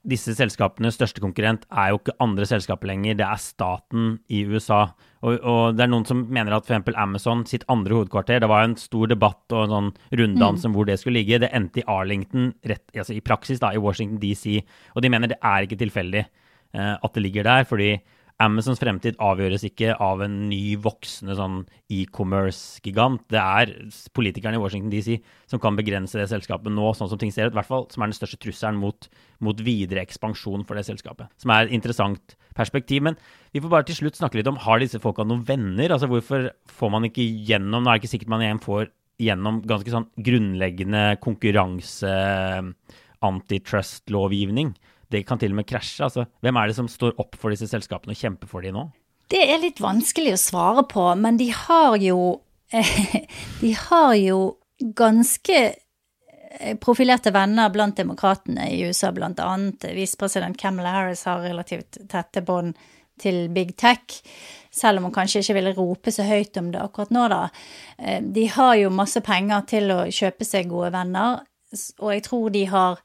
disse 0.03 0.33
selskapenes 0.35 0.97
største 0.97 1.21
konkurrent 1.23 1.63
er 1.71 1.93
jo 1.93 1.99
ikke 2.01 2.15
andre 2.23 2.45
selskaper 2.47 2.89
lenger, 2.89 3.15
det 3.19 3.25
er 3.25 3.39
staten 3.39 4.17
i 4.27 4.41
USA. 4.49 4.81
Og, 5.23 5.37
og 5.39 5.77
det 5.77 5.85
er 5.85 5.91
noen 5.93 6.07
som 6.07 6.25
mener 6.27 6.57
at 6.57 6.67
f.eks. 6.67 6.91
Amazon 6.99 7.45
sitt 7.47 7.63
andre 7.71 7.95
hovedkvarter 7.95 8.41
Det 8.43 8.49
var 8.51 8.65
en 8.67 8.75
stor 8.79 9.07
debatt 9.07 9.55
og 9.55 9.61
en 9.63 9.73
sånn 9.73 9.91
runddans 10.19 10.65
mm. 10.65 10.67
om 10.67 10.75
hvor 10.75 10.89
det 10.89 10.97
skulle 10.99 11.21
ligge. 11.21 11.39
Det 11.39 11.53
endte 11.55 11.79
i 11.79 11.87
Arlington, 11.87 12.51
rett, 12.67 12.83
altså 12.91 13.15
i 13.15 13.23
praksis 13.23 13.63
da, 13.63 13.71
i 13.71 13.79
Washington 13.79 14.19
DC. 14.19 14.59
Og 14.97 15.05
de 15.05 15.13
mener 15.13 15.31
det 15.31 15.39
er 15.39 15.63
ikke 15.63 15.79
tilfeldig 15.79 16.25
eh, 16.25 16.93
at 16.99 17.15
det 17.15 17.23
ligger 17.23 17.47
der, 17.47 17.69
fordi 17.69 17.93
Amazons 18.43 18.81
fremtid 18.81 19.17
avgjøres 19.23 19.63
ikke 19.67 19.93
av 20.03 20.21
en 20.25 20.33
ny, 20.49 20.75
voksende 20.81 21.35
sånn 21.37 21.61
e-commerce-gigant. 21.93 23.23
Det 23.31 23.39
er 23.39 23.71
politikerne 24.15 24.59
i 24.59 24.61
Washington 24.61 24.91
DC 24.91 25.17
som 25.49 25.61
kan 25.63 25.77
begrense 25.77 26.19
det 26.19 26.29
selskapet 26.31 26.73
nå, 26.73 26.89
sånn 26.97 27.11
som 27.11 27.21
ting 27.21 27.31
ser 27.33 27.49
ut. 27.49 27.55
I 27.55 27.59
hvert 27.61 27.69
fall 27.69 27.87
som 27.93 28.03
er 28.03 28.11
den 28.11 28.17
største 28.17 28.39
trusselen 28.43 28.79
mot, 28.81 29.07
mot, 29.43 29.63
videre 29.63 30.03
ekspansjon 30.03 30.65
for 30.67 30.79
det 30.79 30.85
selskapet. 30.89 31.31
Som 31.41 31.53
er 31.55 31.67
et 31.67 31.75
interessant 31.77 32.35
perspektiv. 32.57 33.05
Men 33.07 33.19
vi 33.53 33.61
får 33.63 33.71
bare 33.71 33.87
til 33.89 34.01
slutt 34.01 34.19
snakke 34.19 34.39
litt 34.39 34.49
om 34.51 34.59
har 34.65 34.81
disse 34.83 35.01
folka 35.03 35.25
noen 35.27 35.45
venner? 35.47 35.93
Altså 35.93 36.09
Hvorfor 36.11 36.51
får 36.79 36.93
man 36.93 37.07
ikke 37.09 37.25
gjennom 37.47 37.83
Nå 37.83 37.89
er 37.89 37.97
det 37.97 38.03
ikke 38.03 38.13
sikkert 38.15 38.33
man 38.33 38.43
igjen 38.45 38.63
får 38.63 38.91
gjennom 39.23 39.61
ganske 39.69 39.93
sånn 39.93 40.09
grunnleggende 40.25 41.03
konkurranse 41.23 42.11
antitrust-lovgivning 43.23 44.73
det 45.13 45.23
kan 45.27 45.39
til 45.41 45.53
og 45.53 45.61
med 45.61 45.69
krasje. 45.69 46.01
Altså, 46.05 46.25
hvem 46.43 46.59
er 46.59 46.69
det 46.69 46.77
som 46.77 46.89
står 46.91 47.15
opp 47.21 47.37
for 47.39 47.53
disse 47.53 47.69
selskapene 47.71 48.15
og 48.15 48.19
kjemper 48.19 48.49
for 48.49 48.65
dem 48.65 48.77
nå? 48.77 48.87
Det 49.31 49.41
er 49.49 49.61
litt 49.61 49.79
vanskelig 49.81 50.35
å 50.35 50.41
svare 50.41 50.83
på, 50.89 51.05
men 51.19 51.39
de 51.39 51.51
har 51.53 51.97
jo 52.01 52.41
De 53.61 53.69
har 53.77 54.15
jo 54.17 54.37
ganske 54.97 55.57
eh, 55.61 56.77
profilerte 56.81 57.29
venner 57.31 57.69
blant 57.69 57.99
demokratene 57.99 58.65
i 58.73 58.81
USA, 58.87 59.11
blant 59.13 59.39
annet 59.39 59.85
visepresident 59.93 60.57
Camilla 60.57 60.95
Harris 60.95 61.21
har 61.29 61.43
relativt 61.45 62.01
tette 62.09 62.41
bånd 62.41 62.73
til 63.21 63.45
big 63.53 63.75
tech, 63.77 64.17
selv 64.73 64.99
om 64.99 65.07
hun 65.07 65.15
kanskje 65.15 65.43
ikke 65.43 65.57
ville 65.59 65.75
rope 65.77 66.11
så 66.11 66.25
høyt 66.25 66.57
om 66.57 66.71
det 66.73 66.81
akkurat 66.81 67.13
nå, 67.13 67.27
da. 67.29 67.43
Eh, 67.99 68.21
de 68.25 68.47
har 68.55 68.75
jo 68.81 68.93
masse 68.93 69.21
penger 69.21 69.67
til 69.69 69.93
å 69.93 70.01
kjøpe 70.09 70.47
seg 70.47 70.71
gode 70.73 70.89
venner, 70.95 71.43
og 72.01 72.09
jeg 72.13 72.25
tror 72.27 72.49
de 72.53 72.65
har 72.69 72.99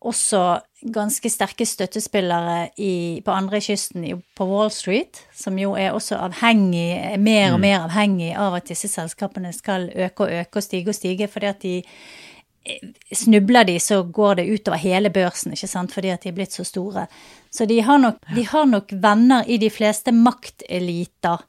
også 0.00 0.60
ganske 0.94 1.30
sterke 1.30 1.66
støttespillere 1.66 2.68
i, 2.78 3.20
på 3.24 3.34
andre 3.34 3.60
kysten 3.60 4.04
på 4.36 4.46
Wall 4.46 4.70
Street, 4.70 5.24
som 5.34 5.58
jo 5.58 5.74
er 5.74 5.90
også 5.96 6.20
avhengig, 6.22 7.18
mer 7.18 7.52
og 7.52 7.58
mm. 7.58 7.66
mer 7.66 7.86
avhengig 7.88 8.30
av 8.38 8.54
at 8.60 8.68
disse 8.70 8.90
selskapene 8.90 9.50
skal 9.52 9.88
øke 9.90 10.26
og 10.26 10.34
øke 10.40 10.60
og 10.60 10.66
stige 10.66 10.92
og 10.92 10.98
stige, 10.98 11.28
fordi 11.28 11.50
at 11.50 11.62
de 11.62 11.74
eh, 11.82 12.86
Snubler 13.14 13.66
de, 13.66 13.78
så 13.80 14.02
går 14.02 14.38
det 14.38 14.46
utover 14.52 14.78
hele 14.78 15.10
børsen, 15.10 15.52
ikke 15.52 15.66
sant, 15.66 15.92
fordi 15.94 16.14
at 16.14 16.22
de 16.22 16.30
er 16.30 16.38
blitt 16.38 16.54
så 16.54 16.64
store. 16.64 17.06
Så 17.50 17.66
de 17.66 17.80
har 17.82 17.98
nok, 17.98 18.22
de 18.36 18.46
har 18.46 18.70
nok 18.70 18.92
venner 18.92 19.50
i 19.50 19.56
de 19.58 19.70
fleste 19.70 20.12
makteliter 20.12 21.42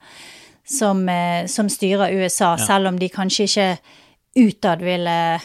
som, 0.66 1.10
eh, 1.10 1.46
som 1.46 1.70
styrer 1.70 2.16
USA, 2.18 2.56
ja. 2.58 2.66
selv 2.66 2.88
om 2.88 3.00
de 3.00 3.10
kanskje 3.14 3.46
ikke 3.46 3.72
utad 4.40 4.82
ville 4.86 5.40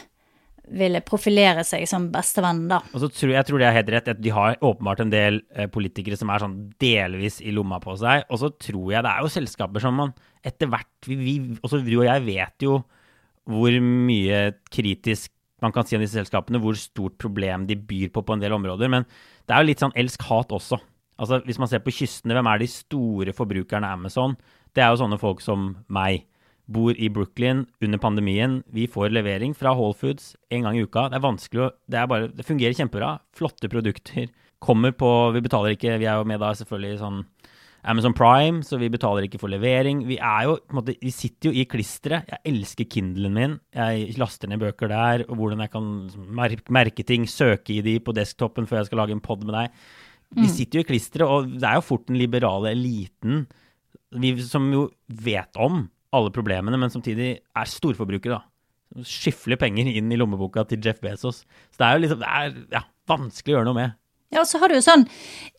ville 0.72 1.02
profilere 1.04 1.64
seg 1.66 1.84
som 1.88 2.06
bestevenn, 2.12 2.64
da. 2.70 2.80
Og 2.94 3.02
så 3.02 3.10
tror 3.12 3.34
jeg 3.34 3.48
tror 3.48 3.60
det 3.60 3.68
er 3.68 3.76
helt 3.76 3.92
rett. 3.92 4.10
De 4.16 4.32
har 4.32 4.56
åpenbart 4.64 5.04
en 5.04 5.12
del 5.12 5.42
eh, 5.52 5.68
politikere 5.70 6.16
som 6.20 6.32
er 6.32 6.44
sånn 6.44 6.56
delvis 6.80 7.40
i 7.44 7.52
lomma 7.54 7.80
på 7.84 7.96
seg. 8.00 8.24
Og 8.30 8.40
så 8.40 8.50
tror 8.56 8.94
jeg 8.94 9.04
det 9.04 9.12
er 9.12 9.24
jo 9.24 9.32
selskaper 9.34 9.84
som 9.84 10.00
man 10.00 10.14
etter 10.44 10.70
hvert 10.72 11.08
vi, 11.08 11.16
vi, 11.20 11.36
Også 11.60 11.82
du 11.84 11.94
og 11.98 12.08
jeg 12.08 12.24
vet 12.26 12.66
jo 12.66 12.80
hvor 13.44 13.76
mye 13.84 14.54
kritisk 14.72 15.30
man 15.64 15.72
kan 15.72 15.86
si 15.86 15.96
om 15.96 16.02
disse 16.02 16.16
selskapene, 16.18 16.60
hvor 16.60 16.76
stort 16.76 17.16
problem 17.20 17.64
de 17.68 17.76
byr 17.76 18.10
på 18.12 18.24
på 18.24 18.34
en 18.34 18.42
del 18.42 18.52
områder. 18.56 18.90
Men 18.92 19.06
det 19.44 19.54
er 19.54 19.62
jo 19.62 19.70
litt 19.70 19.84
sånn 19.84 19.96
elsk-hat 19.96 20.52
også. 20.52 20.80
Altså 21.20 21.40
Hvis 21.46 21.60
man 21.62 21.70
ser 21.70 21.84
på 21.84 21.94
kystene, 21.94 22.34
hvem 22.34 22.48
er 22.50 22.60
de 22.60 22.68
store 22.68 23.34
forbrukerne 23.36 23.88
av 23.88 24.00
Amazon? 24.00 24.34
Det 24.74 24.82
er 24.82 24.90
jo 24.90 25.00
sånne 25.04 25.20
folk 25.20 25.44
som 25.44 25.70
meg 25.86 26.24
bor 26.66 26.96
i 26.96 27.10
Brooklyn 27.12 27.64
under 27.84 28.00
pandemien. 28.00 28.62
Vi 28.72 28.86
får 28.90 29.12
levering 29.12 29.54
fra 29.56 29.74
Whole 29.76 29.96
Foods 29.96 30.32
en 30.50 30.64
gang 30.64 30.78
i 30.78 30.84
uka. 30.84 31.08
Det 31.10 31.18
er 31.18 31.26
vanskelig 31.26 31.62
å 31.64 31.70
Det, 31.86 31.98
er 32.00 32.08
bare, 32.08 32.30
det 32.32 32.46
fungerer 32.46 32.76
kjempebra. 32.76 33.18
Flotte 33.36 33.68
produkter. 33.68 34.30
Kommer 34.64 34.94
på 34.96 35.08
Vi 35.34 35.44
betaler 35.44 35.76
ikke 35.76 35.98
Vi 36.00 36.08
er 36.08 36.16
jo 36.16 36.28
med 36.28 36.40
da 36.40 36.54
selvfølgelig 36.56 37.00
sånn 37.02 37.24
Amazon 37.84 38.14
Prime, 38.16 38.62
så 38.64 38.78
vi 38.80 38.88
betaler 38.88 39.26
ikke 39.26 39.36
for 39.42 39.52
levering. 39.52 40.06
Vi 40.08 40.16
er 40.16 40.46
jo, 40.46 40.54
på 40.56 40.72
en 40.72 40.78
måte, 40.78 40.94
vi 41.02 41.10
sitter 41.12 41.50
jo 41.50 41.60
i 41.60 41.66
klisteret. 41.68 42.30
Jeg 42.32 42.54
elsker 42.54 42.88
Kindlen 42.88 43.34
min. 43.36 43.58
Jeg 43.76 44.14
laster 44.16 44.48
ned 44.48 44.62
bøker 44.62 44.88
der, 44.88 45.26
og 45.28 45.36
hvordan 45.36 45.60
jeg 45.60 45.72
kan 45.74 45.90
merke 46.72 47.04
ting, 47.04 47.28
søke 47.28 47.74
i 47.76 47.82
de 47.84 47.98
på 48.00 48.14
desktopen 48.16 48.64
før 48.70 48.80
jeg 48.80 48.88
skal 48.88 49.02
lage 49.02 49.12
en 49.12 49.20
pod 49.20 49.44
med 49.44 49.52
deg. 49.52 49.84
Vi 50.32 50.46
mm. 50.48 50.54
sitter 50.54 50.80
jo 50.80 50.86
i 50.86 50.88
klisteret, 50.88 51.28
og 51.28 51.58
det 51.60 51.68
er 51.68 51.76
jo 51.76 51.84
fort 51.84 52.08
den 52.08 52.16
liberale 52.16 52.72
eliten 52.72 53.44
vi, 54.16 54.32
som 54.46 54.66
jo 54.72 54.88
vet 55.06 55.60
om 55.60 55.84
alle 56.14 56.32
problemene, 56.34 56.78
men 56.80 56.92
samtidig 56.92 57.36
er 57.40 57.70
storforbruker, 57.70 58.36
da. 58.36 59.02
Skyfler 59.04 59.58
penger 59.58 59.88
inn 59.90 60.12
i 60.12 60.18
lommeboka 60.20 60.62
til 60.70 60.82
Jeff 60.84 61.00
Bezos. 61.02 61.42
Så 61.72 61.80
det 61.80 61.86
er 61.86 61.96
jo 61.96 62.02
liksom 62.04 62.20
Det 62.20 62.30
er 62.30 62.56
ja, 62.76 62.82
vanskelig 63.10 63.54
å 63.54 63.56
gjøre 63.58 63.68
noe 63.70 63.78
med. 63.80 63.96
Ja, 64.34 64.42
og 64.42 64.48
så 64.50 64.58
har 64.58 64.70
du 64.70 64.76
jo 64.76 64.84
sånn 64.84 65.04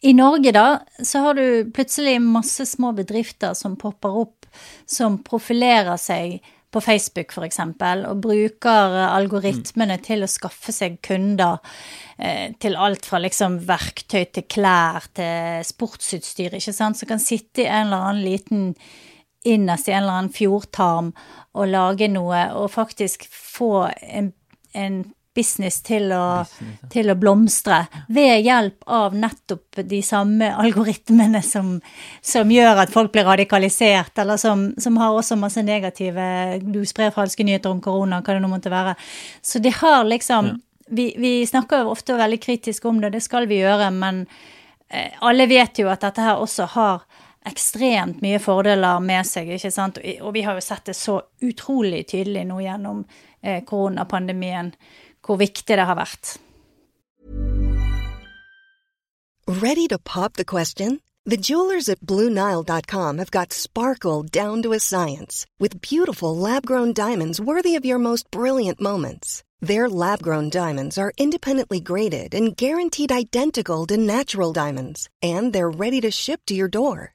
I 0.03 0.12
Norge, 0.16 0.51
da, 0.56 0.68
så 1.03 1.22
har 1.24 1.38
du 1.38 1.72
plutselig 1.76 2.18
masse 2.24 2.68
små 2.68 2.91
bedrifter 2.95 3.56
som 3.56 3.78
popper 3.80 4.20
opp, 4.26 4.47
som 4.88 5.20
profilerer 5.24 5.99
seg 6.01 6.39
på 6.76 6.82
Facebook 6.84 7.32
f.eks., 7.32 7.62
og 8.10 8.22
bruker 8.24 8.97
algoritmene 9.06 9.95
til 10.03 10.26
å 10.26 10.30
skaffe 10.32 10.76
seg 10.76 10.97
kunder 11.06 11.62
eh, 12.20 12.51
til 12.60 12.76
alt 12.76 13.08
fra 13.08 13.22
liksom 13.24 13.62
verktøy 13.68 14.26
til 14.36 14.47
klær 14.51 15.08
til 15.16 15.64
sportsutstyr, 15.68 16.58
ikke 16.60 16.76
sant, 16.76 16.99
som 16.99 17.12
kan 17.12 17.24
sitte 17.24 17.64
i 17.64 17.70
en 17.70 17.88
eller 17.88 18.10
annen 18.10 18.26
liten 18.28 18.74
innerst 19.46 19.89
i 19.89 19.93
en 19.93 20.04
eller 20.04 20.20
annen 20.20 20.34
fjordtarm 20.34 21.12
og 21.56 21.70
lage 21.72 22.10
noe, 22.12 22.48
og 22.58 22.72
faktisk 22.74 23.28
få 23.32 23.88
en, 24.02 24.34
en 24.74 25.04
business 25.36 25.82
til 25.84 26.12
å, 26.16 26.43
business, 26.48 26.91
til 26.93 27.12
å, 27.12 27.16
blomstre 27.20 27.82
ved 28.14 28.46
hjelp 28.46 28.86
av 28.88 29.16
nettopp 29.18 29.82
de 29.84 30.00
samme 30.06 30.50
algoritmene 30.64 31.41
som, 31.43 31.76
som 32.24 32.52
gjør 32.52 32.86
at 32.86 32.93
folk 32.93 33.12
blir 33.14 33.28
radikalisert, 33.28 34.16
eller 34.22 34.39
som, 34.41 34.70
som, 34.82 35.00
har 35.02 35.16
også 35.16 35.38
masse 35.39 35.64
negative 35.66 36.26
Du 36.64 36.82
sprer 36.88 37.14
falske 37.16 37.43
nyheter 37.43 37.74
om 37.74 37.84
korona, 37.84 38.22
hva 38.24 38.38
det 38.38 38.43
nå 38.43 38.52
måtte 38.52 38.74
være. 38.74 38.96
Så 39.43 39.60
de 39.64 39.74
har 39.76 40.08
liksom 40.08 40.54
ja. 40.54 40.58
vi, 40.88 41.12
vi, 41.20 41.38
snakker 41.48 41.91
ofte 41.91 42.18
veldig 42.18 42.41
kritisk 42.41 42.88
om 42.88 43.04
det, 43.04 43.16
det 43.18 43.24
skal 43.26 43.50
vi 43.52 43.60
gjøre, 43.60 43.91
men 43.96 44.26
eh, 44.88 45.12
alle 45.20 45.50
vet 45.52 45.84
jo 45.84 45.91
at 45.91 46.08
dette 46.08 46.24
her 46.24 46.41
også 46.41 46.72
har 46.78 47.04
ekstremt 47.46 48.22
mye 48.26 48.39
fordeler 48.41 49.00
med 49.04 49.28
seg, 49.28 49.52
ikke 49.56 49.72
sant? 49.74 50.00
Og 50.22 50.34
vi 50.36 50.43
har 50.46 50.58
jo 50.58 50.66
sett 50.66 50.86
det 50.89 50.98
så 50.98 51.20
utrolig 51.46 52.06
tydelig 52.10 52.46
nå 52.50 52.60
gjennom 52.64 53.04
eh, 53.41 53.62
koronapandemien 53.68 54.74
hvor 55.26 55.39
viktig 55.41 55.78
det 55.78 55.86
har 55.86 55.98
vært. 55.98 56.36
Ready 59.48 59.88
to 59.88 60.00
pop 60.00 60.34
the 60.34 60.46
question? 60.46 61.02
The 61.28 61.38
jewelers 61.38 61.89
at 61.89 62.02
BlueNile.com 62.02 63.18
have 63.18 63.32
got 63.32 63.52
sparkle 63.52 64.22
down 64.22 64.62
to 64.62 64.74
a 64.74 64.80
science 64.80 65.48
with 65.60 65.82
beautiful 65.82 66.36
lab-grown 66.36 66.93
diamonds 66.93 67.41
worthy 67.41 67.76
of 67.76 67.86
your 67.86 67.98
most 67.98 68.30
brilliant 68.30 68.80
moments. 68.80 69.43
Their 69.60 69.89
lab-grown 69.89 70.50
diamonds 70.50 71.00
are 71.00 71.14
independently 71.18 71.80
graded 71.80 72.36
and 72.36 72.56
guaranteed 72.56 73.12
identical 73.12 73.88
to 73.88 73.98
natural 73.98 74.54
diamonds, 74.54 75.10
and 75.24 75.52
they're 75.52 75.70
ready 75.70 76.00
to 76.02 76.12
ship 76.12 76.41
to 76.46 76.54
your 76.54 76.68
door. 76.68 77.14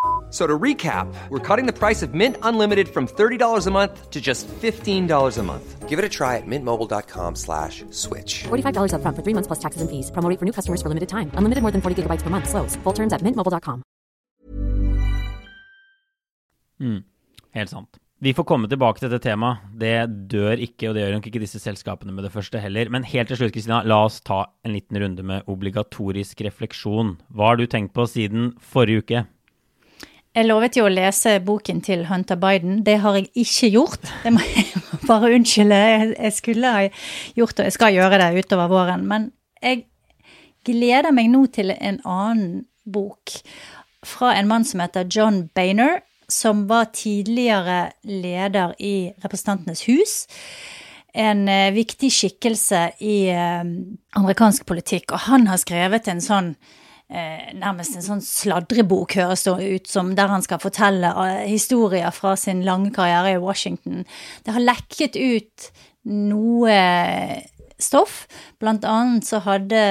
So 0.31 0.47
to 0.47 0.57
recap, 0.57 1.13
we're 1.29 1.45
cutting 1.55 1.65
the 1.67 1.77
price 1.77 2.01
of 2.01 2.13
Mint 2.13 2.37
Unlimited 2.41 2.87
from 2.87 3.05
$30 3.05 3.67
a 3.67 3.71
month 3.71 4.09
to 4.09 4.21
just 4.21 4.47
$15 4.47 5.37
a 5.37 5.43
month. 5.43 5.89
Give 5.89 5.99
it 5.99 6.05
a 6.05 6.09
try 6.09 6.37
at 6.37 6.47
mintmobile.com 6.47 7.35
slash 7.35 7.83
switch. 7.89 8.43
$45 8.43 8.93
up 8.93 9.01
front 9.01 9.17
for 9.17 9.23
three 9.23 9.33
months 9.33 9.47
plus 9.47 9.59
taxes 9.59 9.81
and 9.81 9.91
fees. 9.91 10.09
Promoting 10.11 10.37
for 10.37 10.45
new 10.45 10.53
customers 10.53 10.81
for 10.81 10.87
limited 10.87 11.09
time. 11.09 11.31
Unlimited 11.35 11.61
more 11.61 11.71
than 11.71 11.81
40 11.81 12.03
gigabytes 12.03 12.23
per 12.23 12.29
month. 12.29 12.47
Slows. 12.47 12.77
Full 12.77 12.93
terms 12.93 13.11
at 13.11 13.21
mintmobile.com. 13.21 13.83
Mm, 16.81 17.03
helt 17.51 17.69
sant. 17.69 17.99
Vi 18.23 18.33
får 18.37 18.45
komme 18.45 18.69
tilbake 18.69 19.01
til 19.01 19.09
dette 19.09 19.25
temaet. 19.25 19.65
Det 19.81 20.29
dør 20.29 20.61
ikke, 20.61 20.89
og 20.89 20.95
det 20.95 21.03
gjør 21.03 21.15
nok 21.17 21.27
ikke 21.27 21.41
disse 21.41 21.59
selskapene 21.59 22.13
med 22.13 22.23
det 22.23 22.31
første 22.31 22.61
heller. 22.61 22.89
Men 22.93 23.03
helt 23.03 23.27
til 23.33 23.39
slutt, 23.39 23.53
Kristina, 23.55 23.81
la 23.83 23.97
oss 24.05 24.21
ta 24.21 24.43
en 24.63 24.75
liten 24.77 24.99
runde 25.01 25.25
med 25.25 25.49
obligatorisk 25.49 26.43
refleksjon. 26.45 27.15
Hva 27.33 27.51
har 27.51 27.57
du 27.57 27.65
tenkt 27.65 27.95
på 27.97 28.05
siden 28.05 28.51
forrige 28.61 29.03
uke? 29.03 29.23
Jeg 30.31 30.47
lovet 30.47 30.77
jo 30.79 30.85
å 30.87 30.91
lese 30.91 31.33
boken 31.43 31.81
til 31.83 32.05
Hunter 32.07 32.37
Biden. 32.39 32.77
Det 32.87 33.01
har 33.03 33.17
jeg 33.17 33.27
ikke 33.41 33.67
gjort. 33.73 34.11
Det 34.23 34.31
må 34.31 34.39
jeg 34.45 34.83
bare 35.09 35.33
unnskylde. 35.35 35.79
Jeg 36.15 36.35
skulle 36.37 36.71
ha 36.71 36.85
gjort 37.35 37.57
det, 37.57 37.65
jeg 37.67 37.75
skal 37.75 37.97
gjøre 37.97 38.19
det 38.21 38.45
utover 38.45 38.71
våren. 38.71 39.03
Men 39.09 39.27
jeg 39.59 39.83
gleder 40.67 41.11
meg 41.11 41.27
nå 41.33 41.43
til 41.51 41.73
en 41.75 41.99
annen 42.07 42.63
bok 42.87 43.35
fra 44.07 44.31
en 44.37 44.47
mann 44.47 44.63
som 44.65 44.79
heter 44.79 45.09
John 45.11 45.43
Bainer, 45.51 45.99
som 46.31 46.63
var 46.69 46.93
tidligere 46.95 47.91
leder 48.07 48.71
i 48.79 49.11
Representantenes 49.25 49.83
hus. 49.89 50.13
En 51.11 51.43
uh, 51.51 51.73
viktig 51.75 52.07
skikkelse 52.07 52.85
i 53.03 53.17
uh, 53.35 53.67
amerikansk 54.15 54.63
politikk. 54.63 55.11
Og 55.11 55.27
han 55.27 55.51
har 55.51 55.59
skrevet 55.59 56.07
en 56.07 56.23
sånn 56.23 56.53
eh, 57.11 57.51
nærmest 57.57 57.97
en 57.97 58.05
sånn 58.05 58.23
sladrebok, 58.25 59.15
høres 59.19 59.43
det 59.47 59.69
ut 59.75 59.87
som, 59.91 60.13
der 60.17 60.31
han 60.31 60.43
skal 60.45 60.61
fortelle 60.63 61.09
eh, 61.25 61.45
historier 61.51 62.11
fra 62.15 62.31
sin 62.39 62.63
lange 62.67 62.91
karriere 62.95 63.35
i 63.35 63.41
Washington. 63.41 63.95
Det 64.45 64.51
har 64.55 64.63
lekket 64.63 65.13
ut 65.19 65.71
noe 66.09 66.77
stoff. 67.81 68.25
Blant 68.61 68.85
annet 68.87 69.27
så 69.27 69.37
hadde 69.45 69.81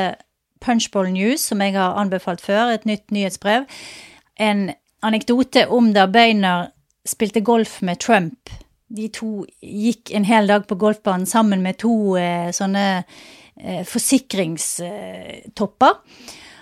Punchbowl 0.61 1.09
News, 1.13 1.41
som 1.51 1.59
jeg 1.65 1.73
har 1.77 1.99
anbefalt 2.01 2.43
før, 2.45 2.75
et 2.75 2.89
nytt 2.89 3.07
nyhetsbrev, 3.15 3.63
en 4.41 4.61
anekdote 5.05 5.67
om 5.73 5.93
da 5.97 6.05
Bainer 6.11 6.69
spilte 7.09 7.41
golf 7.41 7.81
med 7.85 7.97
Trump. 8.03 8.51
De 8.91 9.09
to 9.15 9.45
gikk 9.63 10.11
en 10.15 10.25
hel 10.29 10.47
dag 10.51 10.67
på 10.69 10.79
golfbanen 10.81 11.27
sammen 11.29 11.63
med 11.65 11.75
to 11.81 12.17
eh, 12.19 12.51
sånne 12.53 12.87
eh, 13.01 13.85
forsikringstopper 13.89 15.93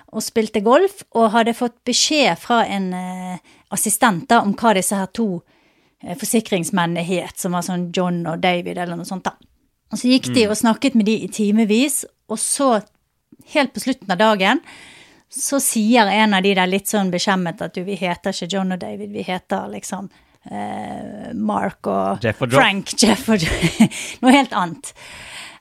og 0.09 0.25
spilte 0.25 0.63
golf, 0.65 1.03
og 1.19 1.33
hadde 1.35 1.57
fått 1.57 1.77
beskjed 1.87 2.39
fra 2.41 2.63
en 2.67 2.93
eh, 2.97 3.55
assistent 3.75 4.29
da, 4.31 4.41
om 4.41 4.55
hva 4.57 4.75
disse 4.79 4.97
her 4.97 5.11
to 5.13 5.43
eh, 6.03 6.17
forsikringsmennene 6.19 7.05
het, 7.05 7.37
som 7.41 7.57
var 7.57 7.67
sånn 7.67 7.91
John 7.95 8.23
og 8.29 8.41
David 8.43 8.79
eller 8.79 8.97
noe 8.97 9.09
sånt. 9.09 9.29
da. 9.29 9.37
Og 9.93 10.01
Så 10.01 10.09
gikk 10.09 10.31
de 10.33 10.47
mm. 10.47 10.53
og 10.53 10.61
snakket 10.61 10.97
med 10.97 11.09
de 11.09 11.19
i 11.25 11.33
timevis, 11.33 12.05
og 12.29 12.41
så, 12.41 12.79
helt 13.53 13.75
på 13.75 13.85
slutten 13.85 14.13
av 14.13 14.21
dagen, 14.21 14.63
så 15.29 15.61
sier 15.61 16.09
en 16.09 16.37
av 16.37 16.45
de 16.45 16.55
der 16.57 16.71
litt 16.71 16.89
sånn 16.89 17.13
beskjemmet 17.13 17.61
at 17.65 17.77
du, 17.77 17.83
vi 17.85 17.99
heter 18.01 18.33
ikke 18.33 18.49
John 18.49 18.73
og 18.73 18.81
David, 18.81 19.13
vi 19.13 19.25
heter 19.27 19.69
liksom 19.75 20.09
eh, 20.49 21.35
Mark 21.37 21.89
og, 21.89 22.25
Jeff 22.25 22.41
og 22.45 22.57
Frank, 22.57 22.95
Jeff 22.97 23.29
og 23.29 23.45
Noe 24.23 24.33
helt 24.33 24.57
annet. 24.57 24.95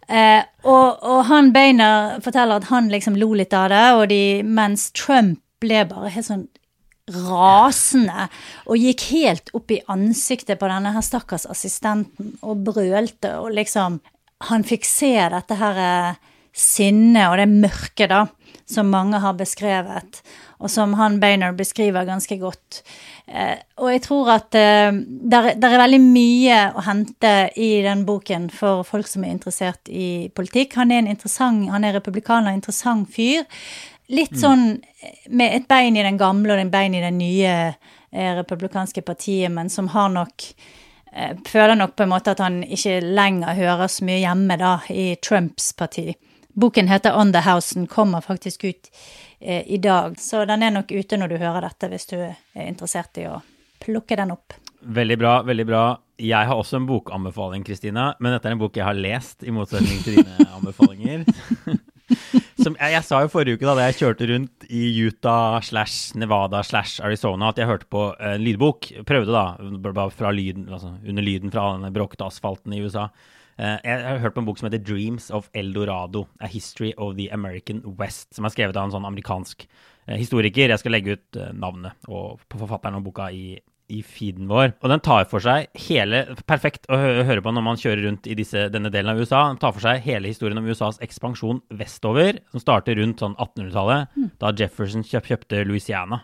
Eh, 0.07 0.43
og, 0.63 1.01
og, 1.03 1.25
han 1.27 1.51
Bainer 1.51 2.21
forteller 2.23 2.61
at 2.61 2.69
han 2.69 2.87
liksom 2.91 3.17
lo 3.19 3.33
litt 3.35 3.55
av 3.55 3.67
det, 3.73 3.87
de, 4.13 4.21
mens 4.43 4.89
Trump 4.95 5.41
ble 5.59 5.83
bare 5.89 6.13
helt 6.13 6.29
sånn 6.29 6.45
rasende 7.07 8.27
og 8.67 8.79
gikk 8.83 9.05
helt 9.13 9.51
opp 9.55 9.71
i 9.71 9.79
ansiktet 9.91 10.59
på 10.59 10.67
denne 10.67 10.91
her 10.95 11.03
stakkars 11.05 11.47
assistenten 11.47 12.33
og 12.43 12.65
brølte 12.67 13.37
og 13.39 13.53
liksom 13.55 14.01
Han 14.51 14.61
fikk 14.61 14.83
se 14.85 15.15
dette 15.33 15.55
her 15.57 15.77
eh, 15.81 16.17
sinnet 16.53 17.25
og 17.31 17.39
det 17.39 17.47
mørket, 17.49 18.11
da, 18.11 18.27
som 18.69 18.91
mange 18.93 19.17
har 19.17 19.33
beskrevet, 19.33 20.19
og 20.57 20.71
som 20.73 20.95
han 20.97 21.19
Bainer 21.21 21.53
beskriver 21.53 22.07
ganske 22.07 22.37
godt. 22.41 22.81
Eh, 23.27 23.57
og 23.77 23.91
jeg 23.91 24.01
tror 24.07 24.31
at 24.37 24.55
eh, 24.57 24.89
der, 24.93 25.51
der, 25.59 25.67
er 25.73 25.83
veldig 25.83 25.99
mye 26.01 26.61
å 26.73 26.85
hente 26.87 27.33
i 27.59 27.69
den 27.85 28.05
boken 28.07 28.49
for 28.53 28.85
folk 28.87 29.09
som 29.09 29.25
er 29.25 29.35
interessert 29.35 29.91
i 29.91 30.29
politikk. 30.33 30.77
Han 30.79 30.93
er 30.93 31.03
en 31.03 31.11
interessant, 31.13 31.67
han 31.69 31.85
er 31.85 31.97
republikaner, 31.99 32.55
interessant 32.57 33.09
fyr. 33.13 33.45
Litt 34.07 34.33
mm. 34.33 34.41
sånn 34.41 34.65
med 35.35 35.53
et 35.53 35.67
bein 35.69 35.97
i 35.99 36.05
den 36.05 36.17
gamle 36.19 36.55
og 36.55 36.63
et 36.63 36.73
bein 36.73 36.95
i 36.95 37.03
det 37.03 37.13
nye 37.13 37.53
eh, 37.67 38.33
republikanske 38.39 39.03
partiet, 39.05 39.51
men 39.51 39.69
som 39.69 39.91
har 39.93 40.09
nok 40.15 40.47
eh, 41.11 41.35
Føler 41.45 41.75
nok 41.75 41.95
på 41.97 42.07
en 42.07 42.13
måte 42.15 42.33
at 42.33 42.41
han 42.43 42.63
ikke 42.63 43.01
lenger 43.03 43.57
hører 43.59 43.91
så 43.91 44.07
mye 44.07 44.23
hjemme 44.23 44.57
da 44.57 44.77
i 44.89 45.11
Trumps 45.21 45.73
parti. 45.77 46.15
Boken 46.57 46.89
heter 46.89 47.13
On 47.13 47.33
the 47.33 47.43
House, 47.45 47.75
den 47.75 47.85
kommer 47.87 48.21
faktisk 48.25 48.63
ut 48.63 48.89
eh, 48.89 49.26
i 49.39 49.77
dag. 49.77 50.15
Så 50.19 50.45
den 50.49 50.63
er 50.65 50.73
nok 50.73 50.91
ute 50.91 51.17
når 51.19 51.33
du 51.33 51.37
hører 51.41 51.67
dette, 51.67 51.89
hvis 51.91 52.09
du 52.09 52.17
er 52.19 52.65
interessert 52.65 53.19
i 53.21 53.27
å 53.29 53.39
plukke 53.83 54.17
den 54.17 54.33
opp. 54.33 54.55
Veldig 54.81 55.17
bra, 55.17 55.33
veldig 55.45 55.65
bra. 55.67 55.83
Jeg 56.21 56.49
har 56.49 56.57
også 56.57 56.79
en 56.79 56.87
bokanbefaling, 56.89 57.65
Kristina, 57.65 58.11
men 58.19 58.33
dette 58.33 58.49
er 58.49 58.55
en 58.55 58.61
bok 58.61 58.77
jeg 58.77 58.87
har 58.87 58.97
lest, 58.97 59.43
i 59.45 59.53
motsetning 59.53 60.01
til 60.05 60.19
dine 60.21 60.47
anbefalinger. 60.57 61.25
Som 62.63 62.77
jeg, 62.79 62.93
jeg, 62.93 63.03
sa 63.05 63.19
jo 63.21 63.31
forrige 63.31 63.57
uke 63.57 63.67
da, 63.67 63.75
da 63.77 63.87
jeg 63.89 63.97
kjørte 63.99 64.27
rundt 64.31 64.67
i 64.73 64.83
Utah 65.03 65.57
slash 65.63 66.15
Nevada 66.17 66.63
slash 66.65 67.03
Arizona, 67.03 67.51
at 67.51 67.59
jeg 67.59 67.69
hørte 67.69 67.89
på 67.91 68.09
en 68.15 68.41
lydbok. 68.41 68.89
Prøvde 69.07 69.35
da, 69.35 70.31
lyden, 70.31 70.69
altså, 70.71 70.95
under 71.03 71.25
lyden 71.25 71.53
fra 71.53 71.69
den 71.75 71.93
bråkete 71.93 72.29
asfalten 72.29 72.73
i 72.73 72.81
USA. 72.85 73.09
Eh, 73.57 73.77
jeg 73.81 74.03
har 74.05 74.19
hørt 74.21 74.35
på 74.35 74.43
en 74.43 74.47
bok 74.47 74.59
som 74.59 74.69
heter 74.69 74.83
'Dreams 74.83 75.31
of 75.33 75.49
Eldorado', 75.53 76.27
A 76.39 76.47
History 76.47 76.93
of 76.97 77.15
the 77.17 77.29
American 77.33 77.81
West, 77.97 78.35
som 78.35 78.45
er 78.45 78.53
skrevet 78.53 78.77
av 78.77 78.85
en 78.85 78.93
sånn 78.93 79.07
amerikansk 79.07 79.67
eh, 80.07 80.17
historiker. 80.17 80.69
Jeg 80.69 80.79
skal 80.79 80.91
legge 80.93 81.17
ut 81.17 81.35
eh, 81.37 81.53
navnet 81.53 81.93
og 82.07 82.39
på 82.49 82.61
forfatteren 82.61 82.99
av 82.99 83.03
boka 83.03 83.31
i, 83.31 83.57
i 83.89 84.03
feeden 84.03 84.47
vår. 84.47 84.75
Og 84.83 84.93
den 84.93 85.01
tar 85.01 85.25
for 85.25 85.41
seg 85.41 85.71
hele 85.87 86.35
Perfekt 86.45 86.85
å 86.91 86.97
høre 86.97 87.41
på 87.41 87.51
når 87.51 87.65
man 87.65 87.81
kjører 87.81 88.05
rundt 88.05 88.27
i 88.27 88.37
disse, 88.37 88.69
denne 88.69 88.93
delen 88.93 89.09
av 89.09 89.17
USA. 89.17 89.47
Den 89.49 89.57
tar 89.57 89.73
for 89.73 89.81
seg 89.81 90.05
hele 90.05 90.29
historien 90.29 90.61
om 90.61 90.69
USAs 90.69 91.01
ekspansjon 91.01 91.63
vestover, 91.73 92.43
som 92.51 92.61
starter 92.61 92.95
rundt 93.01 93.19
sånn 93.23 93.35
1800-tallet, 93.41 94.13
mm. 94.13 94.31
da 94.37 94.53
Jefferson 94.53 95.01
kjøp, 95.01 95.33
kjøpte 95.33 95.65
Louisiana. 95.65 96.21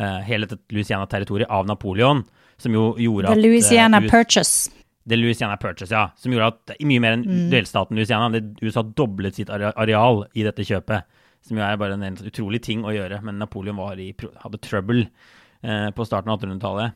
Uh, 0.00 0.22
hele 0.22 0.46
Louisiana-territoriet 0.70 1.50
av 1.50 1.66
Napoleon, 1.66 2.22
som 2.62 2.72
jo 2.72 2.94
gjorde 2.96 3.26
The 3.26 3.32
at 3.32 3.36
The 3.36 3.42
Louisiana 3.42 3.98
uh, 4.00 4.06
Purchase. 4.08 4.70
The 5.08 5.16
Louisiana 5.16 5.56
Purchase, 5.56 5.94
ja. 5.94 6.10
Som 6.20 6.32
gjorde 6.34 6.50
at 6.52 6.72
mye 6.86 7.00
mer 7.02 7.12
enn 7.16 7.24
mm. 7.26 7.50
delstaten 7.52 7.96
Louisiana 7.96 8.28
det, 8.34 8.42
USA 8.62 8.82
doblet 8.84 9.34
sitt 9.38 9.50
areal 9.50 10.16
i 10.36 10.42
dette 10.46 10.64
kjøpet. 10.66 11.00
Som 11.46 11.56
jo 11.56 11.62
er 11.64 11.80
bare 11.80 11.94
en, 11.96 12.04
en 12.04 12.28
utrolig 12.28 12.60
ting 12.66 12.80
å 12.84 12.94
gjøre. 12.94 13.22
Men 13.24 13.38
Napoleon 13.40 13.80
i, 13.96 14.14
hadde 14.42 14.64
trouble 14.64 15.02
eh, 15.06 15.88
på 15.96 16.06
starten 16.06 16.30
av 16.32 16.38
1800-tallet. 16.40 16.88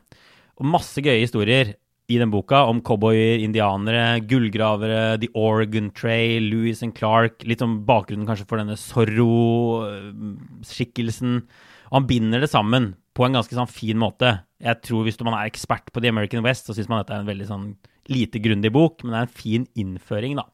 Og 0.61 0.65
masse 0.69 0.99
gøye 1.01 1.23
historier 1.23 1.65
i 2.05 2.19
den 2.21 2.29
boka 2.29 2.69
om 2.69 2.83
cowboyer, 2.85 3.41
indianere, 3.41 4.21
gullgravere, 4.29 5.17
The 5.23 5.29
Oregon 5.33 5.89
Trail, 5.97 6.45
Louis 6.51 6.83
and 6.85 6.93
Clark. 6.97 7.35
Litt 7.49 7.63
om 7.65 7.81
bakgrunnen 7.87 8.27
kanskje 8.29 8.49
for 8.49 8.57
denne 8.61 8.77
Zorro-skikkelsen. 8.77 11.33
Og 11.89 11.95
han 11.97 12.09
binder 12.09 12.39
det 12.43 12.53
sammen 12.53 12.83
på 13.17 13.21
en 13.25 13.35
ganske 13.39 13.55
sånn 13.57 13.71
fin 13.71 13.97
måte. 13.97 14.29
Jeg 14.61 14.75
tror 14.85 15.01
Hvis 15.07 15.21
man 15.23 15.33
er 15.33 15.49
ekspert 15.49 15.87
på 15.91 15.99
The 16.03 16.11
American 16.13 16.45
West, 16.45 16.63
så 16.67 16.73
syns 16.75 16.89
man 16.91 16.99
dette 17.01 17.13
er 17.15 17.21
en 17.23 17.31
veldig 17.31 17.47
sånn 17.49 17.67
lite 18.11 18.41
grundig 18.43 18.71
bok, 18.75 19.03
men 19.03 19.13
det 19.13 19.21
er 19.21 19.27
en 19.27 19.39
fin 19.41 19.69
innføring, 19.79 20.37
da. 20.39 20.47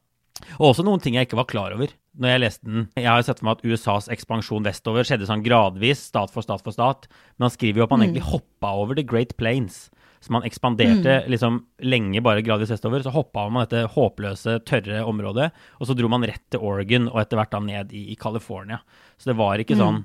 Og 0.58 0.72
også 0.72 0.84
noen 0.86 1.02
ting 1.02 1.16
jeg 1.16 1.28
ikke 1.28 1.38
var 1.38 1.50
klar 1.50 1.74
over 1.76 1.92
når 2.18 2.28
jeg 2.32 2.42
leste 2.42 2.68
den. 2.68 2.86
Jeg 2.98 3.08
har 3.08 3.20
jo 3.20 3.26
sett 3.28 3.40
for 3.40 3.48
meg 3.48 3.58
at 3.60 3.66
USAs 3.72 4.08
ekspansjon 4.12 4.66
vestover 4.66 5.06
skjedde 5.06 5.28
sånn 5.28 5.44
gradvis, 5.44 6.02
stat 6.10 6.32
for 6.32 6.44
stat 6.44 6.64
for 6.64 6.74
stat. 6.74 7.06
Men 7.36 7.46
han 7.46 7.54
skriver 7.54 7.80
jo 7.80 7.86
at 7.86 7.92
man 7.94 8.02
mm. 8.02 8.06
egentlig 8.08 8.26
hoppa 8.28 8.72
over 8.82 8.98
The 8.98 9.06
Great 9.06 9.32
Plains. 9.40 9.86
Så 10.22 10.34
man 10.34 10.44
ekspanderte 10.46 11.22
mm. 11.22 11.30
liksom 11.32 11.56
lenge 11.88 12.20
bare 12.22 12.44
gradvis 12.44 12.70
vestover. 12.74 13.02
Så 13.02 13.14
hoppa 13.14 13.46
man 13.48 13.64
dette 13.64 13.86
håpløse, 13.94 14.58
tørre 14.68 15.00
området. 15.08 15.48
Og 15.80 15.88
så 15.88 15.96
dro 15.98 16.10
man 16.12 16.26
rett 16.28 16.44
til 16.52 16.62
Oregon, 16.62 17.08
og 17.10 17.22
etter 17.22 17.40
hvert 17.40 17.54
da 17.54 17.62
ned 17.64 17.96
i, 17.96 18.04
i 18.12 18.18
California. 18.20 18.82
Så 19.16 19.32
det 19.32 19.38
var 19.40 19.62
ikke 19.62 19.78
mm. 19.78 19.82
sånn 19.82 20.04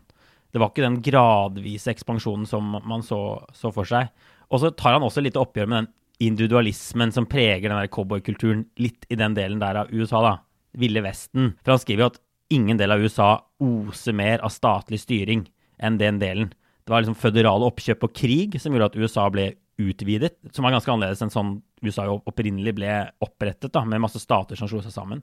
Det 0.55 0.61
var 0.63 0.71
ikke 0.71 0.87
den 0.87 1.01
gradvise 1.03 1.91
ekspansjonen 1.91 2.47
som 2.47 2.79
man 2.87 3.03
så, 3.03 3.19
så 3.53 3.73
for 3.75 3.89
seg. 3.89 4.07
Og 4.47 4.63
så 4.63 4.71
tar 4.71 4.95
han 4.95 5.03
også 5.03 5.21
litt 5.21 5.37
oppgjør 5.37 5.67
med 5.67 5.81
den 5.81 5.91
individualismen 6.23 7.11
som 7.13 7.27
preger 7.29 7.69
den 7.69 7.77
der 7.77 7.91
cowboykulturen 7.93 8.65
litt 8.81 9.05
i 9.09 9.17
den 9.19 9.35
delen 9.37 9.61
der 9.61 9.83
av 9.83 9.91
USA, 9.93 10.21
da. 10.25 10.35
Ville 10.77 11.01
Vesten. 11.01 11.55
For 11.63 11.73
han 11.73 11.81
skriver 11.81 12.03
jo 12.03 12.09
at 12.11 12.19
ingen 12.53 12.79
del 12.79 12.93
av 12.93 13.01
USA 13.01 13.29
oser 13.63 14.15
mer 14.17 14.43
av 14.45 14.53
statlig 14.53 14.99
styring 15.01 15.45
enn 15.81 15.97
den 16.01 16.19
delen. 16.21 16.51
Det 16.85 16.93
var 16.93 17.03
liksom 17.03 17.17
føderale 17.19 17.67
oppkjøp 17.67 18.05
og 18.07 18.13
krig 18.15 18.57
som 18.61 18.73
gjorde 18.73 18.91
at 18.91 18.99
USA 18.99 19.25
ble 19.33 19.51
utvidet, 19.77 20.37
som 20.55 20.65
var 20.65 20.73
ganske 20.73 20.89
annerledes 20.93 21.21
enn 21.25 21.33
sånn 21.33 21.55
USA 21.85 22.07
opprinnelig 22.09 22.73
ble 22.79 22.91
opprettet, 23.21 23.69
da, 23.73 23.83
med 23.85 24.01
masse 24.01 24.21
stater 24.21 24.57
som 24.57 24.69
slo 24.69 24.81
seg 24.81 24.95
sammen. 24.95 25.21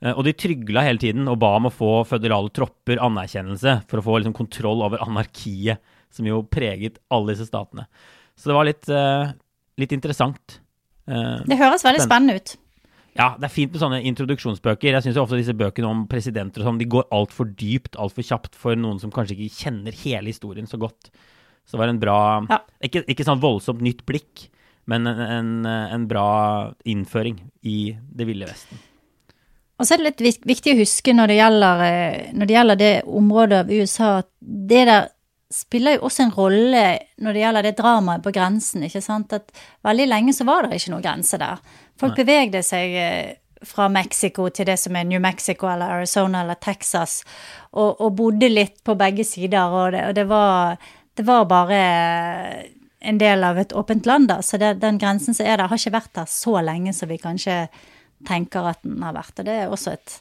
Eh, 0.00 0.12
og 0.14 0.24
de 0.26 0.34
trygla 0.36 0.84
hele 0.86 1.02
tiden 1.02 1.28
og 1.30 1.40
ba 1.42 1.54
om 1.58 1.68
å 1.68 1.74
få 1.74 1.92
føderale 2.08 2.52
tropper 2.54 3.02
anerkjennelse 3.04 3.82
for 3.90 4.00
å 4.00 4.06
få 4.06 4.18
liksom 4.20 4.36
kontroll 4.36 4.84
over 4.86 5.02
anarkiet, 5.04 5.82
som 6.12 6.28
jo 6.28 6.42
preget 6.48 6.98
alle 7.12 7.32
disse 7.32 7.48
statene. 7.48 7.86
Så 8.36 8.50
det 8.50 8.56
var 8.56 8.66
litt, 8.68 8.88
uh, 8.88 9.32
litt 9.80 9.94
interessant. 9.94 10.58
Uh, 11.08 11.40
det 11.48 11.58
høres 11.60 11.84
veldig 11.86 12.04
spennende 12.04 12.38
ut. 12.40 12.56
Ja, 13.12 13.34
det 13.36 13.44
er 13.44 13.52
fint 13.52 13.74
med 13.74 13.82
sånne 13.82 13.98
introduksjonsbøker. 14.08 14.94
Jeg 14.94 15.04
syns 15.04 15.18
ofte 15.20 15.36
disse 15.36 15.54
bøkene 15.56 15.88
om 15.90 16.06
presidenter 16.08 16.62
og 16.62 16.70
sånn, 16.70 16.78
de 16.80 16.88
går 16.94 17.10
altfor 17.12 17.50
dypt, 17.60 17.98
altfor 18.00 18.24
kjapt 18.24 18.56
for 18.56 18.78
noen 18.78 19.02
som 19.02 19.12
kanskje 19.12 19.36
ikke 19.36 19.66
kjenner 19.66 19.98
hele 20.04 20.32
historien 20.32 20.68
så 20.70 20.80
godt. 20.80 21.10
Så 21.66 21.76
det 21.76 21.82
var 21.82 21.92
en 21.92 22.00
bra 22.00 22.20
ja. 22.48 22.58
ikke, 22.88 23.04
ikke, 23.12 23.26
sånn 23.26 23.42
voldsomt 23.42 23.84
nytt 23.84 24.00
blikk, 24.08 24.46
men 24.90 25.06
en, 25.06 25.20
en, 25.22 25.50
en, 25.68 26.06
bra 26.10 26.72
innføring 26.88 27.36
i 27.68 27.92
Det 27.94 28.26
ville 28.26 28.48
Vesten. 28.48 28.80
Og 29.78 29.86
så 29.86 29.94
er 29.94 30.02
det 30.02 30.24
litt 30.24 30.46
viktig 30.46 30.72
å 30.74 30.80
huske 30.80 31.14
når 31.14 31.30
det 31.30 31.36
gjelder, 31.38 31.84
eh, 31.86 32.32
når 32.32 32.48
det, 32.48 32.56
gjelder 32.56 32.80
det 32.80 32.92
området 33.06 33.60
av 33.62 33.70
USA, 33.72 34.10
at 34.22 34.30
det 34.40 34.86
der 34.88 35.06
spiller 35.52 35.98
jo 35.98 36.06
også 36.08 36.26
en 36.26 36.34
rolle 36.34 36.82
når 37.22 37.36
det 37.36 37.44
gjelder 37.44 37.66
det 37.66 37.76
dramaet 37.78 38.24
på 38.24 38.32
grensen. 38.34 38.82
ikke 38.86 39.02
sant? 39.04 39.32
At 39.36 39.52
veldig 39.84 40.08
lenge 40.08 40.34
så 40.36 40.46
var 40.48 40.66
det 40.66 40.80
ikke 40.80 40.94
noen 40.94 41.04
grense 41.04 41.40
der. 41.40 41.62
Folk 42.00 42.16
Nei. 42.16 42.24
bevegde 42.24 42.62
seg 42.66 42.96
eh, 42.98 43.30
fra 43.62 43.88
Mexico 43.92 44.48
til 44.50 44.66
det 44.66 44.76
som 44.80 44.96
er 44.96 45.06
New 45.06 45.20
Mexico 45.22 45.68
eller 45.70 45.98
Arizona 45.98 46.42
eller 46.42 46.58
Texas, 46.60 47.22
og, 47.72 48.00
og 48.00 48.16
bodde 48.18 48.50
litt 48.50 48.82
på 48.84 48.96
begge 48.98 49.24
sider, 49.26 49.70
og 49.70 49.92
det, 49.94 50.04
og 50.08 50.16
det, 50.18 50.26
var, 50.30 50.90
det 51.16 51.26
var, 51.28 51.46
bare 51.50 51.78
en 53.02 53.18
del 53.18 53.44
av 53.46 53.58
et 53.58 53.72
åpent 53.72 54.06
land, 54.06 54.28
da. 54.30 54.40
Så 54.42 54.58
det, 54.58 54.74
den 54.82 54.98
grensen 55.02 55.34
som 55.34 55.46
er 55.46 55.58
der, 55.58 55.70
har 55.70 55.78
ikke 55.78 55.94
vært 55.94 56.14
der 56.18 56.28
så 56.30 56.58
lenge 56.62 56.94
som 56.94 57.10
vi 57.10 57.18
kanskje 57.22 57.64
tenker 58.26 58.68
at 58.70 58.82
den 58.86 59.02
har 59.02 59.16
vært. 59.16 59.34
Og 59.38 59.46
det 59.46 59.56
er 59.64 59.72
også 59.72 59.96
et 59.96 60.18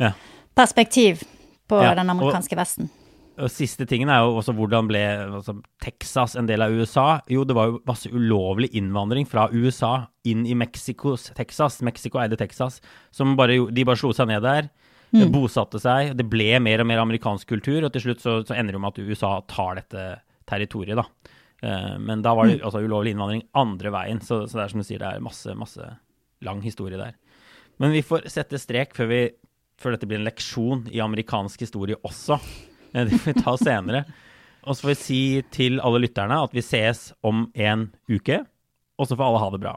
ja. 0.00 0.12
perspektiv 0.56 1.24
på 1.68 1.80
ja, 1.80 1.94
den 1.96 2.12
amerikanske 2.12 2.56
og, 2.56 2.60
Vesten. 2.60 2.90
Og 3.34 3.50
siste 3.50 3.82
tingen 3.90 4.10
er 4.14 4.22
jo 4.22 4.36
også 4.38 4.52
hvordan 4.54 4.86
ble 4.86 5.00
altså, 5.24 5.56
Texas 5.82 6.36
en 6.38 6.46
del 6.46 6.62
av 6.62 6.74
USA? 6.74 7.06
Jo, 7.30 7.42
det 7.46 7.56
var 7.58 7.70
jo 7.70 7.80
masse 7.88 8.10
ulovlig 8.12 8.70
innvandring 8.78 9.26
fra 9.26 9.48
USA 9.50 10.06
inn 10.28 10.44
i 10.46 10.54
Mexicos 10.58 11.32
Texas. 11.34 11.80
Mexico 11.82 12.20
eide 12.22 12.38
Texas. 12.38 12.78
Som 13.14 13.34
bare, 13.38 13.58
de 13.74 13.86
bare 13.86 13.98
slo 13.98 14.12
seg 14.14 14.30
ned 14.30 14.44
der. 14.46 14.70
Mm. 15.14 15.32
Bosatte 15.34 15.80
seg. 15.82 16.12
Det 16.18 16.26
ble 16.30 16.52
mer 16.62 16.82
og 16.82 16.88
mer 16.90 17.02
amerikansk 17.02 17.50
kultur, 17.50 17.82
og 17.86 17.92
til 17.94 18.06
slutt 18.06 18.22
så, 18.22 18.36
så 18.46 18.54
ender 18.54 18.76
det 18.76 18.82
med 18.82 18.94
at 18.94 19.02
USA 19.02 19.32
tar 19.50 19.80
dette 19.82 20.06
territoriet, 20.50 20.98
da. 20.98 21.06
Uh, 21.64 21.94
men 22.02 22.22
da 22.22 22.34
var 22.36 22.50
det 22.50 22.58
mm. 22.58 22.66
altså 22.66 22.82
ulovlig 22.84 23.14
innvandring 23.14 23.44
andre 23.56 23.92
veien, 23.94 24.20
så, 24.20 24.42
så, 24.44 24.58
det 24.58 24.64
er 24.64 24.72
som 24.74 24.82
du 24.82 24.86
sier, 24.86 25.00
det 25.00 25.10
er 25.10 25.24
masse, 25.24 25.54
masse 25.58 25.86
lang 26.44 26.60
historie 26.66 26.98
der. 27.00 27.14
Men 27.82 27.94
vi 27.94 28.02
får 28.06 28.28
sette 28.30 28.60
strek 28.60 28.94
før, 28.94 29.10
vi, 29.10 29.20
før 29.80 29.96
dette 29.96 30.06
blir 30.10 30.20
en 30.20 30.28
leksjon 30.28 30.86
i 30.92 31.02
amerikansk 31.02 31.64
historie 31.66 31.98
også. 32.06 32.38
Det 32.94 33.18
får 33.18 33.32
vi 33.32 33.42
ta 33.42 33.56
senere. 33.58 34.04
Og 34.64 34.76
så 34.76 34.86
får 34.86 34.92
vi 34.92 35.00
si 35.00 35.22
til 35.52 35.80
alle 35.84 36.00
lytterne 36.06 36.38
at 36.46 36.54
vi 36.56 36.62
ses 36.64 37.10
om 37.26 37.48
en 37.54 37.88
uke. 38.08 38.38
Og 38.96 39.10
så 39.10 39.18
får 39.18 39.26
alle 39.26 39.42
ha 39.42 39.50
det 39.52 39.60
bra. 39.64 39.74